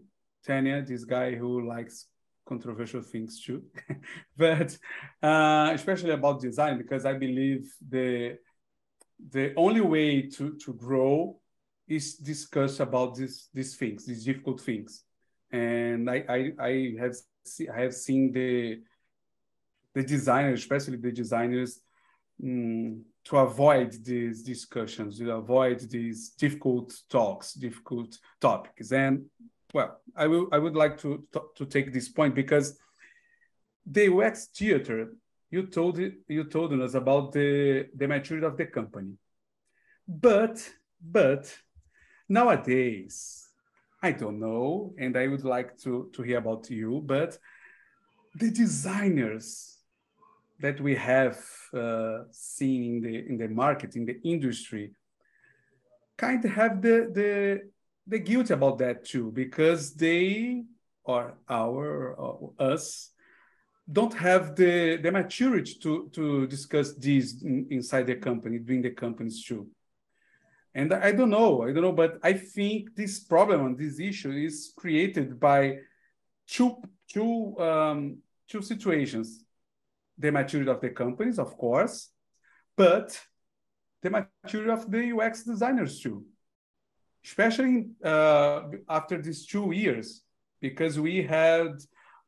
Tanya, 0.45 0.83
this 0.83 1.05
guy 1.05 1.35
who 1.35 1.66
likes 1.66 2.07
controversial 2.47 3.03
things 3.03 3.42
too, 3.42 3.62
but 4.37 4.77
uh, 5.23 5.71
especially 5.73 6.11
about 6.11 6.40
design 6.40 6.79
because 6.79 7.07
I 7.07 7.14
believe 7.14 7.73
the 7.88 8.38
the 9.31 9.55
only 9.57 9.81
way 9.81 10.23
to 10.23 10.57
to 10.64 10.75
grow 10.75 11.40
is 11.88 12.16
discuss 12.16 12.81
about 12.81 13.14
these 13.14 13.49
these 13.55 13.77
things, 13.77 14.05
these 14.05 14.25
difficult 14.25 14.61
things, 14.61 15.05
and 15.53 16.11
I 16.11 16.25
I, 16.29 16.53
I 16.61 16.95
have 17.01 17.14
see, 17.45 17.69
I 17.69 17.81
have 17.83 17.95
seen 17.95 18.33
the 18.33 18.81
the 19.95 20.03
designers, 20.03 20.61
especially 20.61 20.99
the 20.99 21.12
designers, 21.12 21.81
um, 22.42 23.05
to 23.25 23.37
avoid 23.38 23.92
these 24.05 24.42
discussions, 24.42 25.18
to 25.18 25.33
avoid 25.33 25.81
these 25.90 26.31
difficult 26.31 26.94
talks, 27.09 27.55
difficult 27.55 28.18
topics, 28.40 28.92
and 28.92 29.27
well, 29.75 30.01
I 30.14 30.27
will. 30.27 30.49
I 30.53 30.59
would 30.59 30.77
like 30.77 30.99
to 31.03 31.27
to 31.57 31.66
take 31.66 31.92
this 31.92 32.09
point 32.09 32.35
because 32.35 32.79
the 33.85 34.12
UX 34.12 34.46
theater 34.46 35.12
you 35.51 35.66
told 35.66 35.99
you 35.99 36.44
told 36.44 36.72
us 36.81 36.94
about 36.94 37.33
the 37.33 37.88
the 37.94 38.09
maturity 38.09 38.46
of 38.46 38.57
the 38.57 38.66
company, 38.66 39.14
but 40.07 40.57
but 41.01 41.53
nowadays 42.29 43.46
I 44.03 44.12
don't 44.12 44.38
know, 44.38 44.94
and 44.99 45.16
I 45.16 45.27
would 45.27 45.44
like 45.44 45.77
to 45.79 46.11
to 46.12 46.22
hear 46.22 46.38
about 46.38 46.70
you. 46.70 47.03
But 47.05 47.38
the 48.35 48.51
designers 48.51 49.76
that 50.61 50.81
we 50.81 50.95
have 50.95 51.38
uh, 51.75 52.21
seen 52.31 52.83
in 52.85 53.01
the 53.03 53.29
in 53.29 53.38
the 53.38 53.49
market 53.49 53.97
in 53.97 54.07
the 54.07 54.21
industry 54.25 54.92
kind 56.16 56.45
of 56.45 56.51
have 56.53 56.81
the 56.81 57.11
the 57.12 57.61
the 58.07 58.19
guilty 58.19 58.55
about 58.55 58.79
that 58.79 59.05
too 59.05 59.31
because 59.33 59.95
they 59.95 60.62
or 61.05 61.35
our 61.49 62.14
or 62.14 62.53
us 62.59 63.11
don't 63.90 64.14
have 64.14 64.57
the 64.57 64.97
the 64.97 65.12
maturity 65.12 65.75
to 65.81 66.09
to 66.12 66.47
discuss 66.47 66.95
this 66.95 67.42
in, 67.42 67.66
inside 67.71 68.07
the 68.07 68.16
company 68.16 68.59
doing 68.59 68.83
the 68.83 68.90
companies 68.90 69.45
too. 69.45 69.69
And 70.75 70.92
i 70.92 71.11
don't 71.11 71.31
know 71.31 71.62
i 71.62 71.73
don't 71.73 71.83
know 71.83 71.92
but 72.05 72.19
i 72.23 72.35
think 72.35 72.95
this 72.95 73.21
problem 73.21 73.64
and 73.64 73.79
this 73.79 73.99
issue 73.99 74.33
is 74.33 74.75
created 74.77 75.40
by 75.40 75.79
two 76.47 76.77
two 77.09 77.59
um, 77.59 78.19
two 78.47 78.61
situations 78.61 79.45
the 80.18 80.31
maturity 80.33 80.70
of 80.70 80.81
the 80.81 80.90
companies 80.90 81.38
of 81.38 81.57
course 81.57 82.11
but 82.76 83.18
the 84.02 84.11
maturity 84.11 84.70
of 84.70 84.90
the 84.90 85.12
ux 85.12 85.44
designers 85.44 86.00
too 86.00 86.24
especially 87.26 87.88
uh, 88.05 88.62
after 88.88 89.20
these 89.20 89.46
two 89.46 89.72
years, 89.72 90.22
because 90.61 90.98
we 90.98 91.22
had 91.22 91.72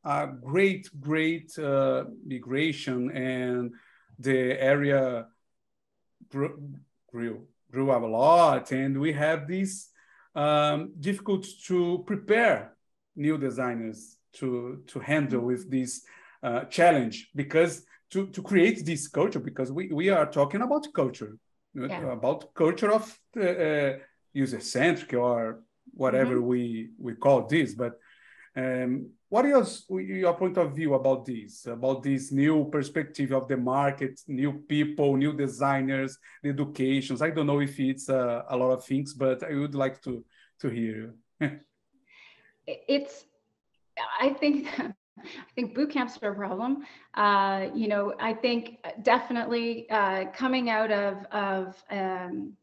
a 0.05 0.27
great, 0.27 0.88
great 1.01 1.57
uh, 1.59 2.05
migration 2.27 3.11
and 3.12 3.72
the 4.18 4.61
area 4.61 5.27
grew, 6.31 6.72
grew, 7.12 7.46
grew 7.70 7.90
up 7.92 8.03
a 8.03 8.07
lot. 8.07 8.72
And 8.72 8.98
we 8.98 9.12
have 9.12 9.46
this 9.46 9.88
um, 10.35 10.92
difficult 10.98 11.46
to 11.66 12.03
prepare 12.05 12.74
new 13.14 13.38
designers 13.38 14.16
to, 14.35 14.83
to 14.88 14.98
handle 14.98 15.42
with 15.42 15.70
this 15.70 16.03
uh, 16.42 16.64
challenge 16.64 17.31
because 17.35 17.85
to, 18.11 18.27
to 18.29 18.42
create 18.42 18.85
this 18.85 19.09
culture, 19.09 19.40
because 19.40 19.70
we, 19.70 19.88
we 19.92 20.09
are 20.09 20.27
talking 20.27 20.62
about 20.62 20.87
culture, 20.94 21.37
yeah. 21.74 22.12
about 22.12 22.55
culture 22.55 22.92
of 22.92 23.18
uh, 23.37 23.42
uh 23.42 23.96
user 24.33 24.61
centric 24.61 25.14
or 25.14 25.61
whatever 25.92 26.37
mm-hmm. 26.37 26.46
we 26.46 26.90
we 26.98 27.14
call 27.14 27.46
this 27.46 27.74
but 27.74 27.94
um, 28.57 29.11
what 29.29 29.44
is 29.44 29.85
your 29.88 30.35
point 30.35 30.57
of 30.59 30.74
view 30.74 30.94
about 30.94 31.24
this 31.24 31.66
about 31.66 32.03
this 32.03 32.33
new 32.33 32.68
perspective 32.70 33.33
of 33.33 33.48
the 33.48 33.57
market 33.57 34.20
new 34.27 34.53
people 34.53 35.16
new 35.16 35.33
designers 35.33 36.18
the 36.42 36.51
educations 36.51 37.22
i 37.22 37.31
don't 37.31 37.46
know 37.46 37.61
if 37.61 37.79
it's 37.79 38.09
uh, 38.09 38.42
a 38.48 38.57
lot 38.57 38.70
of 38.70 38.85
things 38.85 39.14
but 39.14 39.42
i 39.42 39.55
would 39.55 39.74
like 39.74 40.01
to 40.03 40.24
to 40.61 40.68
hear 40.68 41.14
you. 41.40 41.61
it's 42.66 43.24
i 44.20 44.31
think 44.31 44.68
I 45.24 45.52
think 45.54 45.74
boot 45.74 45.90
camps 45.90 46.18
are 46.22 46.33
a 46.33 46.35
problem. 46.35 46.85
Uh, 47.14 47.68
you 47.74 47.88
know, 47.88 48.14
I 48.20 48.35
think 48.35 48.78
definitely 49.02 49.88
uh, 49.90 50.26
coming 50.33 50.70
out 50.70 50.90
of 50.90 51.24
of 51.33 51.83
um, 51.90 52.54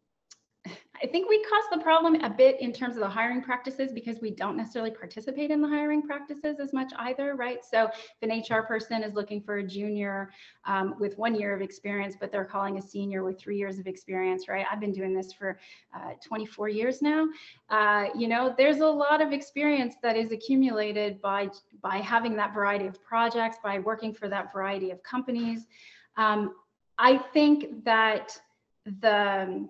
I 1.01 1.07
think 1.07 1.29
we 1.29 1.43
cause 1.43 1.63
the 1.71 1.79
problem 1.79 2.15
a 2.15 2.29
bit 2.29 2.59
in 2.61 2.71
terms 2.71 2.95
of 2.95 3.01
the 3.01 3.09
hiring 3.09 3.41
practices 3.41 3.91
because 3.91 4.19
we 4.21 4.31
don't 4.31 4.55
necessarily 4.55 4.91
participate 4.91 5.51
in 5.51 5.61
the 5.61 5.67
hiring 5.67 6.01
practices 6.01 6.59
as 6.59 6.73
much 6.73 6.91
either, 6.99 7.35
right? 7.35 7.63
So 7.63 7.89
if 8.21 8.29
an 8.29 8.29
HR 8.31 8.63
person 8.63 9.03
is 9.03 9.13
looking 9.13 9.41
for 9.41 9.57
a 9.57 9.63
junior 9.63 10.31
um, 10.65 10.95
with 10.99 11.17
one 11.17 11.35
year 11.35 11.53
of 11.53 11.61
experience, 11.61 12.15
but 12.19 12.31
they're 12.31 12.45
calling 12.45 12.77
a 12.77 12.81
senior 12.81 13.23
with 13.23 13.39
three 13.39 13.57
years 13.57 13.79
of 13.79 13.87
experience, 13.87 14.47
right? 14.47 14.65
I've 14.71 14.79
been 14.79 14.93
doing 14.93 15.13
this 15.13 15.33
for 15.33 15.59
uh, 15.95 16.11
24 16.25 16.69
years 16.69 17.01
now. 17.01 17.27
Uh, 17.69 18.05
you 18.15 18.27
know, 18.27 18.53
there's 18.57 18.79
a 18.79 18.87
lot 18.87 19.21
of 19.21 19.31
experience 19.33 19.95
that 20.01 20.15
is 20.15 20.31
accumulated 20.31 21.21
by 21.21 21.49
by 21.81 21.97
having 21.97 22.35
that 22.37 22.53
variety 22.53 22.87
of 22.87 23.03
projects, 23.03 23.57
by 23.63 23.79
working 23.79 24.13
for 24.13 24.27
that 24.29 24.53
variety 24.53 24.91
of 24.91 25.01
companies. 25.03 25.67
Um, 26.17 26.55
I 26.97 27.17
think 27.17 27.83
that 27.83 28.39
the 28.85 29.67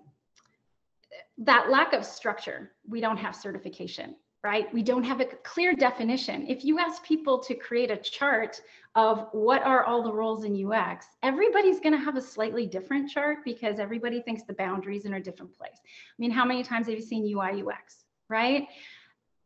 that 1.38 1.70
lack 1.70 1.92
of 1.92 2.04
structure, 2.04 2.72
we 2.88 3.00
don't 3.00 3.16
have 3.16 3.34
certification, 3.34 4.16
right? 4.42 4.72
We 4.72 4.82
don't 4.82 5.04
have 5.04 5.20
a 5.20 5.26
clear 5.44 5.74
definition. 5.74 6.46
If 6.48 6.64
you 6.64 6.78
ask 6.78 7.04
people 7.04 7.38
to 7.40 7.54
create 7.54 7.90
a 7.90 7.96
chart 7.96 8.60
of 8.94 9.28
what 9.32 9.62
are 9.62 9.84
all 9.84 10.02
the 10.02 10.12
roles 10.12 10.44
in 10.44 10.72
UX, 10.72 11.06
everybody's 11.22 11.80
going 11.80 11.92
to 11.92 12.02
have 12.02 12.16
a 12.16 12.22
slightly 12.22 12.66
different 12.66 13.10
chart 13.10 13.38
because 13.44 13.78
everybody 13.78 14.22
thinks 14.22 14.42
the 14.44 14.54
boundaries 14.54 15.04
are 15.04 15.08
in 15.08 15.14
a 15.14 15.20
different 15.20 15.56
place. 15.56 15.78
I 15.84 16.16
mean, 16.18 16.30
how 16.30 16.44
many 16.44 16.62
times 16.62 16.86
have 16.86 16.96
you 16.96 17.02
seen 17.02 17.24
UI 17.36 17.62
UX, 17.62 18.04
right? 18.30 18.66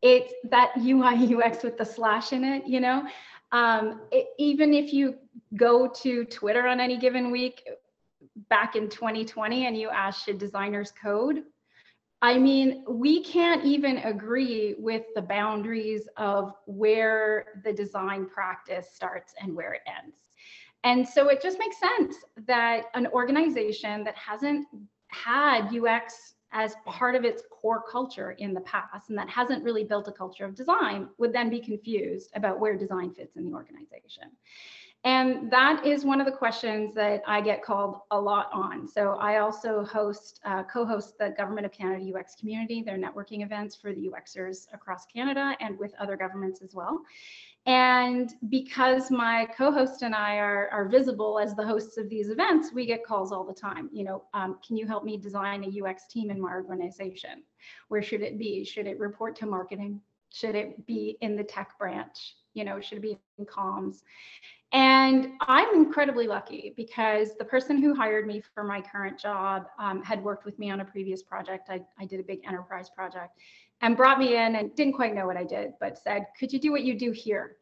It's 0.03 0.33
that 0.51 0.71
UI 0.79 1.35
UX 1.35 1.63
with 1.63 1.77
the 1.77 1.85
slash 1.85 2.33
in 2.33 2.45
it, 2.45 2.67
you 2.67 2.81
know? 2.81 3.07
Um, 3.53 4.03
it, 4.13 4.29
even 4.39 4.73
if 4.73 4.93
you 4.93 5.17
go 5.57 5.89
to 5.89 6.25
Twitter 6.27 6.69
on 6.69 6.79
any 6.79 6.97
given 6.97 7.31
week 7.33 7.65
back 8.49 8.77
in 8.77 8.89
2020 8.89 9.67
and 9.67 9.77
you 9.77 9.91
ask, 9.91 10.25
should 10.25 10.39
designers 10.39 10.93
code? 10.93 11.43
I 12.23 12.37
mean, 12.37 12.85
we 12.87 13.25
can't 13.25 13.65
even 13.65 13.99
agree 13.99 14.75
with 14.79 15.05
the 15.15 15.23
boundaries 15.23 16.07
of 16.19 16.53
where 16.67 17.47
the 17.65 17.73
design 17.73 18.27
practice 18.27 18.89
starts 18.93 19.33
and 19.41 19.57
where 19.57 19.73
it 19.73 19.83
ends. 19.87 20.17
And 20.85 21.07
so 21.07 21.29
it 21.29 21.43
just 21.43 21.59
makes 21.59 21.77
sense 21.79 22.17
that 22.47 22.85
an 22.95 23.07
organization 23.09 24.05
that 24.05 24.17
hasn't 24.17 24.67
had 25.09 25.75
UX 25.75 26.35
as 26.53 26.75
part 26.85 27.15
of 27.15 27.25
its 27.25 27.43
core 27.51 27.83
culture 27.91 28.33
in 28.33 28.53
the 28.53 28.61
past 28.63 29.09
and 29.09 29.17
that 29.17 29.29
hasn't 29.29 29.63
really 29.63 29.85
built 29.85 30.09
a 30.09 30.13
culture 30.13 30.45
of 30.45 30.55
design 30.55 31.09
would 31.19 31.33
then 31.33 31.49
be 31.49 31.61
confused 31.61 32.31
about 32.35 32.59
where 32.59 32.77
design 32.77 33.13
fits 33.13 33.37
in 33.37 33.45
the 33.45 33.53
organization. 33.53 34.25
And 35.05 35.51
that 35.51 35.87
is 35.87 36.05
one 36.05 36.21
of 36.21 36.27
the 36.27 36.33
questions 36.33 36.95
that 36.95 37.23
I 37.27 37.41
get 37.41 37.63
called 37.63 38.01
a 38.11 38.21
lot 38.21 38.51
on. 38.53 38.87
So 38.87 39.15
I 39.15 39.39
also 39.39 39.83
host, 39.83 40.41
uh, 40.45 40.63
co-host 40.65 41.17
the 41.19 41.31
Government 41.31 41.65
of 41.65 41.73
Canada 41.73 42.05
UX 42.15 42.35
community, 42.35 42.83
their 42.83 42.99
networking 42.99 43.43
events 43.43 43.75
for 43.75 43.95
the 43.95 44.11
UXers 44.11 44.67
across 44.75 45.07
Canada 45.07 45.57
and 45.61 45.79
with 45.79 45.95
other 45.99 46.19
governments 46.19 46.61
as 46.61 46.75
well. 46.75 47.01
And 47.65 48.35
because 48.51 49.11
my 49.11 49.49
co-host 49.57 50.03
and 50.03 50.15
I 50.15 50.37
are, 50.37 50.69
are 50.71 50.87
visible 50.87 51.39
as 51.39 51.55
the 51.55 51.67
hosts 51.67 51.97
of 51.97 52.11
these 52.11 52.29
events, 52.29 52.73
we 52.75 52.85
get 52.85 53.05
calls 53.05 53.33
all 53.33 53.45
the 53.45 53.55
time. 53.55 53.89
You 53.93 54.05
know, 54.05 54.25
um, 54.35 54.59
can 54.67 54.77
you 54.77 54.87
help 54.87 55.05
me 55.05 55.17
design 55.17 55.65
a 55.65 55.83
UX 55.83 56.09
team 56.09 56.31
in 56.31 56.39
my 56.39 56.53
organization? 56.53 57.43
Where 57.89 58.03
should 58.03 58.21
it 58.21 58.39
be? 58.39 58.65
Should 58.65 58.87
it 58.87 58.99
report 58.99 59.35
to 59.37 59.47
marketing? 59.47 60.01
Should 60.31 60.55
it 60.55 60.87
be 60.87 61.17
in 61.23 61.37
the 61.37 61.45
tech 61.45 61.79
branch? 61.79 62.35
You 62.55 62.65
know, 62.65 62.81
should 62.81 63.01
be 63.01 63.19
in 63.39 63.47
comms? 63.47 64.03
And 64.73 65.33
I'm 65.41 65.75
incredibly 65.75 66.27
lucky 66.27 66.75
because 66.77 67.37
the 67.37 67.45
person 67.45 67.83
who 67.83 67.95
hired 67.95 68.27
me 68.27 68.43
for 68.55 68.63
my 68.63 68.81
current 68.81 69.19
job 69.19 69.67
um, 69.79 70.03
had 70.03 70.23
worked 70.23 70.45
with 70.45 70.59
me 70.59 70.71
on 70.71 70.81
a 70.81 70.85
previous 70.85 71.23
project. 71.23 71.71
I, 71.71 71.81
I 71.99 72.05
did 72.05 72.21
a 72.21 72.23
big 72.23 72.41
enterprise 72.47 72.89
project 72.89 73.37
and 73.81 73.97
brought 73.97 74.19
me 74.19 74.37
in 74.37 74.57
and 74.57 74.75
didn't 74.77 74.93
quite 74.93 75.15
know 75.15 75.27
what 75.27 75.37
I 75.37 75.45
did, 75.45 75.73
but 75.81 75.99
said, 75.99 76.27
Could 76.39 76.53
you 76.53 76.61
do 76.61 76.71
what 76.71 76.83
you 76.83 76.95
do 76.99 77.11
here? 77.11 77.57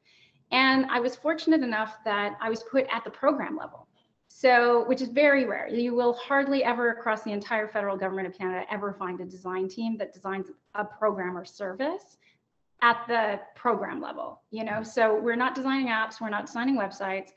And 0.50 0.86
I 0.86 1.00
was 1.00 1.16
fortunate 1.16 1.62
enough 1.62 1.96
that 2.04 2.36
I 2.40 2.50
was 2.50 2.62
put 2.64 2.86
at 2.92 3.04
the 3.04 3.10
program 3.10 3.56
level. 3.56 3.86
So, 4.28 4.84
which 4.86 5.00
is 5.00 5.08
very 5.08 5.46
rare. 5.46 5.68
You 5.68 5.94
will 5.94 6.12
hardly 6.12 6.62
ever 6.62 6.90
across 6.90 7.22
the 7.22 7.32
entire 7.32 7.66
federal 7.66 7.96
government 7.96 8.28
of 8.28 8.36
Canada 8.36 8.64
ever 8.70 8.92
find 8.92 9.20
a 9.20 9.24
design 9.24 9.68
team 9.68 9.96
that 9.98 10.12
designs 10.12 10.50
a 10.74 10.84
program 10.84 11.36
or 11.36 11.44
service 11.44 12.18
at 12.82 13.04
the 13.08 13.40
program 13.54 14.00
level, 14.00 14.42
you 14.50 14.64
know? 14.64 14.82
So 14.82 15.18
we're 15.18 15.36
not 15.36 15.54
designing 15.54 15.88
apps, 15.88 16.20
we're 16.20 16.28
not 16.28 16.46
designing 16.46 16.76
websites. 16.76 17.30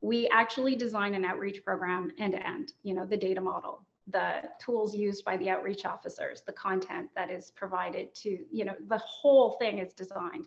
We 0.00 0.28
actually 0.28 0.76
design 0.76 1.14
an 1.14 1.24
outreach 1.24 1.64
program 1.64 2.12
end 2.18 2.32
to 2.32 2.46
end, 2.46 2.72
you 2.82 2.94
know, 2.94 3.04
the 3.04 3.16
data 3.16 3.40
model, 3.40 3.84
the 4.06 4.42
tools 4.60 4.94
used 4.94 5.24
by 5.24 5.36
the 5.36 5.50
outreach 5.50 5.84
officers, 5.84 6.42
the 6.46 6.52
content 6.52 7.10
that 7.14 7.30
is 7.30 7.52
provided 7.56 8.14
to, 8.16 8.38
you 8.50 8.64
know, 8.64 8.74
the 8.88 8.98
whole 8.98 9.56
thing 9.58 9.78
is 9.78 9.92
designed. 9.92 10.46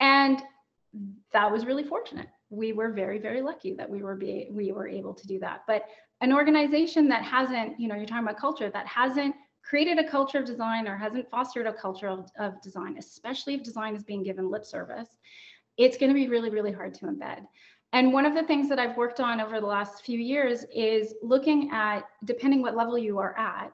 And 0.00 0.42
that 1.32 1.50
was 1.50 1.66
really 1.66 1.84
fortunate. 1.84 2.28
We 2.50 2.72
were 2.72 2.90
very, 2.90 3.18
very 3.18 3.42
lucky 3.42 3.74
that 3.74 3.90
we 3.90 4.02
were 4.02 4.14
be 4.14 4.48
we 4.50 4.72
were 4.72 4.86
able 4.86 5.14
to 5.14 5.26
do 5.26 5.38
that. 5.40 5.62
But 5.66 5.86
an 6.20 6.32
organization 6.32 7.08
that 7.08 7.22
hasn't, 7.22 7.78
you 7.78 7.88
know, 7.88 7.96
you're 7.96 8.06
talking 8.06 8.24
about 8.24 8.38
culture 8.38 8.70
that 8.70 8.86
hasn't 8.86 9.34
created 9.68 9.98
a 9.98 10.08
culture 10.08 10.38
of 10.38 10.44
design 10.44 10.86
or 10.86 10.96
hasn't 10.96 11.28
fostered 11.28 11.66
a 11.66 11.72
culture 11.72 12.08
of, 12.08 12.30
of 12.38 12.60
design, 12.62 12.96
especially 12.98 13.54
if 13.54 13.62
design 13.62 13.96
is 13.96 14.04
being 14.04 14.22
given 14.22 14.50
lip 14.50 14.64
service, 14.64 15.08
it's 15.76 15.96
going 15.96 16.10
to 16.10 16.14
be 16.14 16.28
really, 16.28 16.50
really 16.50 16.72
hard 16.72 16.94
to 16.94 17.06
embed. 17.06 17.40
And 17.92 18.12
one 18.12 18.26
of 18.26 18.34
the 18.34 18.44
things 18.44 18.68
that 18.68 18.78
I've 18.78 18.96
worked 18.96 19.20
on 19.20 19.40
over 19.40 19.60
the 19.60 19.66
last 19.66 20.04
few 20.04 20.18
years 20.18 20.64
is 20.74 21.14
looking 21.22 21.70
at, 21.72 22.02
depending 22.24 22.62
what 22.62 22.76
level 22.76 22.96
you 22.96 23.18
are 23.18 23.36
at, 23.38 23.72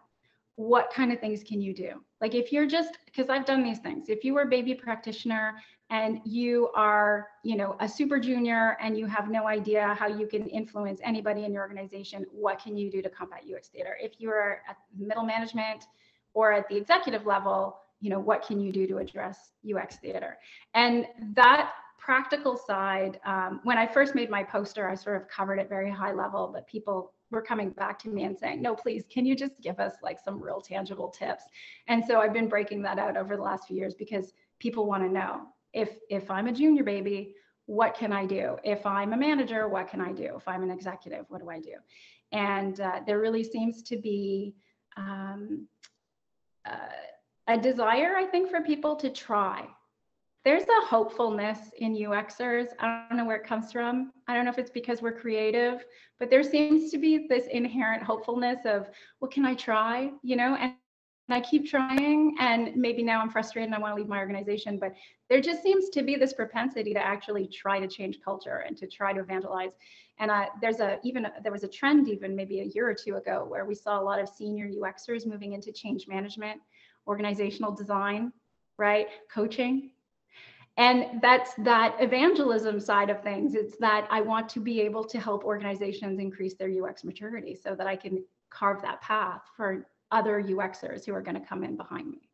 what 0.56 0.92
kind 0.92 1.12
of 1.12 1.20
things 1.20 1.42
can 1.42 1.60
you 1.60 1.74
do? 1.74 2.02
Like 2.20 2.34
if 2.34 2.52
you're 2.52 2.66
just, 2.66 2.98
because 3.04 3.28
I've 3.28 3.46
done 3.46 3.62
these 3.62 3.78
things, 3.78 4.08
if 4.08 4.24
you 4.24 4.34
were 4.34 4.42
a 4.42 4.48
baby 4.48 4.74
practitioner 4.74 5.54
and 5.92 6.22
you 6.24 6.70
are, 6.74 7.28
you 7.42 7.54
know, 7.54 7.76
a 7.80 7.86
super 7.86 8.18
junior 8.18 8.78
and 8.80 8.96
you 8.96 9.04
have 9.04 9.30
no 9.30 9.46
idea 9.46 9.94
how 9.98 10.06
you 10.06 10.26
can 10.26 10.48
influence 10.48 11.02
anybody 11.04 11.44
in 11.44 11.52
your 11.52 11.62
organization, 11.62 12.24
what 12.32 12.58
can 12.58 12.78
you 12.78 12.90
do 12.90 13.02
to 13.02 13.10
combat 13.10 13.42
UX 13.44 13.68
theater? 13.68 13.94
If 14.00 14.12
you're 14.16 14.62
at 14.66 14.78
middle 14.96 15.22
management 15.22 15.84
or 16.32 16.50
at 16.50 16.66
the 16.70 16.76
executive 16.78 17.26
level, 17.26 17.76
you 18.00 18.08
know, 18.08 18.18
what 18.18 18.42
can 18.42 18.58
you 18.58 18.72
do 18.72 18.86
to 18.86 18.98
address 18.98 19.52
UX 19.70 19.96
theater? 19.96 20.38
And 20.72 21.04
that 21.34 21.72
practical 21.98 22.56
side, 22.56 23.20
um, 23.26 23.60
when 23.62 23.76
I 23.76 23.86
first 23.86 24.14
made 24.14 24.30
my 24.30 24.42
poster, 24.42 24.88
I 24.88 24.94
sort 24.94 25.20
of 25.20 25.28
covered 25.28 25.58
it 25.58 25.68
very 25.68 25.90
high 25.90 26.12
level, 26.12 26.50
but 26.50 26.66
people 26.66 27.12
were 27.30 27.42
coming 27.42 27.68
back 27.68 27.98
to 27.98 28.08
me 28.08 28.24
and 28.24 28.36
saying, 28.36 28.62
no, 28.62 28.74
please, 28.74 29.04
can 29.10 29.26
you 29.26 29.36
just 29.36 29.60
give 29.60 29.78
us 29.78 29.92
like 30.02 30.18
some 30.18 30.42
real 30.42 30.62
tangible 30.62 31.10
tips? 31.10 31.44
And 31.86 32.02
so 32.02 32.18
I've 32.18 32.32
been 32.32 32.48
breaking 32.48 32.80
that 32.82 32.98
out 32.98 33.18
over 33.18 33.36
the 33.36 33.42
last 33.42 33.68
few 33.68 33.76
years 33.76 33.92
because 33.92 34.32
people 34.58 34.86
want 34.86 35.02
to 35.02 35.08
know 35.10 35.48
if 35.72 35.96
if 36.10 36.30
i'm 36.30 36.46
a 36.46 36.52
junior 36.52 36.84
baby 36.84 37.34
what 37.66 37.94
can 37.94 38.12
i 38.12 38.26
do? 38.26 38.56
If 38.64 38.84
i'm 38.86 39.12
a 39.12 39.16
manager 39.16 39.68
what 39.68 39.88
can 39.88 40.00
i 40.00 40.12
do? 40.12 40.34
If 40.36 40.46
i'm 40.48 40.62
an 40.62 40.70
executive 40.70 41.26
what 41.28 41.40
do 41.40 41.50
i 41.50 41.60
do? 41.60 41.74
And 42.32 42.80
uh, 42.80 43.00
there 43.06 43.20
really 43.20 43.44
seems 43.44 43.82
to 43.84 43.96
be 43.96 44.54
um, 44.96 45.66
uh, 46.64 46.96
a 47.48 47.58
desire 47.58 48.16
i 48.16 48.24
think 48.26 48.50
for 48.50 48.60
people 48.60 48.96
to 48.96 49.10
try. 49.10 49.66
There's 50.44 50.64
a 50.64 50.86
hopefulness 50.86 51.58
in 51.78 51.94
uxers 51.94 52.68
i 52.80 53.04
don't 53.08 53.16
know 53.16 53.24
where 53.24 53.36
it 53.36 53.46
comes 53.46 53.72
from. 53.72 54.12
I 54.28 54.34
don't 54.34 54.44
know 54.44 54.50
if 54.50 54.58
it's 54.58 54.70
because 54.70 55.00
we're 55.00 55.18
creative 55.24 55.84
but 56.18 56.30
there 56.30 56.42
seems 56.42 56.90
to 56.90 56.98
be 56.98 57.26
this 57.28 57.46
inherent 57.46 58.02
hopefulness 58.02 58.60
of 58.64 58.90
well 59.20 59.30
can 59.30 59.44
i 59.44 59.54
try? 59.54 60.10
You 60.22 60.36
know 60.36 60.56
and 60.56 60.74
I 61.30 61.40
keep 61.40 61.68
trying 61.68 62.34
and 62.40 62.74
maybe 62.76 63.02
now 63.02 63.20
I'm 63.20 63.30
frustrated 63.30 63.68
and 63.68 63.74
I 63.74 63.78
want 63.78 63.92
to 63.92 64.00
leave 64.00 64.08
my 64.08 64.18
organization, 64.18 64.78
but 64.78 64.92
there 65.30 65.40
just 65.40 65.62
seems 65.62 65.88
to 65.90 66.02
be 66.02 66.16
this 66.16 66.32
propensity 66.32 66.92
to 66.94 66.98
actually 67.04 67.46
try 67.46 67.78
to 67.78 67.86
change 67.86 68.18
culture 68.24 68.64
and 68.66 68.76
to 68.78 68.86
try 68.86 69.12
to 69.12 69.20
evangelize. 69.20 69.70
And 70.18 70.30
uh, 70.30 70.46
there's 70.60 70.80
a 70.80 70.98
even 71.04 71.26
there 71.42 71.52
was 71.52 71.64
a 71.64 71.68
trend 71.68 72.08
even 72.08 72.36
maybe 72.36 72.60
a 72.60 72.64
year 72.64 72.88
or 72.88 72.94
two 72.94 73.16
ago 73.16 73.46
where 73.48 73.64
we 73.64 73.74
saw 73.74 74.00
a 74.00 74.02
lot 74.02 74.20
of 74.20 74.28
senior 74.28 74.68
UXers 74.68 75.26
moving 75.26 75.52
into 75.52 75.72
change 75.72 76.06
management, 76.06 76.60
organizational 77.06 77.72
design, 77.72 78.32
right, 78.76 79.06
coaching. 79.32 79.90
And 80.76 81.20
that's 81.20 81.52
that 81.58 81.96
evangelism 82.00 82.80
side 82.80 83.10
of 83.10 83.22
things. 83.22 83.54
It's 83.54 83.76
that 83.78 84.06
I 84.10 84.22
want 84.22 84.48
to 84.50 84.60
be 84.60 84.80
able 84.80 85.04
to 85.04 85.20
help 85.20 85.44
organizations 85.44 86.18
increase 86.18 86.54
their 86.54 86.70
UX 86.70 87.04
maturity 87.04 87.54
so 87.54 87.74
that 87.74 87.86
I 87.86 87.94
can 87.94 88.24
carve 88.50 88.80
that 88.82 89.00
path 89.02 89.42
for 89.56 89.86
other 90.12 90.42
UXers 90.42 91.04
who 91.04 91.14
are 91.14 91.22
going 91.22 91.40
to 91.40 91.46
come 91.46 91.64
in 91.64 91.76
behind 91.76 92.10
me. 92.10 92.28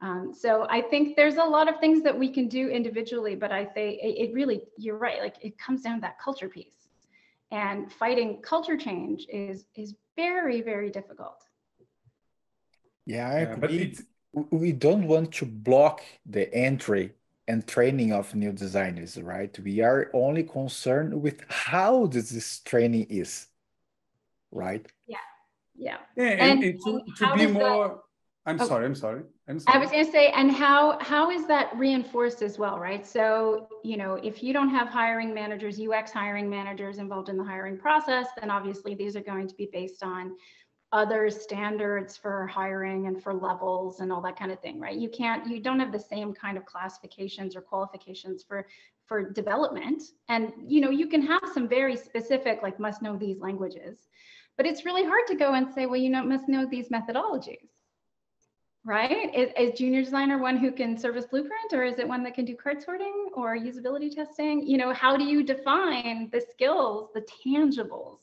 Um, 0.00 0.32
so 0.38 0.66
I 0.68 0.82
think 0.82 1.16
there's 1.16 1.36
a 1.36 1.44
lot 1.44 1.68
of 1.68 1.80
things 1.80 2.02
that 2.02 2.16
we 2.16 2.28
can 2.28 2.48
do 2.48 2.68
individually, 2.68 3.34
but 3.34 3.52
I 3.52 3.64
think 3.64 4.00
it, 4.02 4.28
it 4.28 4.34
really, 4.34 4.62
you're 4.76 4.98
right, 4.98 5.20
like 5.20 5.36
it 5.40 5.58
comes 5.58 5.82
down 5.82 5.96
to 5.96 6.00
that 6.02 6.20
culture 6.20 6.48
piece. 6.48 6.88
And 7.50 7.90
fighting 7.92 8.42
culture 8.42 8.76
change 8.76 9.26
is 9.28 9.66
is 9.76 9.94
very, 10.16 10.60
very 10.60 10.90
difficult. 10.90 11.42
Yeah, 13.06 13.28
I 13.28 13.38
agree. 13.40 13.96
we 14.50 14.72
don't 14.72 15.06
want 15.06 15.32
to 15.34 15.46
block 15.46 16.02
the 16.26 16.52
entry 16.52 17.12
and 17.46 17.66
training 17.66 18.12
of 18.12 18.34
new 18.34 18.52
designers, 18.52 19.16
right? 19.20 19.56
We 19.58 19.80
are 19.80 20.10
only 20.14 20.42
concerned 20.42 21.22
with 21.22 21.44
how 21.48 22.06
this 22.06 22.60
training 22.60 23.06
is, 23.10 23.46
right? 24.50 24.84
Yeah. 25.06 25.18
Yeah. 25.76 25.98
Yeah, 26.16 26.24
and, 26.24 26.62
and, 26.62 26.80
to, 26.84 27.02
to 27.18 27.34
be 27.34 27.46
more. 27.46 27.88
That, 27.88 27.98
I'm 28.46 28.60
oh, 28.60 28.66
sorry. 28.66 28.84
I'm 28.84 28.94
sorry. 28.94 29.22
I'm 29.48 29.58
sorry. 29.58 29.76
I 29.76 29.80
was 29.80 29.90
going 29.90 30.04
to 30.04 30.10
say, 30.10 30.28
and 30.28 30.50
how 30.50 30.98
how 31.00 31.30
is 31.30 31.46
that 31.46 31.76
reinforced 31.76 32.42
as 32.42 32.58
well, 32.58 32.78
right? 32.78 33.06
So 33.06 33.68
you 33.82 33.96
know, 33.96 34.14
if 34.14 34.42
you 34.42 34.52
don't 34.52 34.68
have 34.68 34.88
hiring 34.88 35.32
managers, 35.34 35.80
UX 35.80 36.12
hiring 36.12 36.48
managers 36.48 36.98
involved 36.98 37.28
in 37.28 37.36
the 37.36 37.44
hiring 37.44 37.78
process, 37.78 38.26
then 38.38 38.50
obviously 38.50 38.94
these 38.94 39.16
are 39.16 39.22
going 39.22 39.48
to 39.48 39.54
be 39.54 39.68
based 39.72 40.02
on 40.02 40.36
other 40.92 41.28
standards 41.28 42.16
for 42.16 42.46
hiring 42.46 43.08
and 43.08 43.20
for 43.20 43.34
levels 43.34 43.98
and 43.98 44.12
all 44.12 44.20
that 44.20 44.38
kind 44.38 44.52
of 44.52 44.60
thing, 44.60 44.78
right? 44.78 44.96
You 44.96 45.08
can't, 45.08 45.44
you 45.48 45.58
don't 45.58 45.80
have 45.80 45.90
the 45.90 45.98
same 45.98 46.32
kind 46.32 46.56
of 46.56 46.64
classifications 46.66 47.56
or 47.56 47.60
qualifications 47.60 48.44
for 48.44 48.66
for 49.06 49.30
development, 49.30 50.02
and 50.30 50.50
you 50.66 50.80
know, 50.80 50.88
you 50.88 51.06
can 51.08 51.20
have 51.20 51.42
some 51.52 51.68
very 51.68 51.94
specific, 51.94 52.62
like 52.62 52.80
must 52.80 53.02
know 53.02 53.16
these 53.18 53.38
languages 53.38 54.08
but 54.56 54.66
it's 54.66 54.84
really 54.84 55.04
hard 55.04 55.26
to 55.28 55.34
go 55.34 55.54
and 55.54 55.72
say, 55.72 55.86
well, 55.86 56.00
you 56.00 56.10
know, 56.10 56.24
must 56.24 56.48
know 56.48 56.66
these 56.66 56.88
methodologies. 56.88 57.68
right? 58.84 59.34
Is, 59.34 59.50
is, 59.58 59.78
junior 59.78 60.02
designer 60.02 60.38
one 60.38 60.58
who 60.58 60.70
can 60.70 60.96
service 60.96 61.26
blueprint 61.26 61.72
or 61.72 61.84
is 61.84 61.98
it 61.98 62.06
one 62.06 62.22
that 62.24 62.34
can 62.34 62.44
do 62.44 62.54
card 62.54 62.82
sorting 62.82 63.30
or 63.34 63.56
usability 63.56 64.14
testing? 64.14 64.66
You 64.66 64.76
know, 64.76 64.92
how 64.92 65.16
do 65.16 65.24
you 65.24 65.42
define 65.42 66.28
the 66.30 66.42
skills, 66.52 67.10
the 67.14 67.26
tangibles 67.44 68.18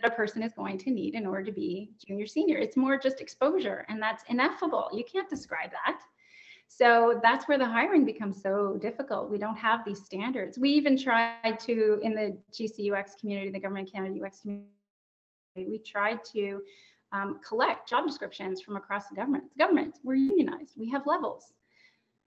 that 0.00 0.12
a 0.12 0.14
person 0.14 0.42
is 0.42 0.52
going 0.54 0.78
to 0.78 0.90
need 0.90 1.14
in 1.14 1.26
order 1.26 1.44
to 1.44 1.52
be 1.52 1.90
junior 2.06 2.26
senior? 2.26 2.58
It's 2.58 2.76
more 2.76 2.98
just 2.98 3.20
exposure 3.20 3.84
and 3.88 4.00
that's 4.00 4.22
ineffable. 4.28 4.88
You 4.92 5.04
can't 5.04 5.28
describe 5.28 5.70
that. 5.72 6.00
So 6.68 7.20
that's 7.22 7.48
where 7.48 7.58
the 7.58 7.66
hiring 7.66 8.04
becomes 8.04 8.42
so 8.42 8.76
difficult. 8.80 9.30
We 9.30 9.38
don't 9.38 9.56
have 9.56 9.84
these 9.84 10.04
standards. 10.04 10.58
We 10.58 10.70
even 10.70 10.98
tried 10.98 11.58
to, 11.60 12.00
in 12.02 12.14
the 12.14 12.36
GCUX 12.52 13.18
community, 13.20 13.50
the 13.50 13.60
Government 13.60 13.90
Canada 13.90 14.24
UX 14.24 14.40
community, 14.40 14.68
we 15.64 15.78
tried 15.78 16.24
to 16.32 16.62
um, 17.12 17.40
collect 17.46 17.88
job 17.88 18.06
descriptions 18.06 18.60
from 18.60 18.76
across 18.76 19.08
the 19.08 19.14
government. 19.14 19.44
The 19.56 19.64
government, 19.64 19.98
we're 20.02 20.16
unionized, 20.16 20.74
we 20.76 20.90
have 20.90 21.06
levels. 21.06 21.52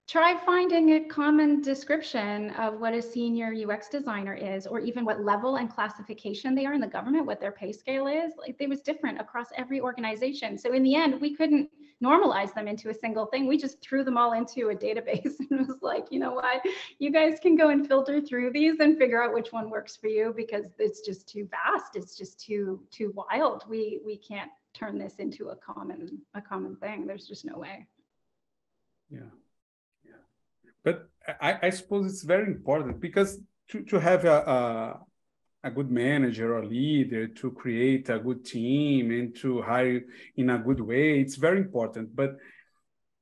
Try 0.08 0.36
finding 0.44 0.90
a 0.94 1.04
common 1.04 1.62
description 1.62 2.50
of 2.50 2.80
what 2.80 2.94
a 2.94 3.00
senior 3.00 3.54
UX 3.54 3.88
designer 3.88 4.34
is, 4.34 4.66
or 4.66 4.80
even 4.80 5.04
what 5.04 5.24
level 5.24 5.56
and 5.56 5.70
classification 5.70 6.56
they 6.56 6.66
are 6.66 6.74
in 6.74 6.80
the 6.80 6.86
government, 6.86 7.26
what 7.26 7.40
their 7.40 7.52
pay 7.52 7.70
scale 7.70 8.08
is. 8.08 8.32
Like 8.36 8.56
it 8.58 8.68
was 8.68 8.80
different 8.80 9.20
across 9.20 9.46
every 9.56 9.80
organization. 9.80 10.58
So 10.58 10.72
in 10.72 10.82
the 10.82 10.96
end, 10.96 11.20
we 11.20 11.36
couldn't 11.36 11.70
normalize 12.02 12.54
them 12.54 12.66
into 12.66 12.88
a 12.88 12.94
single 12.94 13.26
thing. 13.26 13.46
We 13.46 13.58
just 13.58 13.80
threw 13.80 14.04
them 14.04 14.16
all 14.16 14.32
into 14.32 14.70
a 14.70 14.74
database 14.74 15.34
and 15.50 15.66
was 15.66 15.82
like, 15.82 16.06
you 16.10 16.18
know 16.18 16.32
what, 16.32 16.62
you 16.98 17.10
guys 17.10 17.38
can 17.40 17.56
go 17.56 17.68
and 17.68 17.86
filter 17.86 18.20
through 18.20 18.52
these 18.52 18.80
and 18.80 18.98
figure 18.98 19.22
out 19.22 19.34
which 19.34 19.52
one 19.52 19.70
works 19.70 19.96
for 19.96 20.08
you 20.08 20.32
because 20.36 20.64
it's 20.78 21.00
just 21.00 21.28
too 21.28 21.48
vast. 21.50 21.96
It's 21.96 22.16
just 22.16 22.40
too 22.40 22.80
too 22.90 23.12
wild. 23.14 23.64
We 23.68 24.00
we 24.04 24.16
can't 24.16 24.50
turn 24.72 24.98
this 24.98 25.16
into 25.16 25.48
a 25.48 25.56
common 25.56 26.22
a 26.34 26.40
common 26.40 26.76
thing. 26.76 27.06
There's 27.06 27.26
just 27.26 27.44
no 27.44 27.58
way. 27.58 27.86
Yeah, 29.10 29.30
yeah. 30.04 30.22
But 30.84 31.08
I, 31.40 31.58
I 31.62 31.70
suppose 31.70 32.10
it's 32.10 32.22
very 32.22 32.46
important 32.46 33.00
because 33.00 33.38
to, 33.70 33.82
to 33.84 33.98
have 34.00 34.24
a, 34.24 34.36
a 34.36 35.00
a 35.62 35.70
good 35.70 35.90
manager 35.90 36.56
or 36.56 36.64
leader 36.64 37.26
to 37.26 37.50
create 37.50 38.08
a 38.08 38.18
good 38.18 38.44
team 38.44 39.10
and 39.10 39.36
to 39.36 39.60
hire 39.60 40.00
in 40.36 40.50
a 40.50 40.58
good 40.58 40.80
way 40.80 41.20
it's 41.20 41.36
very 41.36 41.58
important. 41.58 42.14
But 42.14 42.36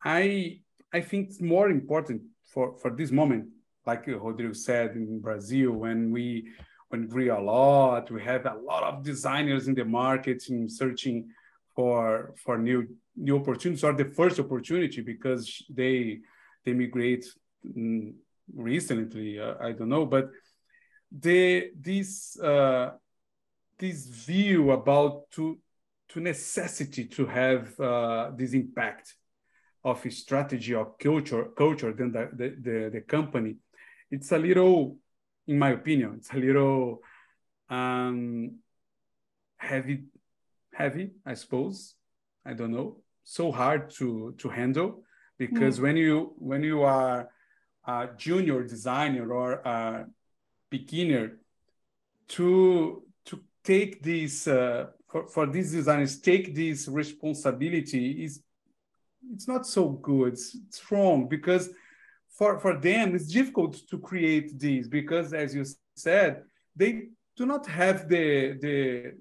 i 0.05 0.59
i 0.92 1.01
think 1.01 1.29
it's 1.29 1.40
more 1.40 1.70
important 1.70 2.22
for 2.44 2.77
for 2.79 2.90
this 2.90 3.11
moment 3.11 3.46
like 3.87 4.07
rodrigo 4.07 4.53
said 4.53 4.94
in 4.94 5.20
brazil 5.20 5.72
when 5.72 6.11
we 6.11 6.46
when 6.88 7.09
we 7.09 7.29
a 7.29 7.38
lot 7.38 8.11
we 8.11 8.22
have 8.22 8.46
a 8.46 8.55
lot 8.55 8.83
of 8.83 9.03
designers 9.03 9.68
in 9.68 9.74
the 9.74 9.85
market 9.85 10.42
in 10.48 10.68
searching 10.68 11.29
for 11.74 12.35
for 12.37 12.59
new 12.59 12.87
new 13.16 13.37
opportunities 13.38 13.85
or 13.85 13.92
the 13.92 14.05
first 14.05 14.38
opportunity 14.38 15.01
because 15.01 15.64
they 15.68 16.18
they 16.64 16.72
migrate 16.72 17.27
mm, 17.66 18.12
recently 18.55 19.38
uh, 19.38 19.55
i 19.61 19.72
don't 19.72 19.88
know 19.88 20.07
but 20.07 20.31
the 21.11 21.71
this 21.79 22.38
uh, 22.40 22.90
this 23.79 24.07
view 24.07 24.71
about 24.71 25.31
to 25.31 25.59
to 26.11 26.21
necessity 26.21 27.05
to 27.07 27.27
have 27.27 27.79
uh, 27.81 28.31
this 28.37 28.53
impact 28.53 29.14
of 29.85 30.05
a 30.05 30.11
strategy 30.11 30.75
of 30.75 30.99
culture 30.99 31.44
culture 31.57 31.92
than 31.92 32.12
the, 32.12 32.29
the, 32.33 32.49
the, 32.61 32.90
the 32.94 33.01
company 33.01 33.57
it's 34.11 34.33
a 34.33 34.38
little 34.38 34.97
in 35.47 35.59
my 35.59 35.71
opinion 35.71 36.14
it's 36.18 36.33
a 36.33 36.37
little 36.37 37.01
um, 37.71 38.57
heavy 39.57 40.05
heavy, 40.79 41.11
I 41.27 41.35
suppose. 41.35 41.94
I 42.47 42.55
don't 42.55 42.71
know. 42.71 42.99
So 43.25 43.53
hard 43.53 43.90
to 43.99 44.35
to 44.38 44.49
handle 44.49 45.03
because 45.38 45.79
mm. 45.79 45.83
when 45.83 45.97
you 45.97 46.33
when 46.38 46.62
you 46.62 46.83
are 46.83 47.29
a 47.87 48.09
junior 48.16 48.62
designer 48.62 49.33
or 49.33 49.53
a 49.77 50.07
beginner, 50.70 51.38
to 52.28 53.02
to 53.26 53.40
take 53.64 54.02
this 54.02 54.46
uh, 54.46 54.87
for, 55.09 55.26
for 55.26 55.46
these 55.46 55.72
designers 55.72 56.20
take 56.20 56.54
this 56.54 56.88
responsibility 56.88 58.24
is 58.24 58.42
it's 59.35 59.48
not 59.48 59.66
so 59.66 59.88
good. 59.88 60.35
It's, 60.35 60.57
it's 60.68 60.90
wrong 60.90 61.28
because 61.28 61.70
for 62.31 62.59
for 62.61 62.78
them 62.78 63.14
it's 63.14 63.33
difficult 63.33 63.76
to 63.90 63.98
create 63.98 64.59
these 64.59 64.88
because 64.88 65.33
as 65.33 65.54
you 65.54 65.64
said 65.96 66.42
they 66.76 67.09
do 67.37 67.46
not 67.46 67.66
have 67.66 68.09
the 68.09 68.59
the 68.61 69.12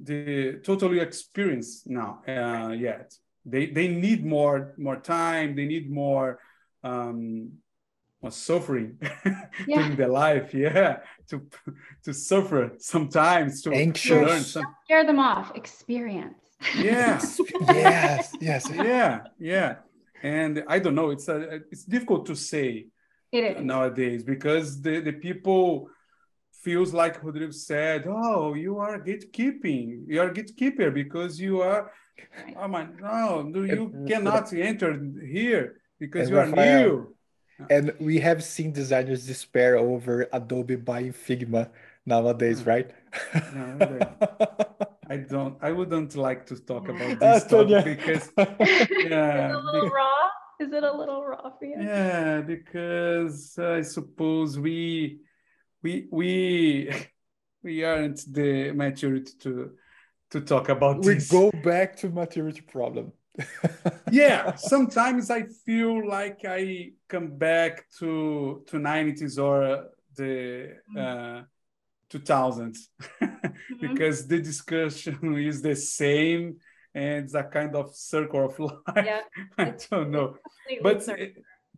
the 0.00 0.60
totally 0.62 1.00
experience 1.00 1.82
now 1.86 2.20
uh, 2.28 2.72
yet. 2.72 3.14
They 3.44 3.66
they 3.66 3.88
need 3.88 4.24
more 4.24 4.74
more 4.76 4.96
time. 4.96 5.54
They 5.54 5.66
need 5.66 5.90
more 5.90 6.38
um, 6.82 7.52
more 8.26 8.32
suffering 8.32 8.98
yeah. 9.66 9.78
during 9.78 9.96
their 9.96 10.08
life. 10.24 10.52
Yeah, 10.54 10.98
to 11.30 11.36
to 12.04 12.12
suffer 12.12 12.72
sometimes 12.78 13.62
to, 13.62 13.70
Anxious. 13.72 14.28
learn. 14.28 14.42
Some... 14.42 14.66
Scare 14.84 15.04
them 15.06 15.18
off. 15.18 15.54
Experience. 15.54 16.38
Yeah. 16.76 17.20
yes. 17.60 18.34
Yes. 18.40 18.70
Yeah. 18.74 19.14
Yeah. 19.38 19.70
And 20.22 20.64
I 20.68 20.78
don't 20.78 20.94
know. 20.94 21.10
It's 21.10 21.28
a 21.28 21.38
it's 21.72 21.84
difficult 21.84 22.26
to 22.26 22.34
say 22.34 22.68
It 23.32 23.44
is 23.44 23.64
nowadays 23.72 24.22
because 24.34 24.66
the 24.84 25.00
the 25.08 25.16
people 25.26 25.88
feels 26.64 26.92
like 26.92 27.22
Rodrigo 27.22 27.52
said, 27.52 28.00
oh, 28.08 28.54
you 28.54 28.78
are 28.86 28.96
gatekeeping. 29.08 29.86
You 30.08 30.18
are 30.22 30.30
gatekeeper 30.38 30.90
because 30.90 31.32
you 31.38 31.54
are, 31.60 31.92
oh 32.60 32.68
my, 32.74 32.82
no, 32.98 33.46
you 33.72 33.82
cannot 34.10 34.52
enter 34.52 34.90
here 35.38 35.64
because 36.00 36.28
you 36.28 36.38
are 36.42 36.46
new. 36.46 37.15
And 37.70 37.94
we 37.98 38.20
have 38.20 38.44
seen 38.44 38.72
designers 38.72 39.26
despair 39.26 39.76
over 39.76 40.28
Adobe 40.32 40.76
buying 40.76 41.12
Figma 41.12 41.70
nowadays, 42.04 42.60
hmm. 42.60 42.68
right? 42.68 42.90
No, 43.54 43.98
I 45.08 45.16
don't. 45.28 45.56
I 45.60 45.72
wouldn't 45.72 46.16
like 46.16 46.46
to 46.46 46.56
talk 46.56 46.88
about 46.88 47.18
this 47.18 47.44
topic 47.46 47.98
because 47.98 48.30
yeah, 48.38 49.56
a 49.56 49.58
little 49.58 49.90
raw. 49.90 50.28
Is 50.58 50.72
it 50.72 50.84
a 50.84 50.92
little 50.92 51.24
raw 51.24 51.50
for 51.58 51.64
you? 51.64 51.76
Yeah, 51.78 52.40
because 52.40 53.58
I 53.58 53.82
suppose 53.82 54.58
we 54.58 55.20
we 55.82 56.08
we 56.10 56.90
we 57.62 57.84
aren't 57.84 58.32
the 58.32 58.72
maturity 58.72 59.32
to 59.40 59.72
to 60.30 60.40
talk 60.40 60.68
about 60.68 61.02
this. 61.02 61.06
we 61.06 61.14
this. 61.14 61.30
go 61.30 61.50
back 61.62 61.96
to 61.96 62.08
maturity 62.08 62.60
problem 62.60 63.12
yeah 64.10 64.54
sometimes 64.56 65.30
i 65.30 65.42
feel 65.64 66.06
like 66.06 66.40
i 66.46 66.90
come 67.08 67.36
back 67.36 67.84
to 67.98 68.62
to 68.66 68.76
90s 68.76 69.38
or 69.38 69.88
the 70.14 70.76
uh, 70.96 71.42
2000s 72.10 72.78
mm-hmm. 73.20 73.48
because 73.80 74.26
the 74.26 74.40
discussion 74.40 75.36
is 75.36 75.60
the 75.60 75.76
same 75.76 76.56
and 76.94 77.24
it's 77.24 77.34
a 77.34 77.44
kind 77.44 77.76
of 77.76 77.94
circle 77.94 78.46
of 78.46 78.58
life 78.58 79.04
yeah, 79.04 79.20
i 79.58 79.74
don't 79.90 80.10
know 80.10 80.36
but 80.82 81.04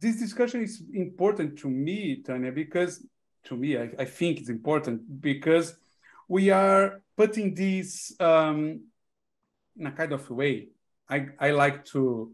this 0.00 0.16
discussion 0.16 0.62
is 0.62 0.82
important 0.94 1.58
to 1.58 1.68
me 1.68 2.22
tanya 2.22 2.52
because 2.52 3.02
to 3.48 3.56
me, 3.56 3.78
I, 3.78 3.90
I 3.98 4.04
think 4.04 4.40
it's 4.40 4.48
important 4.48 5.20
because 5.20 5.74
we 6.28 6.50
are 6.50 7.00
putting 7.16 7.54
this 7.54 8.14
um, 8.20 8.82
in 9.76 9.86
a 9.86 9.92
kind 9.92 10.12
of 10.12 10.28
way. 10.30 10.68
I, 11.08 11.28
I 11.38 11.50
like 11.50 11.84
to 11.86 12.32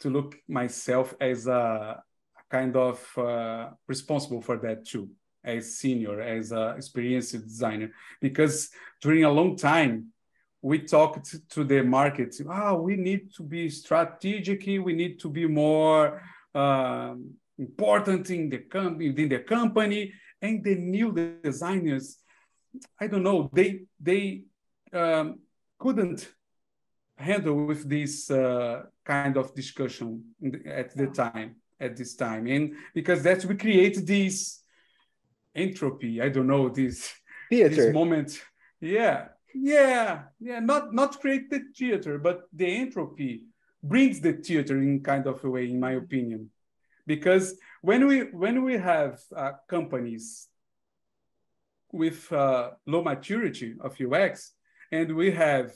to 0.00 0.10
look 0.10 0.36
myself 0.48 1.14
as 1.20 1.46
a, 1.48 2.02
kind 2.50 2.76
of 2.76 3.18
uh, 3.18 3.68
responsible 3.86 4.40
for 4.40 4.56
that 4.56 4.86
too, 4.86 5.10
as 5.44 5.76
senior, 5.76 6.20
as 6.20 6.50
a 6.52 6.74
experienced 6.76 7.32
designer, 7.32 7.90
because 8.20 8.70
during 9.02 9.24
a 9.24 9.30
long 9.30 9.54
time 9.56 10.12
we 10.62 10.78
talked 10.80 11.34
to 11.50 11.64
the 11.64 11.82
market. 11.82 12.34
Oh, 12.48 12.80
we 12.80 12.96
need 12.96 13.32
to 13.36 13.42
be 13.42 13.68
strategic. 13.70 14.66
We 14.66 14.92
need 14.92 15.20
to 15.20 15.28
be 15.28 15.46
more 15.46 16.22
um, 16.54 17.34
important 17.58 18.30
in 18.30 18.48
the 18.48 18.58
com- 18.58 19.00
in 19.00 19.28
the 19.28 19.40
company 19.40 20.12
and 20.40 20.64
the 20.64 20.74
new 20.74 21.12
designers, 21.42 22.18
I 23.00 23.06
don't 23.08 23.22
know, 23.22 23.50
they 23.52 23.82
they 24.00 24.44
um, 24.92 25.40
couldn't 25.78 26.28
handle 27.18 27.66
with 27.66 27.88
this 27.88 28.30
uh, 28.30 28.82
kind 29.04 29.36
of 29.36 29.54
discussion 29.54 30.24
at 30.66 30.94
the 30.96 31.08
time 31.08 31.56
at 31.80 31.96
this 31.96 32.14
time. 32.14 32.46
And 32.46 32.74
because 32.94 33.22
that 33.22 33.44
we 33.44 33.56
create 33.56 34.06
this 34.06 34.62
entropy 35.54 36.22
i 36.22 36.28
don't 36.28 36.46
know 36.46 36.68
this 36.68 37.12
theater. 37.50 37.74
this 37.74 37.92
moment. 37.92 38.40
Yeah 38.80 39.28
yeah 39.54 40.24
yeah 40.38 40.60
not 40.60 40.94
not 40.94 41.20
create 41.20 41.50
the 41.50 41.62
theater 41.74 42.18
but 42.18 42.42
the 42.52 42.66
entropy 42.66 43.46
brings 43.82 44.20
the 44.20 44.34
theater 44.34 44.76
in 44.78 45.02
kind 45.02 45.26
of 45.26 45.42
a 45.44 45.50
way 45.50 45.70
in 45.70 45.80
my 45.80 45.92
opinion. 45.92 46.50
Because 47.06 47.58
when 47.80 48.06
we 48.06 48.20
when 48.44 48.64
we 48.64 48.74
have 48.74 49.20
uh, 49.34 49.52
companies 49.68 50.48
with 51.90 52.30
uh, 52.32 52.70
low 52.86 53.02
maturity 53.02 53.74
of 53.80 53.96
UX, 54.00 54.52
and 54.92 55.14
we 55.16 55.30
have 55.30 55.72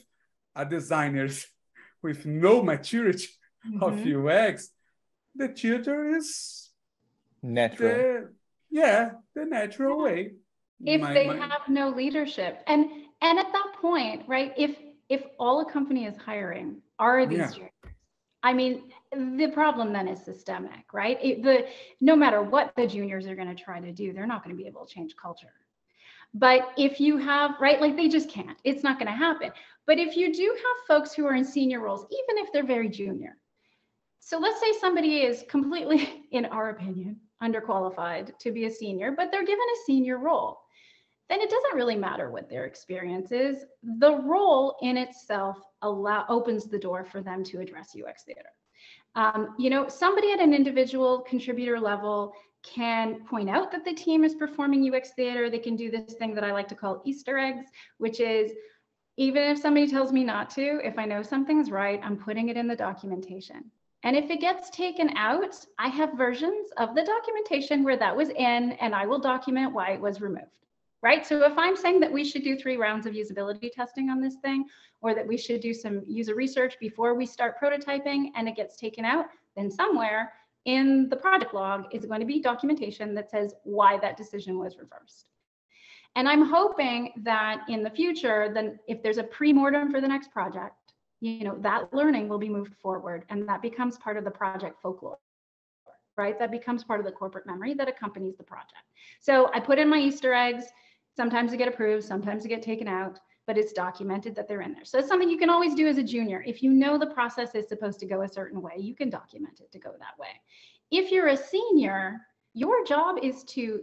uh, 0.55 0.65
designers 0.65 1.47
with 2.03 2.27
no 2.27 2.63
maturity 2.63 3.29
mm-hmm. 3.67 3.83
of 3.83 4.07
UX, 4.07 4.71
the 5.35 5.49
tutor 5.49 6.17
is 6.17 6.71
natural. 7.43 7.97
The, 7.97 8.29
yeah, 8.71 9.11
the 9.35 9.45
natural 9.45 10.03
way. 10.03 10.33
If 10.85 11.01
my, 11.01 11.15
they 11.15 11.27
my... 11.27 11.37
have 11.37 11.69
no 11.69 11.91
leadership, 11.91 12.61
and 12.67 12.87
and 13.21 13.39
at 13.39 13.53
that 13.53 13.73
point, 13.81 14.25
right? 14.27 14.53
If 14.57 14.77
if 15.09 15.23
all 15.39 15.61
a 15.61 15.71
company 15.71 16.07
is 16.07 16.17
hiring 16.17 16.83
are 16.99 17.25
these 17.27 17.39
yeah. 17.39 17.51
juniors, 17.51 17.71
I 18.43 18.53
mean, 18.53 18.91
the 19.13 19.51
problem 19.53 19.93
then 19.93 20.09
is 20.09 20.25
systemic, 20.25 20.93
right? 20.93 21.19
It, 21.23 21.43
the 21.43 21.67
no 22.01 22.17
matter 22.17 22.43
what 22.43 22.73
the 22.77 22.87
juniors 22.87 23.27
are 23.27 23.37
going 23.37 23.55
to 23.55 23.63
try 23.63 23.79
to 23.81 23.93
do, 23.93 24.13
they're 24.13 24.27
not 24.27 24.43
going 24.43 24.57
to 24.57 24.61
be 24.61 24.69
able 24.69 24.85
to 24.85 24.93
change 24.93 25.15
culture. 25.17 25.53
But 26.35 26.71
if 26.77 27.01
you 27.01 27.19
have, 27.19 27.61
right, 27.61 27.81
like 27.81 27.97
they 27.97 28.09
just 28.09 28.31
can't, 28.31 28.57
it's 28.65 28.83
not 28.83 28.99
going 28.99 29.11
to 29.11 29.17
happen. 29.17 29.51
But 29.87 29.99
if 29.99 30.17
you 30.17 30.33
do 30.33 30.57
have 30.57 30.87
folks 30.87 31.13
who 31.13 31.27
are 31.27 31.35
in 31.35 31.45
senior 31.45 31.81
roles, 31.81 32.07
even 32.11 32.43
if 32.43 32.53
they're 32.53 32.65
very 32.65 32.89
junior, 32.89 33.37
so 34.21 34.39
let's 34.39 34.61
say 34.61 34.73
somebody 34.81 35.23
is 35.23 35.45
completely, 35.49 36.25
in 36.31 36.47
our 36.47 36.71
opinion, 36.71 37.21
underqualified 37.43 38.39
to 38.39 38.53
be 38.53 38.65
a 38.65 38.71
senior, 38.71 39.13
but 39.13 39.31
they're 39.31 39.45
given 39.45 39.59
a 39.59 39.85
senior 39.85 40.19
role, 40.19 40.61
then 41.29 41.41
it 41.41 41.51
doesn't 41.51 41.75
really 41.75 41.97
matter 41.97 42.31
what 42.31 42.49
their 42.49 42.65
experience 42.65 43.33
is. 43.33 43.65
The 43.99 44.17
role 44.17 44.77
in 44.83 44.97
itself 44.97 45.59
allow, 45.83 46.25
opens 46.29 46.67
the 46.67 46.79
door 46.79 47.05
for 47.05 47.21
them 47.21 47.43
to 47.45 47.61
address 47.61 47.97
UX 47.97 48.25
theater. 48.25 48.51
Um, 49.15 49.55
you 49.59 49.71
know, 49.71 49.89
somebody 49.89 50.33
at 50.33 50.41
an 50.41 50.55
individual 50.55 51.21
contributor 51.23 51.79
level 51.81 52.33
can 52.63 53.25
point 53.27 53.51
out 53.51 53.73
that 53.73 53.85
the 53.85 53.93
team 53.93 54.25
is 54.25 54.35
performing 54.35 54.93
UX 54.93 55.11
theater. 55.15 55.51
They 55.51 55.59
can 55.59 55.77
do 55.77 55.91
this 55.91 56.15
thing 56.15 56.35
that 56.35 56.45
I 56.45 56.53
like 56.53 56.69
to 56.69 56.75
call 56.75 57.03
Easter 57.05 57.39
eggs, 57.39 57.67
which 57.99 58.21
is 58.21 58.53
even 59.17 59.43
if 59.43 59.59
somebody 59.59 59.89
tells 59.89 60.13
me 60.13 60.25
not 60.25 60.49
to, 60.51 60.81
if 60.85 60.99
I 60.99 61.05
know 61.05 61.23
something's 61.23 61.71
right, 61.71 62.01
I'm 62.03 62.17
putting 62.17 62.49
it 62.49 62.57
in 62.57 62.67
the 62.67 62.77
documentation. 62.77 63.71
And 64.05 64.17
if 64.17 64.31
it 64.31 64.41
gets 64.41 64.71
taken 64.71 65.17
out, 65.17 65.55
I 65.79 65.89
have 65.89 66.15
versions 66.15 66.71
of 66.79 66.95
the 66.95 67.05
documentation 67.05 67.85
where 67.85 67.97
that 67.99 68.17
was 68.17 68.31
in, 68.31 68.73
and 68.81 68.95
I 68.95 69.07
will 69.07 69.21
document 69.21 69.73
why 69.73 69.91
it 69.91 70.01
was 70.01 70.21
removed, 70.21 70.47
right? 71.03 71.25
So 71.27 71.45
if 71.45 71.57
I'm 71.57 71.77
saying 71.77 72.01
that 72.01 72.13
we 72.13 72.25
should 72.25 72.43
do 72.43 72.57
three 72.57 72.77
rounds 72.77 73.07
of 73.07 73.13
usability 73.13 73.71
testing 73.71 74.09
on 74.09 74.21
this 74.21 74.37
thing, 74.37 74.65
or 75.03 75.15
that 75.15 75.27
we 75.27 75.37
should 75.37 75.61
do 75.61 75.75
some 75.75 76.03
user 76.07 76.35
research 76.35 76.77
before 76.81 77.15
we 77.15 77.27
start 77.27 77.61
prototyping 77.61 78.31
and 78.35 78.49
it 78.49 78.57
gets 78.57 78.77
taken 78.77 79.05
out, 79.05 79.27
then 79.57 79.71
somewhere 79.71 80.33
in 80.65 81.09
the 81.09 81.17
project 81.17 81.55
log 81.55 81.87
is 81.93 82.05
going 82.05 82.21
to 82.21 82.27
be 82.27 82.41
documentation 82.41 83.15
that 83.15 83.31
says 83.31 83.55
why 83.65 83.99
that 83.99 84.17
decision 84.17 84.59
was 84.59 84.79
reversed. 84.79 85.27
And 86.15 86.29
I'm 86.29 86.45
hoping 86.45 87.13
that 87.23 87.63
in 87.69 87.83
the 87.83 87.91
future, 87.91 88.51
then 88.53 88.79
if 88.87 89.03
there's 89.03 89.19
a 89.19 89.25
pre-mortem 89.25 89.91
for 89.91 90.01
the 90.01 90.09
next 90.09 90.31
project, 90.31 90.75
you 91.21 91.45
know, 91.45 91.57
that 91.61 91.93
learning 91.93 92.29
will 92.29 92.39
be 92.39 92.49
moved 92.49 92.75
forward 92.83 93.25
and 93.31 93.49
that 93.49 93.63
becomes 93.63 93.97
part 93.99 94.17
of 94.17 94.25
the 94.25 94.31
project 94.31 94.81
folklore, 94.83 95.19
right? 96.17 96.39
That 96.39 96.51
becomes 96.51 96.85
part 96.85 97.01
of 97.01 97.07
the 97.07 97.13
corporate 97.13 97.47
memory 97.47 97.75
that 97.75 97.89
accompanies 97.89 98.37
the 98.37 98.45
project. 98.45 98.83
So 99.21 99.51
I 99.55 99.61
put 99.61 99.79
in 99.79 99.89
my 99.89 99.99
Easter 99.99 100.35
eggs, 100.35 100.65
sometimes 101.17 101.51
they 101.51 101.57
get 101.57 101.69
approved, 101.69 102.05
sometimes 102.05 102.43
they 102.43 102.49
get 102.49 102.63
taken 102.63 102.89
out, 102.89 103.19
but 103.47 103.59
it's 103.59 103.73
documented 103.73 104.35
that 104.37 104.49
they're 104.49 104.63
in 104.63 104.73
there. 104.73 104.85
So 104.85 104.99
it's 104.99 105.09
something 105.09 105.29
you 105.29 105.39
can 105.39 105.51
always 105.51 105.75
do 105.75 105.89
as 105.89 105.99
a 105.99 106.03
junior. 106.03 106.43
If 106.47 106.63
you 106.63 106.71
know 106.71 106.99
the 106.99 107.07
process 107.07 107.55
is 107.55 107.69
supposed 107.69 107.99
to 108.01 108.07
go 108.07 108.23
a 108.23 108.29
certain 108.29 108.63
way, 108.63 108.75
you 108.79 108.95
can 108.95 109.11
document 109.11 109.61
it 109.61 109.73
to 109.73 109.79
go 109.79 109.93
that 109.99 110.19
way. 110.19 110.41
If 110.91 111.11
you're 111.11 111.29
a 111.29 111.37
senior, 111.37 112.21
your 112.55 112.85
job 112.85 113.17
is 113.23 113.45
to 113.45 113.81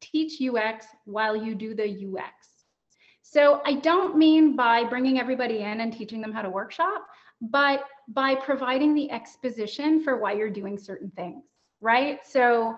teach 0.00 0.40
UX 0.40 0.86
while 1.04 1.36
you 1.36 1.54
do 1.54 1.74
the 1.74 1.84
UX. 1.84 2.32
So 3.22 3.60
I 3.64 3.74
don't 3.74 4.16
mean 4.16 4.56
by 4.56 4.84
bringing 4.84 5.20
everybody 5.20 5.58
in 5.58 5.80
and 5.80 5.92
teaching 5.92 6.20
them 6.20 6.32
how 6.32 6.42
to 6.42 6.50
workshop, 6.50 7.06
but 7.40 7.84
by 8.08 8.34
providing 8.34 8.94
the 8.94 9.10
exposition 9.10 10.02
for 10.02 10.16
why 10.16 10.32
you're 10.32 10.50
doing 10.50 10.78
certain 10.78 11.10
things, 11.10 11.44
right? 11.80 12.20
So 12.26 12.76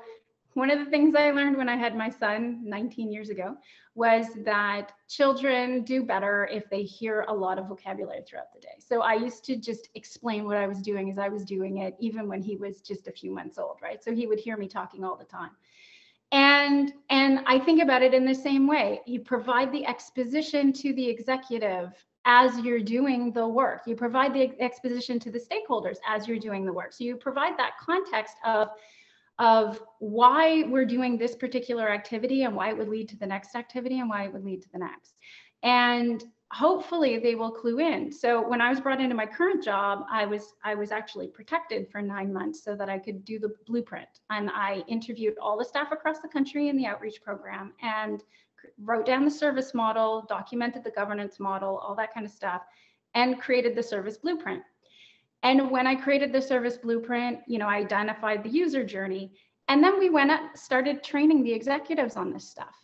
one 0.61 0.71
of 0.71 0.79
the 0.79 0.91
things 0.91 1.15
I 1.15 1.31
learned 1.31 1.57
when 1.57 1.71
I 1.71 1.77
had 1.77 1.97
my 1.97 2.11
son 2.11 2.61
19 2.63 3.11
years 3.11 3.31
ago 3.31 3.57
was 3.95 4.27
that 4.45 4.93
children 5.09 5.85
do 5.85 6.03
better 6.05 6.51
if 6.53 6.69
they 6.69 6.83
hear 6.83 7.25
a 7.29 7.33
lot 7.33 7.59
of 7.59 7.67
vocabulary 7.67 8.21
throughout 8.29 8.53
the 8.53 8.61
day. 8.61 8.77
So 8.79 9.01
I 9.01 9.15
used 9.15 9.43
to 9.47 9.57
just 9.57 9.89
explain 9.95 10.45
what 10.45 10.59
I 10.59 10.67
was 10.67 10.83
doing 10.83 11.11
as 11.11 11.17
I 11.17 11.29
was 11.29 11.47
doing 11.47 11.79
it, 11.79 11.97
even 11.99 12.29
when 12.29 12.43
he 12.43 12.57
was 12.57 12.83
just 12.83 13.09
a 13.09 13.11
few 13.11 13.31
months 13.33 13.57
old, 13.57 13.79
right? 13.83 14.05
So 14.05 14.15
he 14.15 14.27
would 14.27 14.39
hear 14.39 14.59
me 14.59 14.69
talking 14.69 15.03
all 15.03 15.17
the 15.17 15.25
time 15.25 15.53
and 16.33 16.93
and 17.09 17.41
i 17.47 17.59
think 17.59 17.83
about 17.83 18.03
it 18.03 18.15
in 18.15 18.25
the 18.25 18.35
same 18.35 18.69
way 18.69 19.01
you 19.05 19.19
provide 19.19 19.73
the 19.73 19.85
exposition 19.85 20.73
to 20.73 20.93
the 20.95 21.09
executive 21.09 21.93
as 22.25 22.57
you're 22.61 22.79
doing 22.79 23.33
the 23.33 23.49
work 23.49 23.83
you 23.85 23.97
provide 23.97 24.33
the 24.33 24.53
exposition 24.61 25.19
to 25.19 25.33
the 25.33 25.41
stakeholders 25.41 25.97
as 26.07 26.29
you're 26.29 26.39
doing 26.39 26.65
the 26.65 26.73
work 26.73 26.93
so 26.93 27.03
you 27.03 27.17
provide 27.17 27.59
that 27.59 27.73
context 27.81 28.37
of 28.45 28.69
of 29.41 29.83
why 29.99 30.63
we're 30.69 30.85
doing 30.85 31.19
this 31.19 31.35
particular 31.35 31.91
activity 31.91 32.45
and 32.45 32.55
why 32.55 32.69
it 32.69 32.79
would 32.79 32.89
lead 32.89 33.09
to 33.09 33.17
the 33.17 33.27
next 33.27 33.57
activity 33.57 33.99
and 33.99 34.09
why 34.09 34.25
it 34.25 34.33
would 34.33 34.45
lead 34.45 34.63
to 34.63 34.69
the 34.73 34.79
next 34.79 35.15
and 35.63 36.25
hopefully 36.53 37.19
they 37.19 37.35
will 37.35 37.51
clue 37.51 37.79
in. 37.79 38.11
So 38.11 38.47
when 38.47 38.61
I 38.61 38.71
was 38.71 38.81
brought 38.81 39.01
into 39.01 39.15
my 39.15 39.27
current 39.27 39.63
job, 39.63 40.05
I 40.11 40.27
was 40.27 40.55
I 40.65 40.75
was 40.75 40.91
actually 40.91 41.29
protected 41.29 41.89
for 41.91 42.03
nine 42.03 42.33
months 42.33 42.65
so 42.65 42.75
that 42.77 42.89
I 42.89 42.99
could 42.99 43.25
do 43.25 43.39
the 43.39 43.53
blueprint. 43.67 44.09
And 44.31 44.51
I 44.51 44.83
interviewed 44.89 45.35
all 45.41 45.59
the 45.59 45.65
staff 45.65 45.93
across 45.93 46.19
the 46.21 46.29
country 46.29 46.69
in 46.69 46.77
the 46.77 46.87
outreach 46.87 47.23
program 47.23 47.73
and 47.83 48.23
wrote 48.83 49.07
down 49.07 49.25
the 49.25 49.31
service 49.31 49.75
model, 49.75 50.27
documented 50.29 50.85
the 50.85 50.91
governance 50.91 51.39
model, 51.39 51.79
all 51.79 51.95
that 51.97 52.13
kind 52.13 52.27
of 52.27 52.33
stuff, 52.33 52.63
and 53.15 53.41
created 53.41 53.77
the 53.77 53.83
service 53.83 54.19
blueprint. 54.19 54.63
And 55.43 55.71
when 55.71 55.87
I 55.87 55.95
created 55.95 56.33
the 56.33 56.43
service 56.43 56.77
blueprint, 56.77 57.41
you 57.47 57.59
know, 57.59 57.67
I 57.67 57.77
identified 57.77 58.43
the 58.43 58.51
user 58.51 58.85
journey. 58.85 59.33
And 59.69 59.83
then 59.83 59.99
we 59.99 60.11
went 60.11 60.31
up, 60.31 60.57
started 60.57 61.03
training 61.03 61.43
the 61.43 61.53
executives 61.53 62.17
on 62.17 62.33
this 62.33 62.49
stuff. 62.49 62.75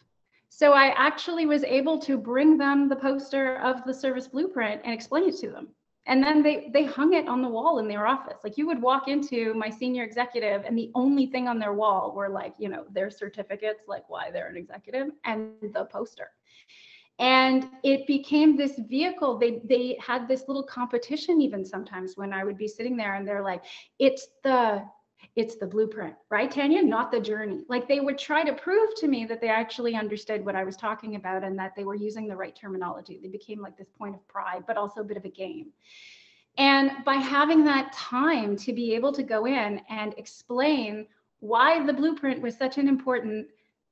So 0.48 0.72
I 0.72 0.94
actually 0.96 1.44
was 1.44 1.64
able 1.64 1.98
to 1.98 2.16
bring 2.16 2.57
them 2.57 2.88
the 2.88 2.96
poster 2.96 3.57
of 3.59 3.84
the 3.84 3.92
service 3.92 4.28
blueprint 4.28 4.80
and 4.84 4.94
explain 4.94 5.28
it 5.28 5.36
to 5.38 5.50
them. 5.50 5.68
And 6.07 6.22
then 6.22 6.42
they 6.42 6.70
they 6.72 6.84
hung 6.84 7.14
it 7.14 7.26
on 7.26 7.42
the 7.42 7.48
wall 7.48 7.80
in 7.80 7.88
their 7.88 8.07
office. 8.07 8.38
Like 8.44 8.57
you 8.57 8.66
would 8.68 8.80
walk 8.80 9.09
into 9.09 9.52
my 9.54 9.68
senior 9.68 10.04
executive 10.04 10.64
and 10.64 10.78
the 10.78 10.92
only 10.94 11.26
thing 11.26 11.48
on 11.48 11.59
their 11.59 11.74
wall 11.74 12.14
were 12.14 12.28
like, 12.28 12.54
you 12.59 12.68
know, 12.68 12.84
their 12.90 13.11
certificates, 13.11 13.82
like 13.88 14.09
why 14.09 14.30
they're 14.30 14.46
an 14.46 14.57
executive 14.57 15.09
and 15.24 15.50
the 15.74 15.84
poster. 15.86 16.30
And 17.18 17.68
it 17.82 18.06
became 18.06 18.56
this 18.56 18.78
vehicle. 18.78 19.38
They 19.38 19.62
they 19.64 19.96
had 20.06 20.28
this 20.28 20.44
little 20.48 20.62
competition 20.62 21.40
even 21.40 21.64
sometimes 21.64 22.16
when 22.16 22.32
I 22.32 22.44
would 22.44 22.58
be 22.58 22.68
sitting 22.68 22.96
there 22.96 23.14
and 23.14 23.26
they're 23.26 23.42
like, 23.42 23.64
it's 23.98 24.28
the 24.44 24.84
it's 25.34 25.56
the 25.56 25.66
blueprint, 25.66 26.14
right, 26.30 26.50
Tanya? 26.50 26.82
Not 26.82 27.10
the 27.10 27.20
journey. 27.20 27.64
Like 27.68 27.88
they 27.88 28.00
would 28.00 28.18
try 28.18 28.44
to 28.44 28.52
prove 28.52 28.94
to 28.96 29.08
me 29.08 29.24
that 29.26 29.40
they 29.40 29.48
actually 29.48 29.94
understood 29.94 30.44
what 30.44 30.56
I 30.56 30.64
was 30.64 30.76
talking 30.76 31.16
about 31.16 31.42
and 31.42 31.58
that 31.58 31.72
they 31.76 31.84
were 31.84 31.94
using 31.94 32.28
the 32.28 32.36
right 32.36 32.54
terminology. 32.54 33.18
They 33.22 33.28
became 33.28 33.60
like 33.60 33.76
this 33.76 33.90
point 33.98 34.14
of 34.14 34.26
pride, 34.28 34.64
but 34.66 34.76
also 34.76 35.00
a 35.00 35.04
bit 35.04 35.16
of 35.16 35.24
a 35.24 35.30
game. 35.30 35.72
And 36.58 37.04
by 37.04 37.14
having 37.14 37.64
that 37.64 37.92
time 37.92 38.56
to 38.56 38.72
be 38.72 38.94
able 38.94 39.12
to 39.12 39.22
go 39.22 39.46
in 39.46 39.80
and 39.90 40.14
explain 40.16 41.06
why 41.40 41.84
the 41.84 41.92
blueprint 41.92 42.40
was 42.40 42.56
such 42.56 42.78
an 42.78 42.88
important 42.88 43.46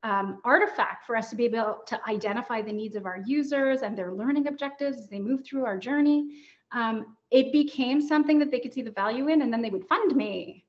um, 0.04 0.40
artifact 0.44 1.06
for 1.06 1.16
us 1.16 1.30
to 1.30 1.36
be 1.36 1.46
able 1.46 1.78
to 1.86 2.00
identify 2.08 2.62
the 2.62 2.72
needs 2.72 2.94
of 2.94 3.06
our 3.06 3.20
users 3.26 3.82
and 3.82 3.98
their 3.98 4.12
learning 4.12 4.46
objectives 4.46 4.98
as 4.98 5.08
they 5.08 5.18
move 5.18 5.44
through 5.44 5.64
our 5.64 5.76
journey, 5.76 6.42
um, 6.72 7.16
it 7.30 7.52
became 7.52 8.00
something 8.00 8.38
that 8.38 8.50
they 8.52 8.60
could 8.60 8.72
see 8.72 8.82
the 8.82 8.90
value 8.92 9.28
in, 9.28 9.42
and 9.42 9.52
then 9.52 9.62
they 9.62 9.70
would 9.70 9.86
fund 9.88 10.14
me 10.14 10.64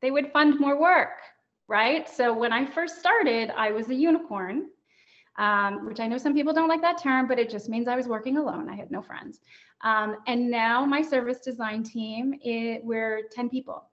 they 0.00 0.10
would 0.10 0.32
fund 0.32 0.60
more 0.60 0.80
work, 0.80 1.18
right? 1.66 2.08
So 2.08 2.32
when 2.32 2.52
I 2.52 2.64
first 2.64 2.98
started, 2.98 3.50
I 3.56 3.70
was 3.72 3.88
a 3.88 3.94
unicorn, 3.94 4.68
um, 5.36 5.86
which 5.86 6.00
I 6.00 6.06
know 6.06 6.18
some 6.18 6.34
people 6.34 6.52
don't 6.52 6.68
like 6.68 6.82
that 6.82 7.02
term, 7.02 7.26
but 7.26 7.38
it 7.38 7.50
just 7.50 7.68
means 7.68 7.88
I 7.88 7.96
was 7.96 8.06
working 8.06 8.36
alone. 8.36 8.68
I 8.68 8.76
had 8.76 8.90
no 8.90 9.02
friends. 9.02 9.40
Um, 9.82 10.16
and 10.26 10.50
now 10.50 10.84
my 10.84 11.02
service 11.02 11.38
design 11.40 11.82
team, 11.82 12.34
it, 12.42 12.84
we're 12.84 13.22
10 13.32 13.48
people, 13.48 13.88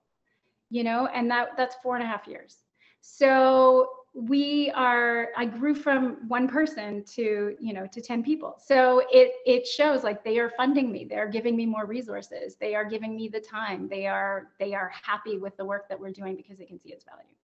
you 0.69 0.83
know, 0.83 1.07
and 1.07 1.29
that 1.29 1.49
that's 1.57 1.75
four 1.83 1.95
and 1.95 2.03
a 2.03 2.07
half 2.07 2.27
years. 2.27 2.57
So 3.01 3.89
we 4.15 4.71
are 4.71 5.27
i 5.35 5.43
grew 5.43 5.75
from 5.75 6.15
one 6.29 6.47
person 6.47 7.03
to 7.03 7.53
you 7.59 7.73
know 7.73 7.85
to 7.85 8.01
10 8.01 8.23
people. 8.23 8.55
So 8.63 9.03
it 9.11 9.33
it 9.45 9.67
shows 9.67 10.03
like 10.03 10.23
they 10.23 10.39
are 10.39 10.49
funding 10.55 10.89
me. 10.89 11.03
They're 11.03 11.27
giving 11.27 11.57
me 11.57 11.65
more 11.65 11.85
resources. 11.85 12.55
They 12.55 12.75
are 12.75 12.85
giving 12.85 13.13
me 13.15 13.27
the 13.27 13.41
time. 13.41 13.89
They 13.89 14.07
are 14.07 14.51
they 14.57 14.73
are 14.73 14.89
happy 15.03 15.37
with 15.37 15.57
the 15.57 15.65
work 15.65 15.89
that 15.89 15.99
we're 15.99 16.11
doing 16.13 16.37
because 16.37 16.57
they 16.57 16.65
can 16.65 16.79
see 16.79 16.93
its 16.93 17.03
value. 17.03 17.35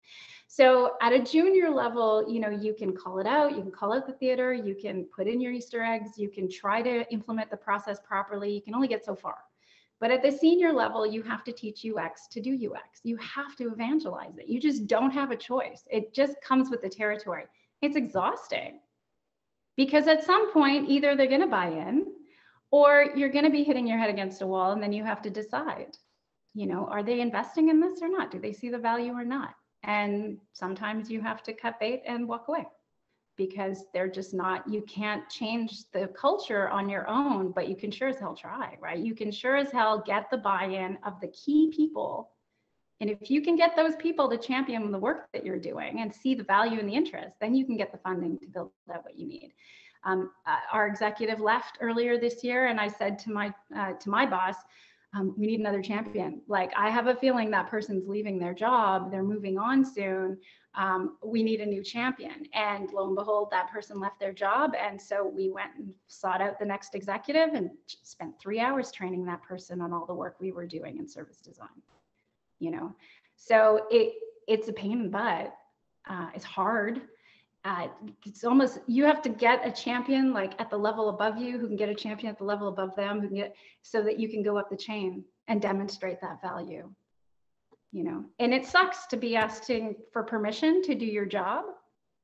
So 0.47 0.93
at 1.01 1.11
a 1.11 1.19
junior 1.19 1.69
level 1.69 2.26
you 2.30 2.39
know 2.39 2.49
you 2.49 2.74
can 2.74 2.95
call 2.95 3.19
it 3.19 3.28
out. 3.28 3.51
You 3.51 3.61
can 3.63 3.72
call 3.72 3.93
out 3.93 4.07
the 4.07 4.13
theater. 4.13 4.53
You 4.53 4.74
can 4.74 5.03
put 5.13 5.28
in 5.28 5.41
your 5.41 5.51
easter 5.51 5.84
eggs. 5.84 6.17
You 6.17 6.30
can 6.30 6.49
try 6.49 6.82
to 6.82 7.11
implement 7.11 7.51
the 7.51 7.57
process 7.57 7.99
properly. 7.99 8.49
You 8.53 8.61
can 8.61 8.74
only 8.74 8.88
get 8.88 9.03
so 9.03 9.13
far 9.13 9.39
but 10.01 10.09
at 10.09 10.23
the 10.23 10.31
senior 10.31 10.73
level, 10.73 11.05
you 11.05 11.21
have 11.21 11.43
to 11.43 11.51
teach 11.51 11.85
UX 11.85 12.27
to 12.29 12.41
do 12.41 12.55
UX. 12.55 13.01
You 13.03 13.17
have 13.17 13.55
to 13.57 13.71
evangelize 13.71 14.35
it. 14.39 14.49
You 14.49 14.59
just 14.59 14.87
don't 14.87 15.11
have 15.11 15.29
a 15.29 15.35
choice. 15.35 15.83
It 15.91 16.11
just 16.11 16.41
comes 16.41 16.71
with 16.71 16.81
the 16.81 16.89
territory. 16.89 17.45
It's 17.83 17.95
exhausting 17.95 18.79
because 19.77 20.07
at 20.07 20.23
some 20.23 20.51
point, 20.51 20.89
either 20.89 21.15
they're 21.15 21.27
going 21.27 21.41
to 21.41 21.47
buy 21.47 21.67
in 21.67 22.07
or 22.71 23.11
you're 23.15 23.29
going 23.29 23.45
to 23.45 23.51
be 23.51 23.63
hitting 23.63 23.85
your 23.85 23.99
head 23.99 24.09
against 24.09 24.41
a 24.41 24.47
wall 24.47 24.71
and 24.71 24.81
then 24.81 24.91
you 24.91 25.03
have 25.03 25.21
to 25.21 25.29
decide. 25.29 25.95
you 26.53 26.65
know, 26.65 26.87
are 26.87 27.03
they 27.03 27.21
investing 27.21 27.69
in 27.69 27.79
this 27.79 28.01
or 28.01 28.09
not? 28.09 28.31
Do 28.31 28.39
they 28.39 28.51
see 28.51 28.69
the 28.69 28.77
value 28.77 29.13
or 29.13 29.23
not? 29.23 29.53
And 29.83 30.39
sometimes 30.51 31.09
you 31.11 31.21
have 31.21 31.43
to 31.43 31.53
cut 31.53 31.79
bait 31.79 32.01
and 32.07 32.27
walk 32.27 32.47
away 32.47 32.65
because 33.47 33.85
they're 33.91 34.07
just 34.07 34.35
not, 34.35 34.67
you 34.71 34.83
can't 34.83 35.27
change 35.27 35.89
the 35.93 36.07
culture 36.09 36.69
on 36.69 36.87
your 36.87 37.09
own, 37.09 37.51
but 37.51 37.67
you 37.67 37.75
can 37.75 37.89
sure 37.89 38.09
as 38.09 38.19
hell 38.19 38.35
try, 38.35 38.77
right? 38.79 38.99
You 38.99 39.15
can 39.15 39.31
sure 39.31 39.55
as 39.55 39.71
hell 39.71 40.03
get 40.05 40.29
the 40.29 40.37
buy 40.37 40.65
in 40.65 40.99
of 41.03 41.19
the 41.19 41.29
key 41.29 41.73
people. 41.75 42.29
And 42.99 43.09
if 43.09 43.31
you 43.31 43.41
can 43.41 43.55
get 43.55 43.75
those 43.75 43.95
people 43.95 44.29
to 44.29 44.37
champion 44.37 44.91
the 44.91 44.99
work 44.99 45.27
that 45.33 45.43
you're 45.43 45.57
doing 45.57 46.01
and 46.01 46.13
see 46.13 46.35
the 46.35 46.43
value 46.43 46.79
and 46.79 46.87
the 46.87 46.93
interest, 46.93 47.35
then 47.41 47.55
you 47.55 47.65
can 47.65 47.77
get 47.77 47.91
the 47.91 47.97
funding 47.97 48.37
to 48.37 48.45
build 48.45 48.69
out 48.93 49.03
what 49.03 49.17
you 49.17 49.25
need. 49.27 49.53
Um, 50.03 50.29
uh, 50.45 50.57
our 50.71 50.85
executive 50.85 51.39
left 51.39 51.79
earlier 51.81 52.19
this 52.19 52.43
year, 52.43 52.67
and 52.67 52.79
I 52.79 52.89
said 52.89 53.17
to 53.19 53.31
my 53.31 53.51
uh, 53.75 53.93
to 53.93 54.09
my 54.09 54.27
boss, 54.27 54.55
um, 55.14 55.34
we 55.38 55.45
need 55.45 55.59
another 55.59 55.82
champion. 55.82 56.41
Like 56.47 56.72
I 56.78 56.89
have 56.89 57.07
a 57.07 57.16
feeling 57.16 57.51
that 57.51 57.70
person's 57.70 58.07
leaving 58.07 58.39
their 58.39 58.53
job, 58.53 59.12
they're 59.12 59.24
moving 59.24 59.57
on 59.57 59.84
soon. 59.84 60.38
Um, 60.74 61.18
we 61.22 61.43
need 61.43 61.59
a 61.59 61.66
new 61.66 61.84
champion. 61.84 62.45
And 62.53 62.89
lo 62.93 63.07
and 63.07 63.16
behold, 63.16 63.49
that 63.51 63.70
person 63.70 63.99
left 63.99 64.22
their 64.22 64.32
job. 64.32 64.72
And 64.80 65.01
so 65.01 65.28
we 65.28 65.49
went 65.49 65.72
and 65.78 65.93
sought 66.07 66.41
out 66.41 66.59
the 66.59 66.66
next 66.66 66.95
executive 66.95 67.49
and 67.53 67.72
spent 68.03 68.39
three 68.39 68.62
hours 68.62 68.89
training 68.89 69.26
that 69.26 69.43
person 69.43 69.82
on 69.82 69.91
all 69.91 70.05
the 70.05 70.14
work 70.14 70.38
we 70.39 70.53
were 70.53 70.66
doing 70.66 70.97
in 70.97 71.09
service 71.09 71.38
design. 71.38 71.68
You 72.59 72.72
know, 72.72 72.95
so 73.36 73.88
it 73.89 74.14
it's 74.47 74.70
a 74.70 74.74
pain 74.74 74.93
in 74.93 75.03
the 75.03 75.09
butt. 75.09 75.53
Uh, 76.09 76.30
it's 76.34 76.45
hard 76.45 77.01
uh, 77.64 77.88
it's 78.26 78.43
almost 78.43 78.80
you 78.88 79.03
have 79.03 79.22
to 79.22 79.30
get 79.30 79.66
a 79.66 79.72
champion 79.72 80.34
like 80.34 80.59
at 80.59 80.70
the 80.70 80.78
level 80.78 81.09
above 81.09 81.38
you 81.38 81.59
who 81.59 81.68
can 81.68 81.76
get 81.76 81.89
a 81.89 81.95
champion 81.95 82.32
at 82.32 82.38
the 82.38 82.43
level 82.43 82.68
above 82.68 82.95
them 82.95 83.22
who 83.22 83.28
can 83.28 83.38
get 83.38 83.55
so 83.82 84.01
that 84.01 84.20
you 84.20 84.28
can 84.28 84.41
go 84.41 84.57
up 84.57 84.70
the 84.70 84.78
chain 84.78 85.24
and 85.47 85.62
demonstrate 85.62 86.20
that 86.22 86.41
value 86.41 86.89
you 87.91 88.03
know? 88.05 88.24
And 88.39 88.53
it 88.53 88.66
sucks 88.66 89.05
to 89.07 89.18
be 89.18 89.36
asking 89.36 89.95
for 90.14 90.24
permission 90.24 90.82
to 90.84 90.95
do 90.95 91.05
your 91.05 91.26
job 91.26 91.66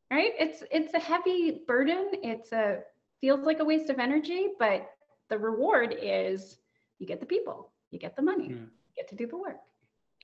right? 0.10 0.32
It's 0.40 0.64
it's 0.72 0.94
a 0.94 1.00
heavy 1.00 1.64
burden. 1.68 2.12
It's 2.24 2.52
a 2.54 2.80
feels 3.20 3.42
like 3.42 3.60
a 3.60 3.66
waste 3.66 3.90
of 3.90 4.00
energy 4.00 4.50
but 4.60 4.90
the 5.30 5.38
reward 5.38 5.96
is 6.02 6.58
you 7.00 7.08
get 7.08 7.20
the 7.20 7.26
people 7.26 7.72
you 7.92 8.00
get 8.00 8.16
the 8.16 8.22
money 8.22 8.50
yeah. 8.50 8.56
you 8.56 8.96
get 8.96 9.08
to 9.10 9.16
do 9.16 9.28
the 9.28 9.38
work. 9.38 9.58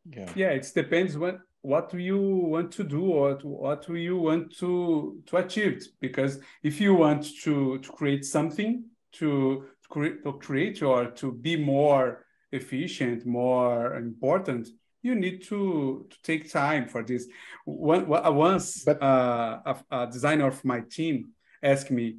Yeah. 0.05 0.29
Yeah 0.35 0.49
it 0.49 0.71
depends 0.73 1.17
what 1.17 1.39
what 1.63 1.89
do 1.89 1.97
you 1.97 2.19
want 2.19 2.71
to 2.73 2.83
do 2.83 3.05
or 3.05 3.35
to, 3.35 3.47
what 3.47 3.87
do 3.87 3.95
you 3.95 4.17
want 4.17 4.55
to 4.57 5.23
to 5.25 5.37
achieve. 5.37 5.87
Because 6.01 6.39
if 6.61 6.79
you 6.79 6.93
want 6.93 7.23
to 7.43 7.79
to 7.79 7.91
create 7.91 8.25
something 8.25 8.83
to 9.13 9.65
to 9.81 9.89
create, 9.89 10.23
to 10.23 10.33
create 10.33 10.83
or 10.83 11.05
to 11.11 11.31
be 11.31 11.55
more 11.55 12.25
efficient 12.51 13.25
more 13.25 13.95
important 13.95 14.67
you 15.01 15.15
need 15.15 15.41
to 15.43 16.05
to 16.09 16.17
take 16.21 16.51
time 16.51 16.87
for 16.87 17.01
this. 17.03 17.27
One 17.65 18.07
once 18.07 18.83
but, 18.83 19.01
uh, 19.01 19.59
a, 19.65 19.75
a 19.91 20.07
designer 20.07 20.47
of 20.47 20.63
my 20.65 20.81
team 20.81 21.29
asked 21.63 21.91
me 21.91 22.17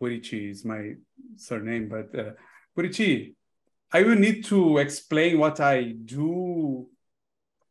Purichi 0.00 0.50
is 0.50 0.64
my 0.64 0.94
surname 1.36 1.88
but 1.88 2.16
uh, 2.16 2.30
Purichi 2.78 3.34
I 3.92 4.02
will 4.02 4.16
need 4.16 4.44
to 4.46 4.78
explain 4.78 5.38
what 5.38 5.58
I 5.58 5.82
do 5.82 6.88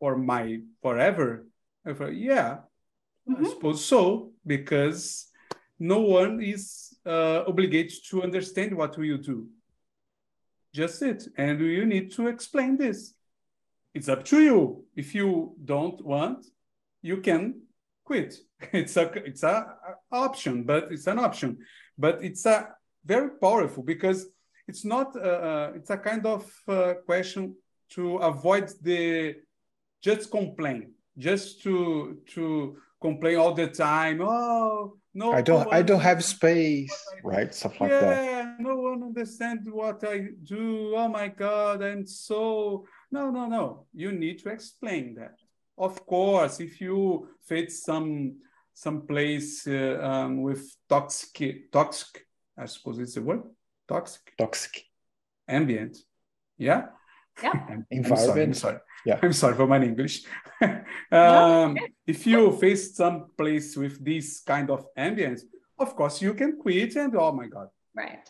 for 0.06 0.16
my 0.16 0.60
forever? 0.84 1.47
I 1.84 1.93
thought, 1.93 2.16
yeah, 2.16 2.58
mm-hmm. 3.28 3.43
I 3.43 3.49
suppose 3.49 3.84
so, 3.84 4.34
because 4.45 5.32
no 5.80 5.99
one 6.01 6.43
is 6.43 6.95
uh, 7.08 7.43
obligated 7.47 7.97
to 8.12 8.22
understand 8.22 8.78
what 8.78 8.95
you 8.99 9.18
do. 9.18 9.47
Just 10.76 11.01
it. 11.01 11.24
And 11.38 11.60
you 11.60 11.86
need 11.86 12.12
to 12.18 12.28
explain 12.28 12.78
this. 12.78 13.16
It's 13.95 14.08
up 14.08 14.24
to 14.26 14.39
you. 14.39 14.86
If 14.95 15.16
you 15.16 15.56
don't 15.74 15.99
want, 16.06 16.45
you 17.01 17.18
can 17.18 17.62
quit. 18.03 18.36
It's 18.82 18.97
a 18.97 19.06
it's 19.30 19.43
a, 19.43 19.56
a 19.89 20.18
option, 20.28 20.56
but 20.64 20.91
it's 20.91 21.08
an 21.08 21.20
option. 21.20 21.58
But 21.97 22.24
it's 22.24 22.45
a 22.45 22.58
very 23.03 23.30
powerful 23.45 23.84
because 23.84 24.20
it's 24.70 24.86
not 24.86 25.08
uh, 25.16 25.41
uh 25.49 25.72
it's 25.78 25.89
a 25.89 25.97
kind 25.97 26.26
of 26.26 26.41
uh, 26.68 26.93
question 27.10 27.56
to 27.95 28.03
avoid 28.32 28.66
the 28.82 29.36
just 30.06 30.30
complain, 30.30 30.93
just 31.18 31.64
to 31.64 32.22
to 32.36 32.78
complain 33.01 33.38
all 33.38 33.53
the 33.53 33.68
time. 33.68 34.22
Oh 34.22 34.97
no, 35.16 35.34
I 35.34 35.41
don't 35.41 35.68
I 35.74 35.82
don't 35.82 36.06
have 36.12 36.24
space, 36.24 36.95
right? 37.24 37.49
Stuff 37.53 37.82
like 37.82 37.89
yeah, 37.89 37.99
that. 38.01 38.26
Yeah, 38.26 38.56
no 38.60 38.76
one 38.76 39.01
understands 39.01 39.68
what 39.68 40.03
I 40.08 40.30
do. 40.43 40.93
Oh 40.95 41.08
my 41.08 41.28
god, 41.28 41.82
I'm 41.82 42.06
so 42.06 42.86
no 43.12 43.32
no 43.32 43.47
no. 43.47 43.88
You 43.93 44.12
need 44.12 44.38
to 44.43 44.49
explain 44.49 45.16
that. 45.16 45.38
Of 45.76 46.06
course, 46.06 46.60
if 46.60 46.80
you 46.80 47.28
face 47.49 47.84
some 47.84 48.38
some 48.76 49.08
place 49.08 49.66
uh, 49.66 49.97
um, 50.10 50.43
with 50.43 50.64
toxic 50.88 51.72
toxic, 51.72 52.28
I 52.56 52.66
suppose 52.68 52.99
it's 52.99 53.16
the 53.16 53.24
word 53.24 53.43
toxic 53.88 54.38
toxic 54.38 54.86
ambient. 55.47 55.97
Yeah. 56.58 56.93
Yeah. 57.42 57.54
Environment. 57.92 58.06
I'm 58.12 58.16
sorry, 58.18 58.44
I'm 58.44 58.54
sorry. 58.54 58.78
Yeah. 59.06 59.20
I'm 59.22 59.34
sorry 59.34 59.56
for 59.56 59.68
my 59.68 59.82
English. 59.82 60.24
um, 61.12 61.78
if 62.08 62.26
you 62.26 62.52
face 62.54 62.96
some 62.96 63.28
place 63.38 63.76
with 63.78 64.04
this 64.04 64.42
kind 64.42 64.70
of 64.70 64.86
ambience, 64.98 65.42
of 65.78 65.96
course 65.96 66.22
you 66.22 66.34
can 66.34 66.58
quit 66.58 66.96
and 66.96 67.16
oh 67.16 67.32
my 67.32 67.48
God. 67.48 67.70
Right. 67.94 68.28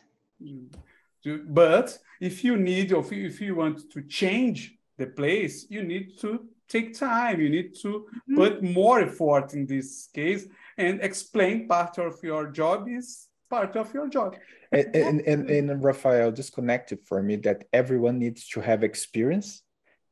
But 1.47 1.97
if 2.20 2.43
you 2.43 2.58
need, 2.58 2.91
or 2.91 3.06
if 3.12 3.41
you 3.41 3.56
want 3.56 3.89
to 3.91 4.01
change 4.03 4.76
the 4.97 5.08
place, 5.08 5.66
you 5.70 5.84
need 5.84 6.20
to 6.20 6.47
take 6.68 6.97
time. 6.97 7.39
You 7.39 7.49
need 7.49 7.76
to 7.82 7.88
mm-hmm. 7.89 8.36
put 8.36 8.64
more 8.64 8.99
effort 9.01 9.53
in 9.53 9.66
this 9.66 10.10
case 10.14 10.47
and 10.78 11.01
explain 11.01 11.68
part 11.68 11.97
of 11.97 12.22
your 12.24 12.47
job 12.47 12.88
is 12.89 13.28
part 13.50 13.76
of 13.76 13.93
your 13.93 14.08
job. 14.10 14.36
And, 14.72 14.96
and, 14.96 15.22
and, 15.22 15.50
and 15.50 15.84
Rafael 15.84 16.32
disconnected 16.32 17.00
for 17.06 17.22
me 17.22 17.36
that 17.38 17.66
everyone 17.72 18.20
needs 18.20 18.48
to 18.50 18.62
have 18.62 18.84
experience 18.84 19.64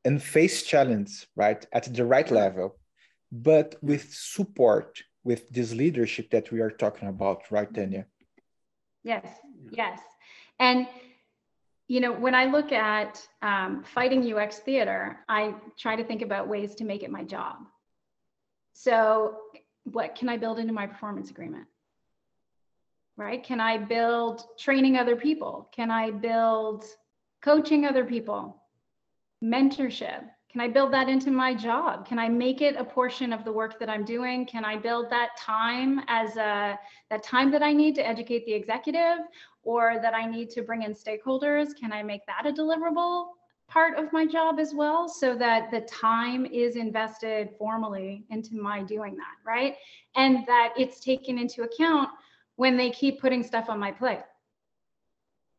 and 0.06 0.22
face 0.22 0.64
challenge, 0.64 1.28
right, 1.36 1.66
at 1.74 1.94
the 1.94 2.06
right 2.06 2.30
level, 2.30 2.78
but 3.32 3.76
with 3.82 4.14
support, 4.14 5.02
with 5.24 5.50
this 5.50 5.74
leadership 5.74 6.30
that 6.32 6.52
we 6.52 6.60
are 6.60 6.70
talking 6.70 7.08
about, 7.08 7.50
right, 7.50 7.74
Tanya? 7.74 8.06
Yes, 9.04 9.26
yes. 9.72 10.00
And, 10.60 10.88
you 11.88 12.00
know, 12.00 12.14
when 12.14 12.36
I 12.36 12.46
look 12.46 12.72
at 12.72 13.26
um, 13.42 13.84
fighting 13.84 14.34
UX 14.34 14.60
theater, 14.60 15.20
I 15.28 15.56
try 15.78 15.96
to 15.96 16.04
think 16.04 16.22
about 16.22 16.48
ways 16.48 16.76
to 16.76 16.86
make 16.86 17.04
it 17.04 17.12
my 17.12 17.24
job. 17.24 17.58
So, 18.74 19.38
what 19.86 20.16
can 20.16 20.30
I 20.30 20.38
build 20.38 20.60
into 20.60 20.74
my 20.74 20.88
performance 20.88 21.30
agreement? 21.30 21.66
Right? 23.16 23.44
Can 23.44 23.60
I 23.60 23.78
build 23.78 24.44
training 24.58 24.98
other 24.98 25.16
people? 25.16 25.70
Can 25.72 25.92
I 25.92 26.10
build 26.12 26.84
coaching 27.42 27.86
other 27.86 28.06
people? 28.06 28.64
mentorship 29.44 30.24
can 30.50 30.62
i 30.62 30.68
build 30.70 30.94
that 30.94 31.10
into 31.10 31.30
my 31.30 31.54
job 31.54 32.08
can 32.08 32.18
i 32.18 32.30
make 32.30 32.62
it 32.62 32.76
a 32.78 32.84
portion 32.84 33.34
of 33.34 33.44
the 33.44 33.52
work 33.52 33.78
that 33.78 33.90
i'm 33.90 34.06
doing 34.06 34.46
can 34.46 34.64
i 34.64 34.78
build 34.78 35.10
that 35.10 35.30
time 35.38 36.00
as 36.08 36.38
a 36.38 36.80
that 37.10 37.22
time 37.22 37.52
that 37.52 37.62
i 37.62 37.74
need 37.74 37.94
to 37.94 38.08
educate 38.08 38.46
the 38.46 38.54
executive 38.54 39.20
or 39.64 40.00
that 40.02 40.14
i 40.14 40.26
need 40.26 40.50
to 40.50 40.62
bring 40.62 40.84
in 40.84 40.94
stakeholders 40.94 41.76
can 41.78 41.92
i 41.92 42.02
make 42.02 42.26
that 42.26 42.46
a 42.46 42.54
deliverable 42.54 43.28
part 43.68 43.98
of 43.98 44.14
my 44.14 44.26
job 44.26 44.60
as 44.60 44.74
well 44.74 45.10
so 45.10 45.36
that 45.36 45.70
the 45.72 45.82
time 45.82 46.46
is 46.46 46.78
invested 46.78 47.50
formally 47.58 48.24
into 48.30 48.56
my 48.56 48.82
doing 48.82 49.16
that 49.18 49.36
right 49.46 49.76
and 50.16 50.48
that 50.48 50.74
it's 50.78 51.02
taken 51.02 51.38
into 51.38 51.64
account 51.64 52.10
when 52.56 52.78
they 52.78 52.90
keep 52.92 53.20
putting 53.20 53.44
stuff 53.44 53.70
on 53.70 53.80
my 53.80 53.92
plate. 53.92 54.22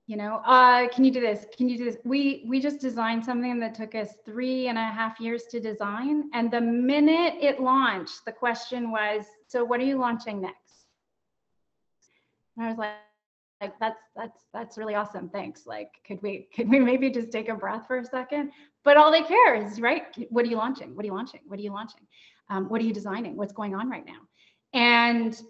You 0.06 0.18
know 0.18 0.42
uh, 0.44 0.88
can 0.88 1.02
you 1.04 1.10
do 1.10 1.20
this? 1.20 1.46
Can 1.56 1.68
you 1.68 1.78
do 1.78 1.84
this? 1.86 1.96
We 2.04 2.44
we 2.46 2.60
just 2.60 2.78
designed 2.78 3.24
something 3.24 3.58
that 3.60 3.74
took 3.74 3.94
us 3.94 4.10
three 4.26 4.68
and 4.68 4.76
a 4.76 4.82
half 4.82 5.18
years 5.18 5.44
to 5.50 5.60
design. 5.60 6.30
And 6.34 6.50
the 6.50 6.60
minute 6.60 7.34
it 7.40 7.58
launched 7.58 8.24
the 8.26 8.32
question 8.32 8.90
was 8.90 9.24
so 9.48 9.64
what 9.64 9.80
are 9.80 9.84
you 9.84 9.98
launching 9.98 10.42
next? 10.42 10.86
And 12.56 12.66
i 12.66 12.68
was 12.68 12.78
like 12.78 12.90
like 13.60 13.78
that's 13.80 14.00
that's 14.14 14.40
that's 14.52 14.76
really 14.76 14.94
awesome. 14.94 15.30
Thanks. 15.30 15.66
Like 15.66 15.90
could 16.06 16.20
we 16.22 16.48
could 16.54 16.68
we 16.68 16.78
maybe 16.78 17.10
just 17.10 17.32
take 17.32 17.48
a 17.48 17.54
breath 17.54 17.86
for 17.86 17.98
a 17.98 18.04
second? 18.04 18.50
But 18.84 18.98
all 18.98 19.10
they 19.10 19.22
care 19.22 19.54
is 19.54 19.80
right 19.80 20.02
what 20.28 20.44
are 20.44 20.48
you 20.48 20.56
launching? 20.56 20.94
What 20.94 21.04
are 21.04 21.06
you 21.06 21.14
launching? 21.14 21.40
What 21.46 21.58
are 21.58 21.62
you 21.62 21.72
launching? 21.72 22.06
Um, 22.50 22.68
what 22.68 22.80
are 22.82 22.84
you 22.84 22.92
designing? 22.92 23.36
What's 23.36 23.54
going 23.54 23.74
on 23.74 23.88
right 23.88 24.04
now? 24.04 24.20
And 24.74 25.40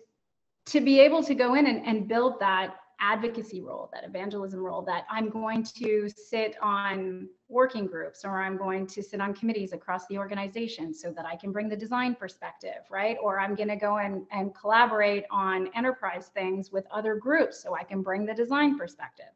to 0.66 0.80
be 0.80 1.00
able 1.00 1.22
to 1.22 1.34
go 1.34 1.54
in 1.54 1.66
and, 1.66 1.86
and 1.86 2.08
build 2.08 2.40
that 2.40 2.76
advocacy 3.00 3.60
role, 3.60 3.90
that 3.92 4.04
evangelism 4.04 4.60
role, 4.60 4.80
that 4.82 5.04
I'm 5.10 5.28
going 5.28 5.64
to 5.78 6.08
sit 6.08 6.56
on 6.62 7.28
working 7.48 7.86
groups 7.86 8.24
or 8.24 8.40
I'm 8.40 8.56
going 8.56 8.86
to 8.86 9.02
sit 9.02 9.20
on 9.20 9.34
committees 9.34 9.72
across 9.72 10.06
the 10.06 10.16
organization 10.16 10.94
so 10.94 11.10
that 11.12 11.26
I 11.26 11.36
can 11.36 11.52
bring 11.52 11.68
the 11.68 11.76
design 11.76 12.14
perspective, 12.14 12.82
right? 12.90 13.18
Or 13.22 13.38
I'm 13.38 13.54
going 13.54 13.68
to 13.68 13.76
go 13.76 13.98
and, 13.98 14.24
and 14.30 14.54
collaborate 14.54 15.24
on 15.30 15.68
enterprise 15.74 16.30
things 16.34 16.72
with 16.72 16.86
other 16.90 17.16
groups 17.16 17.62
so 17.62 17.74
I 17.74 17.82
can 17.82 18.00
bring 18.00 18.24
the 18.24 18.34
design 18.34 18.78
perspective. 18.78 19.32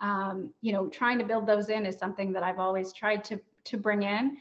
Um, 0.00 0.52
you 0.62 0.72
know, 0.72 0.88
trying 0.88 1.18
to 1.18 1.24
build 1.24 1.46
those 1.46 1.68
in 1.68 1.84
is 1.86 1.98
something 1.98 2.32
that 2.32 2.42
I've 2.42 2.58
always 2.58 2.92
tried 2.92 3.24
to 3.24 3.38
to 3.64 3.76
bring 3.76 4.02
in 4.02 4.36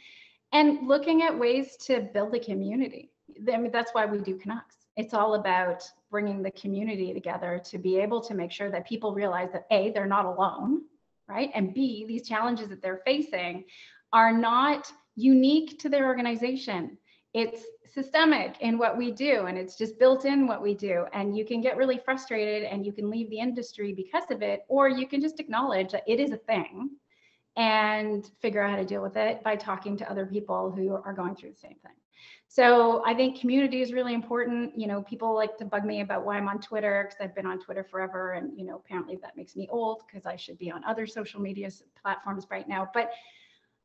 and 0.51 0.87
looking 0.87 1.21
at 1.21 1.37
ways 1.37 1.77
to 1.77 2.01
build 2.13 2.33
a 2.33 2.39
community. 2.39 3.11
I 3.51 3.57
mean, 3.57 3.71
that's 3.71 3.91
why 3.91 4.05
we 4.05 4.19
do 4.19 4.35
CanUX. 4.35 4.80
It's 4.97 5.13
all 5.13 5.35
about 5.35 5.83
bringing 6.09 6.43
the 6.43 6.51
community 6.51 7.13
together 7.13 7.61
to 7.65 7.77
be 7.77 7.97
able 7.97 8.21
to 8.21 8.33
make 8.33 8.51
sure 8.51 8.69
that 8.69 8.87
people 8.87 9.13
realize 9.13 9.49
that 9.53 9.65
A, 9.71 9.91
they're 9.91 10.05
not 10.05 10.25
alone, 10.25 10.81
right? 11.27 11.49
And 11.55 11.73
B, 11.73 12.05
these 12.05 12.27
challenges 12.27 12.69
that 12.69 12.81
they're 12.81 13.01
facing 13.05 13.65
are 14.11 14.33
not 14.33 14.91
unique 15.15 15.79
to 15.79 15.89
their 15.89 16.05
organization. 16.05 16.97
It's 17.33 17.63
systemic 17.93 18.55
in 18.59 18.77
what 18.77 18.97
we 18.97 19.11
do 19.11 19.45
and 19.47 19.57
it's 19.57 19.77
just 19.77 19.99
built 19.99 20.25
in 20.25 20.47
what 20.47 20.61
we 20.61 20.73
do. 20.73 21.05
And 21.13 21.37
you 21.37 21.45
can 21.45 21.61
get 21.61 21.77
really 21.77 21.99
frustrated 22.03 22.63
and 22.63 22.85
you 22.85 22.91
can 22.91 23.09
leave 23.09 23.29
the 23.29 23.39
industry 23.39 23.93
because 23.93 24.29
of 24.29 24.41
it, 24.41 24.65
or 24.67 24.89
you 24.89 25.07
can 25.07 25.21
just 25.21 25.39
acknowledge 25.39 25.91
that 25.91 26.03
it 26.07 26.19
is 26.19 26.31
a 26.31 26.37
thing 26.37 26.89
and 27.57 28.29
figure 28.41 28.61
out 28.61 28.71
how 28.71 28.77
to 28.77 28.85
deal 28.85 29.01
with 29.01 29.17
it 29.17 29.43
by 29.43 29.55
talking 29.55 29.97
to 29.97 30.09
other 30.09 30.25
people 30.25 30.71
who 30.71 30.93
are 30.93 31.13
going 31.13 31.35
through 31.35 31.51
the 31.51 31.57
same 31.57 31.75
thing. 31.83 32.00
So 32.53 33.01
I 33.05 33.13
think 33.13 33.39
community 33.39 33.81
is 33.81 33.93
really 33.93 34.13
important. 34.13 34.77
You 34.77 34.85
know, 34.85 35.03
people 35.03 35.33
like 35.33 35.57
to 35.59 35.63
bug 35.63 35.85
me 35.85 36.01
about 36.01 36.25
why 36.25 36.35
I'm 36.35 36.49
on 36.49 36.59
Twitter 36.59 37.07
because 37.07 37.23
I've 37.23 37.33
been 37.33 37.45
on 37.45 37.61
Twitter 37.61 37.81
forever. 37.81 38.33
And, 38.33 38.51
you 38.59 38.65
know, 38.65 38.75
apparently 38.75 39.17
that 39.21 39.37
makes 39.37 39.55
me 39.55 39.69
old 39.71 40.01
because 40.05 40.25
I 40.25 40.35
should 40.35 40.57
be 40.57 40.69
on 40.69 40.83
other 40.83 41.07
social 41.07 41.39
media 41.39 41.69
platforms 42.03 42.47
right 42.51 42.67
now. 42.67 42.89
But 42.93 43.11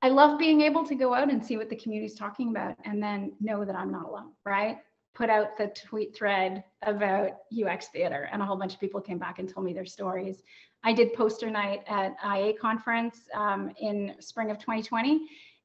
I 0.02 0.08
love 0.08 0.36
being 0.36 0.62
able 0.62 0.84
to 0.84 0.96
go 0.96 1.14
out 1.14 1.30
and 1.30 1.46
see 1.46 1.56
what 1.56 1.70
the 1.70 1.76
community 1.76 2.12
is 2.12 2.18
talking 2.18 2.50
about 2.50 2.74
and 2.84 3.00
then 3.00 3.34
know 3.38 3.64
that 3.64 3.76
I'm 3.76 3.92
not 3.92 4.04
alone, 4.04 4.32
right? 4.44 4.78
Put 5.14 5.30
out 5.30 5.56
the 5.56 5.68
tweet 5.68 6.16
thread 6.16 6.64
about 6.82 7.30
UX 7.56 7.86
theater, 7.92 8.28
and 8.32 8.42
a 8.42 8.44
whole 8.44 8.56
bunch 8.56 8.74
of 8.74 8.80
people 8.80 9.00
came 9.00 9.18
back 9.18 9.38
and 9.38 9.48
told 9.48 9.64
me 9.64 9.74
their 9.74 9.86
stories. 9.86 10.42
I 10.82 10.92
did 10.92 11.14
poster 11.14 11.50
night 11.50 11.84
at 11.86 12.16
IA 12.24 12.52
conference 12.54 13.28
um, 13.32 13.70
in 13.80 14.16
spring 14.18 14.50
of 14.50 14.58
2020, 14.58 15.20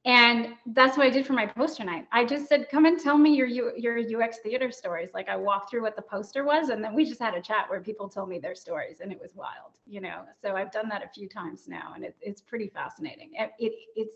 and 0.06 0.56
that's 0.68 0.98
what 0.98 1.06
I 1.06 1.10
did 1.12 1.28
for 1.28 1.34
my 1.34 1.46
poster 1.46 1.84
night. 1.84 2.08
I 2.12 2.26
just 2.26 2.48
said, 2.48 2.70
"Come 2.70 2.86
and 2.86 3.00
tell 3.00 3.18
me 3.18 3.36
your 3.36 3.48
your 3.48 4.00
UX 4.00 4.40
theater 4.40 4.72
stories." 4.72 5.10
Like 5.14 5.30
I 5.30 5.36
walked 5.36 5.70
through 5.70 5.84
what 5.84 5.96
the 5.96 6.02
poster 6.02 6.44
was, 6.44 6.70
and 6.70 6.84
then 6.84 6.96
we 6.96 7.06
just 7.06 7.22
had 7.22 7.36
a 7.36 7.42
chat 7.42 7.70
where 7.70 7.82
people 7.82 8.10
told 8.10 8.30
me 8.30 8.40
their 8.40 8.56
stories, 8.56 9.00
and 9.02 9.12
it 9.12 9.20
was 9.22 9.36
wild, 9.36 9.74
you 9.86 10.02
know. 10.02 10.24
So 10.42 10.56
I've 10.56 10.72
done 10.72 10.90
that 10.90 11.04
a 11.04 11.10
few 11.10 11.30
times 11.30 11.68
now, 11.68 11.94
and 11.96 12.04
it, 12.04 12.16
it's 12.22 12.42
pretty 12.42 12.68
fascinating. 12.70 13.32
It, 13.34 13.52
it, 13.60 13.74
it's 13.96 14.16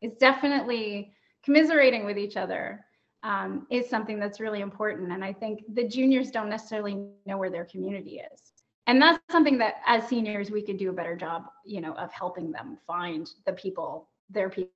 it's 0.00 0.18
definitely 0.18 1.12
commiserating 1.42 2.04
with 2.04 2.18
each 2.18 2.36
other 2.36 2.84
um, 3.22 3.66
is 3.70 3.88
something 3.88 4.18
that's 4.20 4.40
really 4.40 4.60
important. 4.60 5.12
And 5.12 5.24
I 5.24 5.32
think 5.32 5.62
the 5.74 5.86
juniors 5.86 6.30
don't 6.30 6.48
necessarily 6.48 6.94
know 7.26 7.38
where 7.38 7.50
their 7.50 7.64
community 7.64 8.20
is. 8.32 8.52
And 8.86 9.02
that's 9.02 9.18
something 9.30 9.58
that 9.58 9.76
as 9.86 10.08
seniors, 10.08 10.50
we 10.50 10.62
could 10.62 10.78
do 10.78 10.90
a 10.90 10.92
better 10.92 11.16
job, 11.16 11.44
you 11.64 11.80
know, 11.80 11.92
of 11.94 12.12
helping 12.12 12.52
them 12.52 12.78
find 12.86 13.28
the 13.44 13.52
people, 13.52 14.08
their 14.30 14.48
people, 14.48 14.70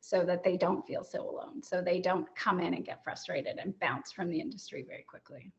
so 0.00 0.24
that 0.24 0.42
they 0.42 0.56
don't 0.56 0.86
feel 0.86 1.04
so 1.04 1.28
alone. 1.28 1.62
So 1.62 1.82
they 1.82 2.00
don't 2.00 2.26
come 2.34 2.60
in 2.60 2.74
and 2.74 2.84
get 2.84 3.02
frustrated 3.04 3.58
and 3.58 3.78
bounce 3.78 4.12
from 4.12 4.30
the 4.30 4.40
industry 4.40 4.84
very 4.86 5.04
quickly. 5.04 5.52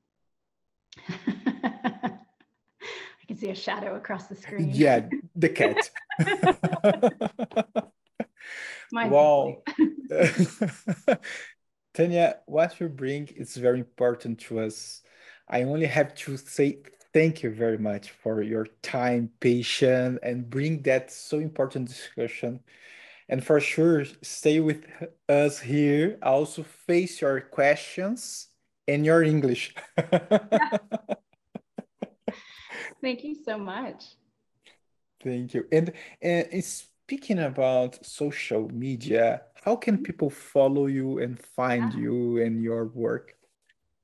I 1.07 2.19
can 3.27 3.37
see 3.37 3.49
a 3.49 3.55
shadow 3.55 3.95
across 3.95 4.27
the 4.27 4.35
screen. 4.35 4.71
Yeah, 4.73 5.05
the 5.35 5.49
cat. 5.49 5.89
Wow. 8.91 9.63
Tanya, 11.93 12.37
what 12.45 12.79
you 12.79 12.89
bring 12.89 13.27
is 13.35 13.55
very 13.55 13.79
important 13.79 14.39
to 14.39 14.59
us. 14.61 15.01
I 15.47 15.63
only 15.63 15.85
have 15.85 16.13
to 16.15 16.37
say 16.37 16.79
thank 17.13 17.43
you 17.43 17.51
very 17.51 17.77
much 17.77 18.11
for 18.11 18.41
your 18.41 18.67
time, 18.81 19.31
patience, 19.39 20.19
and 20.23 20.49
bring 20.49 20.81
that 20.83 21.11
so 21.11 21.39
important 21.39 21.87
discussion. 21.87 22.61
And 23.29 23.45
for 23.45 23.59
sure, 23.59 24.05
stay 24.23 24.59
with 24.59 24.85
us 25.29 25.59
here. 25.59 26.17
Also, 26.23 26.63
face 26.63 27.21
your 27.21 27.39
questions 27.41 28.47
and 28.87 29.05
your 29.05 29.21
English. 29.23 29.75
Thank 33.01 33.23
you 33.23 33.35
so 33.45 33.57
much. 33.57 34.03
Thank 35.23 35.53
you. 35.53 35.65
And, 35.71 35.93
and 36.21 36.63
speaking 36.63 37.39
about 37.39 38.03
social 38.05 38.67
media, 38.69 39.43
how 39.63 39.75
can 39.75 40.01
people 40.01 40.29
follow 40.29 40.87
you 40.87 41.19
and 41.19 41.39
find 41.39 41.93
yeah. 41.93 41.99
you 41.99 42.41
and 42.41 42.63
your 42.63 42.85
work? 42.85 43.35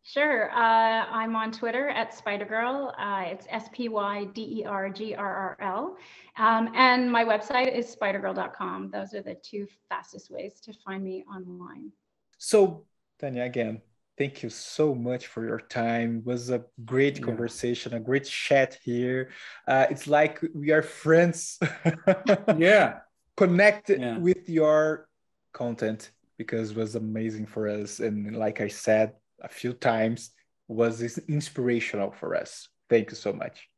Sure. 0.08 0.52
Uh, 0.52 1.08
I'm 1.10 1.36
on 1.36 1.52
Twitter 1.52 1.90
at 1.90 2.16
Spydergrrl. 2.16 2.94
Uh, 2.96 3.24
it's 3.26 3.48
S 3.50 3.70
P 3.74 3.90
Y 3.90 4.26
D 4.36 4.60
E 4.60 4.64
R 4.64 4.88
G 4.88 5.16
R 5.16 5.58
R 5.60 5.68
L. 5.68 5.98
Um, 6.38 6.72
and 6.76 7.12
my 7.12 7.26
website 7.26 7.76
is 7.76 7.96
spydergrrl.com. 7.96 8.92
Those 8.92 9.16
are 9.16 9.24
the 9.24 9.34
two 9.34 9.66
fastest 9.90 10.30
ways 10.30 10.60
to 10.62 10.74
find 10.74 11.04
me 11.04 11.26
online. 11.28 11.92
So, 12.38 12.86
Tanya, 13.20 13.46
again, 13.46 13.82
thank 14.16 14.44
you 14.44 14.52
so 14.52 14.94
much 14.94 15.26
for 15.26 15.44
your 15.44 15.60
time. 15.60 16.20
It 16.20 16.26
was 16.28 16.52
a 16.52 16.64
great 16.86 17.18
yeah. 17.18 17.26
conversation, 17.26 17.96
a 17.96 18.00
great 18.00 18.26
chat 18.26 18.78
here. 18.84 19.32
Uh, 19.68 19.88
it's 19.90 20.06
like 20.06 20.40
we 20.54 20.70
are 20.70 20.84
friends. 20.84 21.58
yeah. 22.58 23.00
Connected 23.38 24.02
yeah. 24.02 24.20
with 24.20 24.48
your 24.48 25.10
content 25.52 26.12
because 26.38 26.72
it 26.72 26.78
was 26.78 26.94
amazing 26.94 27.48
for 27.48 27.68
us. 27.68 28.00
And 28.00 28.36
like 28.36 28.62
I 28.62 28.68
said 28.68 29.14
a 29.42 29.50
few 29.50 29.74
times, 29.74 30.32
was 30.68 31.02
inspirational 31.28 32.12
for 32.12 32.36
us. 32.36 32.70
Thank 32.90 33.12
you 33.12 33.16
so 33.16 33.34
much. 33.34 33.70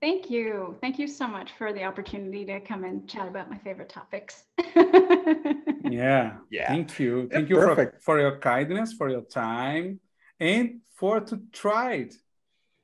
Thank 0.00 0.30
you. 0.30 0.76
Thank 0.80 0.98
you 0.98 1.06
so 1.06 1.26
much 1.26 1.52
for 1.56 1.72
the 1.72 1.84
opportunity 1.84 2.44
to 2.44 2.60
come 2.60 2.84
and 2.84 3.08
chat 3.08 3.26
about 3.26 3.48
my 3.48 3.58
favorite 3.58 3.88
topics. 3.88 4.44
yeah. 4.76 6.36
Yeah. 6.50 6.68
Thank 6.68 6.98
you. 6.98 7.28
Thank 7.32 7.48
you 7.48 7.56
for, 7.56 7.94
for 8.00 8.20
your 8.20 8.38
kindness, 8.38 8.92
for 8.92 9.08
your 9.08 9.22
time, 9.22 10.00
and 10.38 10.80
for 10.96 11.20
to 11.20 11.40
try 11.52 11.94
it, 11.94 12.14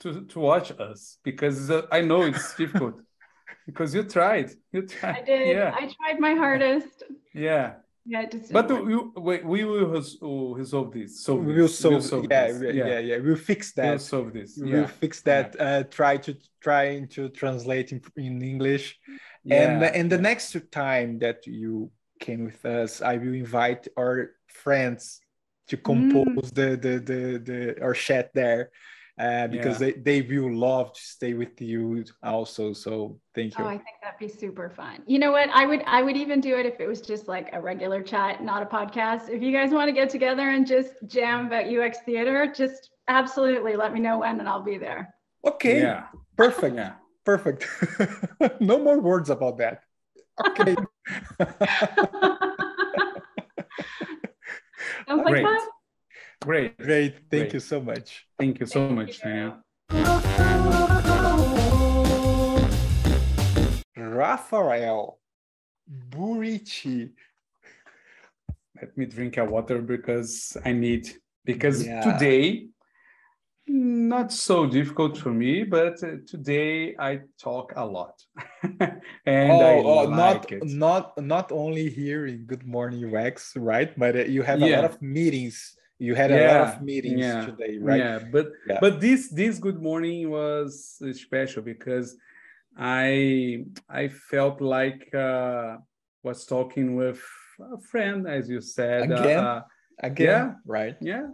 to, 0.01 0.22
to 0.22 0.38
watch 0.40 0.72
us 0.78 1.18
because 1.22 1.70
uh, 1.70 1.82
I 1.92 2.01
know 2.01 2.22
it's 2.22 2.55
difficult 2.62 3.03
because 3.66 3.94
you 3.94 4.03
tried. 4.05 4.51
You 4.72 4.86
tried. 4.86 5.16
I 5.16 5.22
did. 5.22 5.48
Yeah. 5.48 5.74
I 5.74 5.80
tried 5.80 6.20
my 6.20 6.34
hardest. 6.34 7.03
Yeah. 7.34 7.74
Yeah, 8.11 8.24
just 8.24 8.52
but 8.52 8.68
we, 8.68 8.96
we, 8.96 9.38
we 9.38 9.64
will 9.64 9.86
resolve 10.56 10.92
this. 10.92 11.20
So 11.20 11.36
we 11.36 11.54
will 11.54 11.68
solve, 11.68 11.92
we'll 11.92 12.02
solve 12.02 12.26
yeah, 12.28 12.50
this. 12.50 12.74
yeah, 12.74 12.86
yeah, 12.86 12.98
yeah. 12.98 13.18
We'll 13.18 13.36
fix 13.36 13.72
that. 13.74 13.88
We'll 13.88 13.98
solve 14.00 14.32
this. 14.32 14.58
Yeah. 14.58 14.72
We'll 14.72 14.86
fix 14.88 15.20
that. 15.20 15.54
Yeah. 15.56 15.64
Uh, 15.64 15.82
try 15.84 16.16
to 16.16 16.36
trying 16.61 17.06
to 17.14 17.28
translate 17.28 17.92
in, 17.92 18.02
in 18.16 18.42
English, 18.42 18.98
yeah. 19.44 19.62
and 19.62 19.84
and 19.84 20.11
the 20.11 20.18
next 20.18 20.56
time 20.72 21.20
that 21.20 21.46
you 21.46 21.92
came 22.18 22.46
with 22.46 22.64
us, 22.64 23.00
I 23.00 23.16
will 23.16 23.34
invite 23.34 23.86
our 23.96 24.32
friends 24.48 25.20
to 25.68 25.76
compose 25.76 26.50
mm. 26.50 26.54
the, 26.54 26.68
the 26.76 26.98
the 26.98 27.38
the 27.38 27.80
our 27.80 27.94
chat 27.94 28.34
there 28.34 28.72
uh, 29.20 29.46
because 29.48 29.80
yeah. 29.80 29.92
they, 30.02 30.20
they 30.22 30.22
will 30.22 30.56
love 30.56 30.94
to 30.94 31.00
stay 31.00 31.34
with 31.34 31.60
you 31.60 32.02
also. 32.22 32.72
So 32.72 33.20
thank 33.34 33.58
you. 33.58 33.64
Oh, 33.64 33.68
I 33.68 33.76
think 33.76 33.96
that'd 34.02 34.18
be 34.18 34.28
super 34.28 34.70
fun. 34.70 35.02
You 35.06 35.18
know 35.18 35.30
what? 35.32 35.50
I 35.50 35.66
would 35.66 35.82
I 35.86 36.02
would 36.02 36.16
even 36.16 36.40
do 36.40 36.56
it 36.56 36.64
if 36.64 36.80
it 36.80 36.88
was 36.88 37.02
just 37.02 37.28
like 37.28 37.50
a 37.52 37.60
regular 37.60 38.02
chat, 38.02 38.42
not 38.42 38.62
a 38.62 38.66
podcast. 38.66 39.28
If 39.28 39.42
you 39.42 39.52
guys 39.52 39.72
want 39.72 39.88
to 39.88 39.92
get 39.92 40.08
together 40.08 40.48
and 40.48 40.66
just 40.66 40.94
jam 41.06 41.46
about 41.46 41.66
UX 41.66 41.98
theater, 42.06 42.50
just 42.56 42.90
absolutely 43.08 43.76
let 43.76 43.92
me 43.92 44.00
know 44.00 44.20
when 44.20 44.40
and 44.40 44.48
I'll 44.48 44.62
be 44.62 44.78
there. 44.78 45.14
Okay. 45.44 45.80
Yeah. 45.82 46.06
Perfect. 46.36 46.76
yeah. 46.76 46.94
Perfect. 47.24 47.66
no 48.60 48.78
more 48.78 49.00
words 49.00 49.28
about 49.28 49.58
that. 49.58 49.82
Okay. 50.48 50.74
Sounds 55.06 55.24
like 55.24 55.42
fun. 55.42 55.58
Great. 56.43 56.78
Great. 56.78 57.16
Thank 57.30 57.43
Great. 57.43 57.53
you 57.53 57.61
so 57.61 57.80
much. 57.82 58.26
Thank 58.38 58.61
you 58.61 58.66
so 58.66 58.86
Thank 58.86 58.97
much, 58.97 59.20
Tanya. 59.20 59.61
Rafael 63.95 65.18
Burici. 66.09 67.11
Let 68.80 68.97
me 68.97 69.05
drink 69.05 69.36
a 69.36 69.45
water 69.45 69.82
because 69.82 70.57
I 70.64 70.72
need, 70.72 71.11
because 71.45 71.86
yeah. 71.86 72.01
today, 72.01 72.68
not 73.66 74.32
so 74.32 74.66
difficult 74.66 75.18
for 75.18 75.30
me, 75.30 75.64
but 75.64 76.03
uh, 76.03 76.16
today 76.26 76.97
I 76.99 77.20
talk 77.38 77.74
a 77.76 77.84
lot. 77.84 78.18
and 78.80 79.53
oh, 79.53 79.61
I 79.61 79.74
oh, 79.74 80.05
like 80.05 80.11
not, 80.11 80.53
it. 80.53 80.64
Not, 80.64 81.22
not 81.22 81.53
only 81.53 81.91
here 81.91 82.26
in 82.26 82.47
Good 82.47 82.66
Morning 82.66 83.14
UX, 83.14 83.55
right? 83.57 83.93
But 83.99 84.16
uh, 84.16 84.24
you 84.24 84.43
have 84.43 84.62
a 84.62 84.66
yeah. 84.66 84.80
lot 84.80 84.91
of 84.91 85.03
meetings 85.03 85.76
you 86.01 86.14
had 86.14 86.30
a 86.30 86.34
yeah, 86.34 86.59
lot 86.59 86.74
of 86.76 86.82
meetings 86.82 87.20
yeah, 87.26 87.44
today 87.44 87.76
right 87.78 88.01
yeah 88.01 88.18
but 88.32 88.48
yeah. 88.66 88.78
but 88.80 89.01
this 89.01 89.28
this 89.28 89.59
good 89.59 89.80
morning 89.80 90.30
was 90.30 90.96
special 91.12 91.62
because 91.62 92.16
i 92.76 93.62
i 93.88 94.09
felt 94.09 94.61
like 94.62 95.14
uh 95.14 95.76
was 96.22 96.46
talking 96.46 96.96
with 96.96 97.20
a 97.61 97.80
friend 97.92 98.26
as 98.26 98.48
you 98.48 98.61
said 98.61 99.12
again 99.12 99.38
uh, 99.38 99.61
again 100.03 100.26
yeah, 100.26 100.53
right 100.66 100.96
yeah 101.03 101.26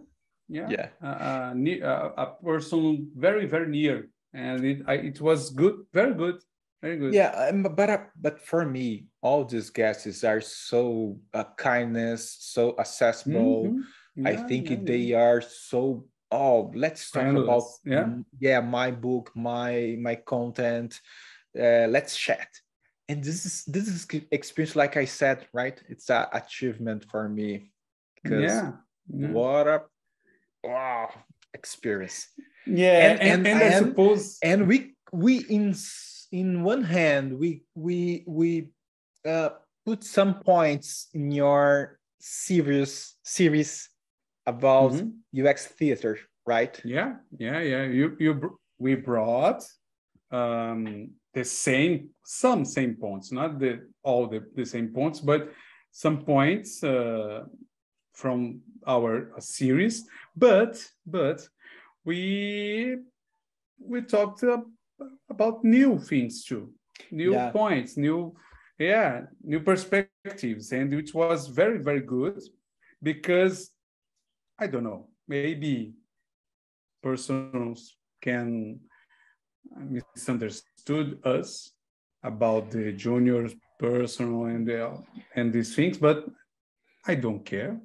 yeah 0.48 0.68
yeah 0.68 0.88
uh, 1.02 1.54
uh, 1.54 2.10
a 2.18 2.26
person 2.44 3.08
very 3.14 3.46
very 3.46 3.68
near 3.68 4.08
and 4.34 4.64
it 4.64 4.82
I, 4.86 4.94
it 4.94 5.20
was 5.20 5.50
good 5.50 5.86
very 5.92 6.14
good 6.14 6.42
very 6.82 6.98
good. 6.98 7.14
Yeah, 7.14 7.30
um, 7.48 7.62
but 7.62 7.90
uh, 7.90 7.98
but 8.20 8.38
for 8.40 8.66
me, 8.66 9.06
all 9.22 9.44
these 9.44 9.70
guests 9.70 10.22
are 10.22 10.42
so 10.42 11.18
uh, 11.32 11.44
kindness, 11.56 12.36
so 12.38 12.76
accessible. 12.78 13.64
Mhm. 13.64 13.80
I 13.80 14.05
Yeah, 14.16 14.46
think 14.46 14.70
yeah, 14.70 14.76
they 14.82 15.12
are 15.12 15.40
so. 15.40 16.06
Oh, 16.30 16.72
let's 16.74 17.10
talk 17.10 17.26
about 17.26 17.62
yeah. 17.84 18.08
yeah 18.40 18.60
my 18.60 18.90
book, 18.90 19.30
my 19.34 19.96
my 20.00 20.16
content. 20.16 21.00
Uh, 21.56 21.86
let's 21.88 22.16
chat. 22.16 22.48
And 23.08 23.22
this 23.22 23.46
is 23.46 23.64
this 23.66 23.86
is 23.86 24.06
experience, 24.32 24.74
like 24.74 24.96
I 24.96 25.04
said, 25.04 25.46
right? 25.52 25.80
It's 25.88 26.10
a 26.10 26.28
achievement 26.32 27.06
for 27.10 27.28
me 27.28 27.70
because 28.16 28.42
yeah. 28.42 28.72
yeah. 29.14 29.28
what 29.28 29.68
a 29.68 29.82
wow 30.64 31.10
experience. 31.54 32.28
Yeah, 32.66 33.10
And- 33.10 33.20
and, 33.20 33.46
and- 33.46 33.62
and, 33.62 33.74
I 33.74 33.78
suppose 33.78 34.38
and 34.42 34.66
we 34.66 34.96
we 35.12 35.44
in 35.48 35.74
in 36.32 36.64
one 36.64 36.82
hand 36.82 37.38
we 37.38 37.62
we 37.74 38.24
we 38.26 38.68
uh, 39.24 39.50
put 39.84 40.02
some 40.02 40.40
points 40.42 41.08
in 41.14 41.30
your 41.30 41.98
series 42.18 43.14
series 43.22 43.88
about 44.46 44.92
Mhm. 44.92 45.12
UX 45.32 45.66
theater, 45.66 46.18
right? 46.46 46.80
yeah, 46.84 47.16
yeah, 47.38 47.60
yeah. 47.60 47.84
You 47.84 48.16
you 48.18 48.58
we 48.78 48.94
brought 48.94 49.64
um 50.30 51.10
the 51.34 51.44
same 51.44 52.10
some 52.24 52.64
same 52.64 52.94
points, 52.96 53.32
not 53.32 53.58
the 53.58 53.80
all 54.02 54.26
the, 54.28 54.40
the 54.54 54.64
same 54.64 54.88
points, 54.92 55.20
but 55.20 55.50
some 55.92 56.24
points 56.24 56.82
uh, 56.84 57.44
from 58.12 58.60
our 58.86 59.32
uh, 59.36 59.40
series. 59.40 60.08
But 60.36 60.84
but 61.06 61.48
we 62.04 62.98
we 63.78 64.02
talked 64.02 64.42
uh, 64.44 64.62
about 65.28 65.64
new 65.64 65.98
things 65.98 66.44
too, 66.44 66.72
new 67.10 67.32
Yeah. 67.32 67.50
points, 67.52 67.96
new 67.96 68.34
yeah, 68.78 69.22
new 69.42 69.60
perspectives, 69.60 70.72
and 70.72 70.94
which 70.94 71.14
was 71.14 71.48
very 71.48 71.78
very 71.78 72.00
good 72.02 72.42
because 73.02 73.70
I 74.58 74.66
don't 74.66 74.84
know, 74.84 75.08
maybe 75.28 75.94
persons 77.02 77.96
can 78.22 78.80
uh, 79.76 79.80
misunderstood 80.14 81.18
us 81.24 81.72
about 82.22 82.70
the 82.70 82.92
junior 82.92 83.48
personal 83.78 84.44
and 84.46 84.66
the, 84.66 84.98
and 85.34 85.52
these 85.52 85.74
things, 85.74 85.98
but 85.98 86.26
I 87.06 87.14
don't 87.14 87.44
care. 87.44 87.78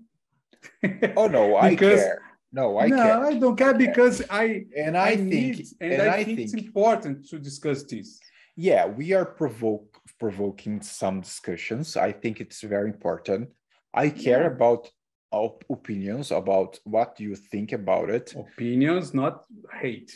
Oh 1.17 1.27
no, 1.27 1.55
I 1.57 1.75
care. 1.75 2.21
No, 2.51 2.77
I 2.77 2.87
no, 2.87 2.95
care. 2.97 3.25
I 3.25 3.33
don't 3.39 3.55
care 3.57 3.73
because 3.73 4.21
I 4.29 4.65
And 4.77 4.97
I, 4.97 5.15
think 5.15 5.31
need, 5.31 5.67
and, 5.79 5.93
and 5.93 6.01
I, 6.03 6.07
I 6.17 6.23
think, 6.23 6.37
think 6.37 6.39
it's 6.39 6.53
important 6.53 7.27
to 7.29 7.39
discuss 7.39 7.83
this. 7.83 8.19
yeah, 8.55 8.85
we 8.85 9.13
are 9.13 9.25
provoke 9.25 9.99
provoking 10.19 10.81
some 10.81 11.21
discussions. 11.21 11.97
I 11.97 12.11
think 12.11 12.39
it's 12.41 12.61
very 12.61 12.89
important. 12.89 13.49
I 13.93 14.09
care 14.09 14.41
Yeah. 14.41 14.53
about 14.55 14.89
op- 15.31 15.63
opinions 15.69 16.31
about 16.31 16.79
what 16.83 17.19
you 17.19 17.35
think 17.35 17.71
about 17.71 18.09
it. 18.09 18.33
Opinions, 18.35 19.13
not 19.13 19.45
hate. 19.81 20.11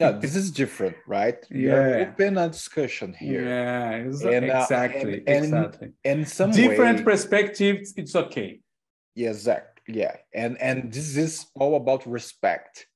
Yeah, 0.00 0.12
this 0.12 0.34
is 0.34 0.50
different, 0.50 0.96
right? 1.06 1.38
Yeah. 1.50 2.08
open 2.08 2.36
a 2.36 2.48
discussion 2.48 3.14
here. 3.14 3.44
Yeah, 3.44 3.92
And, 4.36 4.50
uh, 4.50 4.58
exactly, 4.62 5.18
and- 5.18 5.28
and- 5.28 5.44
exactly. 5.44 5.92
And 6.04 6.28
some 6.28 6.50
Different 6.50 6.98
way, 6.98 7.04
perspectives, 7.04 7.94
it's 7.96 8.16
okay. 8.16 8.60
yeah, 9.14 9.30
exact, 9.30 9.80
yeah. 9.86 10.16
And 10.34 10.60
and 10.60 10.92
this 10.92 11.16
is 11.16 11.46
all 11.54 11.76
about 11.76 12.04
respect. 12.06 12.86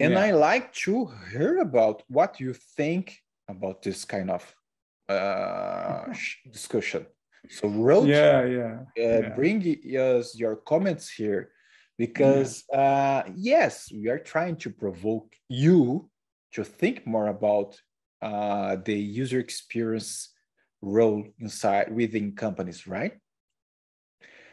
And 0.00 0.12
Yeah. 0.12 0.24
I 0.26 0.30
like 0.32 0.72
to 0.84 1.10
hear 1.32 1.58
about 1.58 2.02
what 2.08 2.38
you 2.38 2.52
think 2.76 3.04
about 3.48 3.82
this 3.82 4.04
kind 4.04 4.30
of 4.30 4.42
uh 5.08 6.04
discussion. 6.52 7.06
So 7.50 7.68
wrote 7.68 8.08
yeah, 8.08 8.44
yeah, 8.44 8.78
uh, 8.98 9.20
yeah. 9.22 9.28
bring 9.34 9.62
us 9.62 10.38
your 10.38 10.56
comments 10.56 11.10
here 11.10 11.50
because 11.98 12.64
uh, 12.72 13.22
yes 13.34 13.90
we 13.92 14.08
are 14.08 14.18
trying 14.18 14.56
to 14.56 14.70
provoke 14.70 15.34
you 15.48 16.08
to 16.52 16.64
think 16.64 17.06
more 17.06 17.28
about 17.28 17.80
uh, 18.22 18.76
the 18.84 18.94
user 18.94 19.38
experience 19.38 20.32
role 20.82 21.24
inside 21.38 21.94
within 21.94 22.32
companies 22.32 22.86
right 22.86 23.14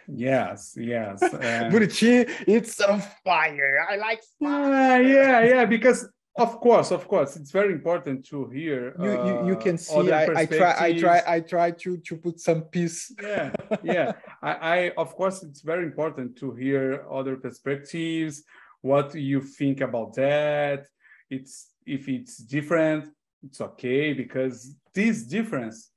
Yes, 0.05 0.75
yes. 0.77 1.23
Buriti, 1.71 2.29
it's 2.45 2.81
on 2.81 3.01
fire 3.23 3.85
i 3.89 3.95
like 3.95 4.21
yeah, 4.41 4.97
yeah, 4.97 5.39
yeah. 5.41 5.65
Because 5.65 6.09
of 6.35 6.59
course, 6.59 6.91
of 6.91 7.07
course, 7.07 7.35
it's 7.35 7.51
very 7.51 7.73
important 7.73 8.25
to 8.27 8.47
hear. 8.47 8.95
you, 8.99 9.11
you, 9.11 9.47
you 9.47 9.53
uh, 9.55 9.59
can 9.61 9.77
see 9.77 10.11
I, 10.11 10.41
I 10.41 10.45
try 10.45 10.75
i 10.79 10.99
try 10.99 11.21
i 11.27 11.39
try 11.39 11.71
to 11.71 11.97
to 11.97 12.17
put 12.17 12.39
some 12.39 12.61
peace. 12.63 13.13
Yeah 13.21 13.51
yeah. 13.83 14.13
I, 14.41 14.51
I 14.53 14.91
of 14.97 15.15
course 15.15 15.43
it's 15.43 15.61
very 15.61 15.83
important 15.83 16.35
to 16.37 16.53
hear 16.53 17.05
other 17.11 17.35
perspectives 17.35 18.43
what 18.81 19.15
you 19.15 19.41
think 19.41 19.81
about 19.81 20.13
that. 20.15 20.87
It's 21.29 21.69
if 21.85 22.07
it's 22.09 22.37
different 22.37 23.09
it's 23.43 23.61
okay 23.61 24.13
because 24.13 24.75
this 24.93 25.23
difference 25.23 25.91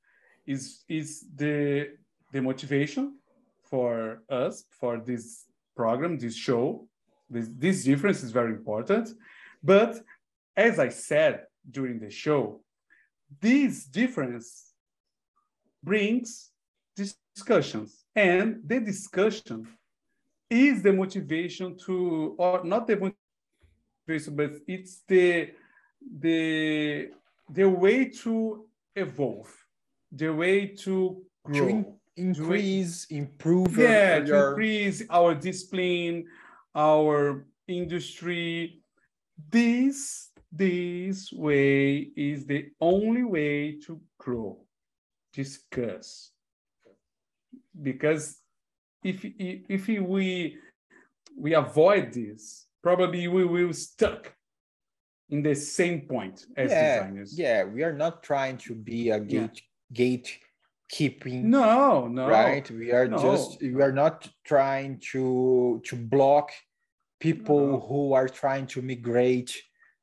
is 0.46 0.84
is 0.88 1.24
the 1.34 1.90
the 2.32 2.40
motivation 2.40 3.18
for 3.62 4.22
us 4.28 4.64
for 4.70 4.98
this 4.98 5.46
program 5.76 6.18
this 6.18 6.36
show. 6.36 6.88
This, 7.28 7.48
this 7.56 7.84
difference 7.84 8.22
is 8.22 8.30
very 8.30 8.52
important. 8.52 9.10
But 9.62 10.00
as 10.56 10.78
i 10.78 10.88
said 10.88 11.44
during 11.70 11.98
the 11.98 12.10
show 12.10 12.60
this 13.40 13.84
difference 13.84 14.72
brings 15.82 16.50
discussions 16.96 18.04
and 18.14 18.60
the 18.64 18.80
discussion 18.80 19.66
is 20.48 20.82
the 20.82 20.92
motivation 20.92 21.76
to 21.76 22.34
or 22.38 22.64
not 22.64 22.86
the 22.86 22.94
motivation 22.96 24.36
but 24.36 24.52
it's 24.66 25.02
the 25.08 25.50
the 26.20 27.10
the 27.50 27.68
way 27.68 28.04
to 28.08 28.66
evolve 28.94 29.52
the 30.12 30.28
way 30.28 30.66
to 30.66 31.22
grow 31.44 31.68
in- 31.68 31.94
increase 32.16 33.04
improve 33.10 33.76
yeah 33.76 34.18
your, 34.18 34.26
to 34.26 34.48
increase 34.48 35.02
our 35.10 35.34
discipline 35.34 36.24
our 36.76 37.46
industry. 37.66 38.82
This 39.50 40.25
this 40.52 41.32
way 41.32 42.10
is 42.16 42.46
the 42.46 42.70
only 42.80 43.24
way 43.24 43.78
to 43.86 44.00
grow. 44.18 44.58
Discuss. 45.32 46.30
Because 47.80 48.38
if 49.02 49.24
if 49.38 49.88
we 49.88 50.56
we 51.36 51.54
avoid 51.54 52.12
this 52.12 52.66
probably 52.82 53.28
we 53.28 53.44
will 53.44 53.72
stuck 53.72 54.32
in 55.28 55.42
the 55.42 55.54
same 55.54 56.00
point 56.02 56.46
as 56.56 56.70
yeah, 56.70 56.98
designers. 57.00 57.38
yeah 57.38 57.64
we 57.64 57.82
are 57.82 57.92
not 57.92 58.22
trying 58.22 58.56
to 58.56 58.74
be 58.74 59.10
a 59.10 59.18
Yeah. 59.18 59.48
gate 59.92 60.40
gatekeeping 60.90 61.42
no 61.44 62.08
no. 62.08 62.28
right? 62.28 62.68
We 62.70 62.92
are 62.92 63.08
no, 63.08 63.18
just 63.18 63.60
we 63.60 63.82
are 63.82 63.92
not 63.92 64.28
trying 64.44 65.00
to 65.12 65.82
to 65.84 65.96
block 65.96 66.50
people 67.20 67.66
No. 67.72 67.80
who 67.80 68.12
are 68.14 68.28
trying 68.28 68.66
to 68.68 68.82
migrate 68.82 69.52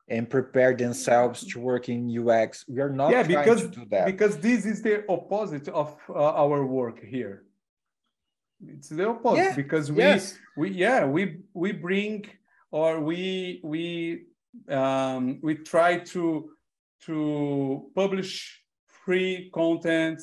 and 0.08 0.30
prepare 0.30 0.76
themselves 0.76 1.46
to 1.46 1.60
work 1.60 1.88
in 1.88 2.00
ux 2.28 2.66
we 2.68 2.80
are 2.82 2.90
not 2.90 3.12
yeah 3.12 3.24
trying 3.24 3.38
because 3.38 3.62
to 3.62 3.68
do 3.70 3.86
that. 3.90 4.06
because 4.06 4.38
this 4.38 4.66
is 4.66 4.82
the 4.82 5.04
opposite 5.08 5.68
of 5.70 5.96
uh, 6.10 6.44
our 6.44 6.66
work 6.66 7.04
here. 7.04 7.44
It's 8.66 8.90
the 8.90 9.10
opposite 9.10 9.38
Yeah, 9.38 9.56
because 9.56 9.92
we 9.92 10.04
yes. 10.04 10.38
we 10.56 10.70
yeah 10.72 11.06
we 11.06 11.40
we 11.54 11.72
bring 11.72 12.26
or 12.72 13.00
we 13.02 13.60
we 13.64 14.26
um, 14.70 15.40
we 15.42 15.56
try 15.56 16.00
to 16.14 16.50
to 17.06 17.90
publish 17.96 18.62
free 18.88 19.50
content. 19.54 20.22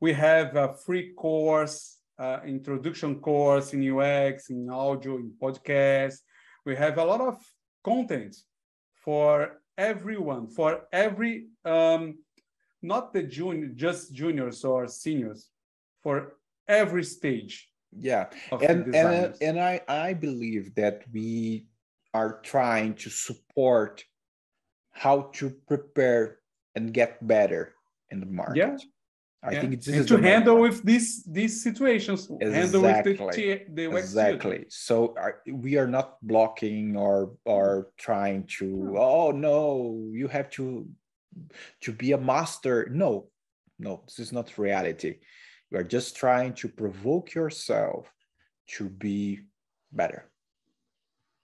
We 0.00 0.12
have 0.12 0.56
a 0.56 0.74
free 0.74 1.12
course 1.14 1.98
uh, 2.18 2.40
introduction 2.46 3.20
course 3.20 3.72
in 3.72 3.80
ux 3.92 4.50
in 4.50 4.68
audio 4.70 5.16
in 5.16 5.32
podcast. 5.40 6.16
We 6.64 6.74
have 6.76 6.98
a 6.98 7.04
lot 7.04 7.20
of 7.20 7.36
content 7.84 8.34
for 9.06 9.62
everyone 9.78 10.48
for 10.48 10.82
every 10.92 11.46
um, 11.64 12.18
not 12.82 13.14
the 13.14 13.22
junior 13.22 13.68
just 13.68 14.12
juniors 14.12 14.64
or 14.64 14.86
seniors 14.86 15.48
for 16.02 16.34
every 16.68 17.04
stage 17.04 17.70
yeah. 17.98 18.26
and 18.68 18.94
and 18.94 19.34
and 19.40 19.58
i 19.58 19.80
i 19.88 20.12
believe 20.12 20.74
that 20.74 21.04
we 21.12 21.66
are 22.12 22.40
trying 22.40 22.94
to 22.94 23.08
support 23.10 24.04
how 24.96 25.30
to 25.34 25.50
prepare 25.68 26.38
and 26.74 26.92
get 26.92 27.24
better 27.26 27.74
in 28.10 28.20
the 28.20 28.26
market. 28.26 28.56
Yeah. 28.56 28.76
I 29.48 29.52
Yeah. 29.52 29.60
think 29.60 29.72
this 29.82 29.96
and 29.96 30.08
to 30.12 30.16
handle 30.30 30.58
with 30.64 30.78
these 30.90 31.08
these 31.38 31.54
situations 31.66 32.20
handle 32.40 32.82
with 32.82 33.04
the 33.04 33.12
Exactly. 33.14 33.64
the 33.76 33.84
UX 33.88 33.98
exactly 34.04 34.60
so 34.68 34.94
are, 35.24 35.34
we 35.64 35.72
are 35.80 35.90
not 35.98 36.08
blocking 36.30 36.96
or 37.06 37.18
or 37.54 37.68
trying 38.06 38.40
to 38.58 38.66
No. 38.66 38.96
oh 39.10 39.30
no 39.48 39.60
you 40.20 40.26
have 40.28 40.48
to 40.58 40.66
to 41.84 41.92
be 41.92 42.12
a 42.12 42.18
master. 42.18 42.88
No, 42.90 43.28
no, 43.78 44.02
this 44.06 44.18
is 44.18 44.32
not 44.32 44.56
reality. 44.58 45.12
You 45.70 45.78
are 45.78 45.84
just 45.96 46.16
trying 46.16 46.54
to 46.54 46.66
provoke 46.68 47.34
yourself 47.34 48.10
to 48.76 48.88
be 48.88 49.40
better. 49.92 50.30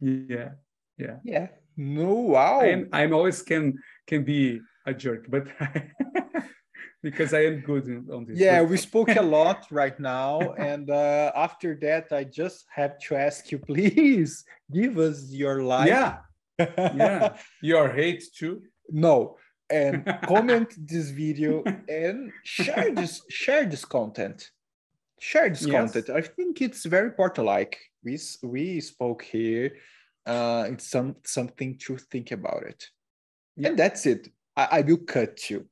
Yeah, 0.01 0.51
yeah, 0.97 1.17
yeah. 1.25 1.49
No, 1.77 2.15
wow. 2.35 2.61
I'm, 2.61 2.89
I'm 2.93 3.13
always 3.13 3.43
can 3.43 3.65
can 4.07 4.25
be 4.25 4.61
a 4.87 4.95
jerk, 4.95 5.27
but 5.29 5.45
because 7.03 7.35
I 7.35 7.41
am 7.47 7.61
good 7.61 8.09
on 8.13 8.25
this. 8.25 8.39
Yeah, 8.39 8.63
we 8.63 8.77
spoke 8.77 9.11
a 9.17 9.23
lot 9.23 9.67
right 9.71 9.99
now, 9.99 10.53
and 10.53 10.89
uh, 10.89 11.33
after 11.35 11.75
that, 11.83 12.13
I 12.13 12.25
just 12.25 12.67
have 12.71 12.99
to 13.01 13.17
ask 13.17 13.51
you, 13.51 13.59
please 13.71 14.45
give 14.73 14.99
us 14.99 15.31
your 15.31 15.63
like. 15.63 15.89
Yeah, 15.89 16.19
yeah, 16.59 17.37
your 17.63 17.93
hate 17.93 18.25
too. 18.35 18.63
No, 18.89 19.37
and 19.69 20.05
comment 20.27 20.75
this 20.77 21.11
video 21.11 21.65
and 21.89 22.33
share 22.45 22.91
this 22.95 23.23
share 23.29 23.65
this 23.67 23.85
content. 23.85 24.51
Share 25.19 25.49
this 25.49 25.67
yes. 25.67 25.93
content. 25.93 26.11
I 26.11 26.23
think 26.23 26.63
it's 26.63 26.87
very 26.87 27.09
important. 27.09 27.47
Like 27.47 27.79
we 28.05 28.19
we 28.43 28.81
spoke 28.81 29.23
here, 29.23 29.73
uh, 30.27 30.67
it's 30.69 30.89
some 30.89 31.17
something 31.25 31.79
to 31.87 31.97
think 31.97 32.31
about 32.31 32.63
it. 32.65 32.85
Yeah. 33.57 33.69
And 33.69 33.79
that's 33.79 34.07
it. 34.07 34.29
I, 34.57 34.69
I 34.71 34.81
will 34.83 34.99
cut 34.99 35.51
you 35.51 35.67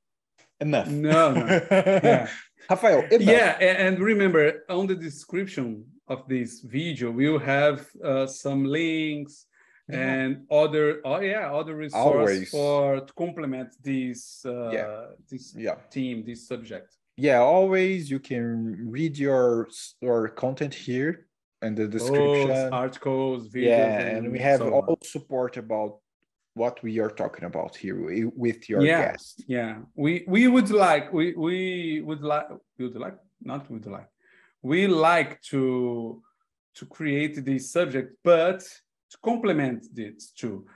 enough. 0.61 0.89
No, 0.89 1.33
no. 1.33 1.47
yeah. 1.71 2.29
Rafael, 2.69 3.01
enough. 3.07 3.21
Yeah, 3.21 3.57
and 3.61 3.99
remember 3.99 4.65
on 4.69 4.87
the 4.87 4.95
description 4.95 5.85
of 6.09 6.29
this 6.29 6.61
video, 6.61 7.11
we'll 7.11 7.39
have 7.39 7.87
uh, 8.05 8.27
some 8.27 8.65
links 8.65 9.47
yeah. 9.89 9.99
and 9.99 10.47
other, 10.51 11.01
oh 11.05 11.21
yeah, 11.21 11.53
other 11.53 11.75
resources 11.75 12.51
for 12.51 13.01
to 13.01 13.13
complement 13.15 13.75
this, 13.83 14.45
uh, 14.47 14.71
yeah. 14.71 15.07
this 15.29 15.55
yeah. 15.57 15.77
team, 15.91 16.25
this 16.25 16.47
subject. 16.47 16.97
Yeah, 17.17 17.39
always 17.41 18.11
you 18.11 18.19
can 18.19 18.89
read 18.89 19.19
your 19.19 19.69
your 20.01 20.29
content 20.29 20.73
here 20.73 21.27
and 21.63 21.77
the 21.77 21.87
description, 21.87 22.49
Posts, 22.49 22.73
articles, 22.73 23.49
videos. 23.49 23.67
Yeah, 23.67 23.99
and, 23.99 24.19
and 24.19 24.33
we 24.33 24.39
have 24.39 24.61
so 24.61 24.71
all 24.73 24.99
support 25.03 25.57
about 25.57 25.99
what 26.55 26.83
we 26.83 26.99
are 26.99 27.11
talking 27.11 27.45
about 27.45 27.77
here 27.77 28.31
with 28.37 28.69
your 28.69 28.83
yeah, 28.83 29.13
guest. 29.13 29.45
Yeah, 29.47 29.79
we 29.95 30.25
we 30.27 30.49
would 30.49 30.71
like 30.71 31.13
we 31.13 31.35
we 31.35 32.03
would 32.05 32.23
like 32.23 32.49
we 32.79 32.89
would 32.89 32.97
like 32.97 33.17
not 33.43 33.71
would 33.71 33.87
like 33.87 34.09
we 34.63 34.87
like 34.87 35.41
to 35.43 36.23
to 36.75 36.87
create 36.87 37.45
this 37.45 37.73
subject, 37.73 38.17
but 38.25 38.61
to 38.61 39.19
complement 39.23 39.87
it 39.97 40.23
too. 40.37 40.67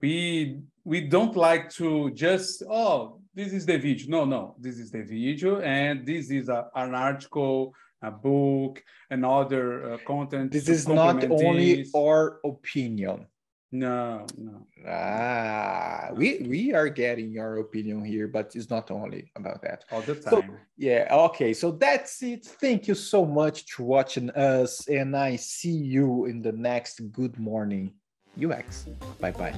We 0.00 0.60
we 0.84 1.02
don't 1.02 1.36
like 1.36 1.70
to 1.74 2.10
just 2.12 2.62
oh 2.68 3.20
this 3.34 3.52
is 3.52 3.66
the 3.66 3.78
video. 3.78 4.06
No, 4.08 4.24
no, 4.24 4.56
this 4.58 4.78
is 4.78 4.90
the 4.90 5.02
video, 5.02 5.60
and 5.60 6.04
this 6.04 6.30
is 6.30 6.48
a, 6.48 6.66
an 6.74 6.94
article, 6.94 7.72
a 8.02 8.10
book, 8.10 8.82
and 9.10 9.24
other 9.24 9.92
uh, 9.92 9.98
content. 10.06 10.50
This 10.50 10.68
is 10.68 10.88
not 10.88 11.22
only 11.30 11.76
this. 11.76 11.94
our 11.94 12.40
opinion 12.44 13.26
no, 13.70 14.26
no. 14.36 14.66
Ah, 14.86 16.10
we 16.14 16.46
we 16.48 16.72
are 16.72 16.88
getting 16.88 17.30
your 17.30 17.58
opinion 17.58 18.04
here, 18.04 18.26
but 18.28 18.56
it's 18.56 18.70
not 18.70 18.90
only 18.90 19.30
about 19.36 19.60
that. 19.62 19.84
All 19.92 20.00
the 20.00 20.14
time. 20.14 20.22
So, 20.30 20.44
yeah. 20.76 21.08
Okay. 21.10 21.52
So 21.52 21.72
that's 21.72 22.22
it. 22.22 22.46
Thank 22.46 22.88
you 22.88 22.94
so 22.94 23.26
much 23.26 23.70
for 23.70 23.82
watching 23.84 24.30
us, 24.30 24.88
and 24.88 25.16
I 25.16 25.36
see 25.36 25.76
you 25.76 26.24
in 26.26 26.40
the 26.40 26.52
next 26.52 27.00
Good 27.12 27.38
Morning 27.38 27.92
UX. 28.40 28.86
Bye 29.20 29.32
bye. 29.32 29.54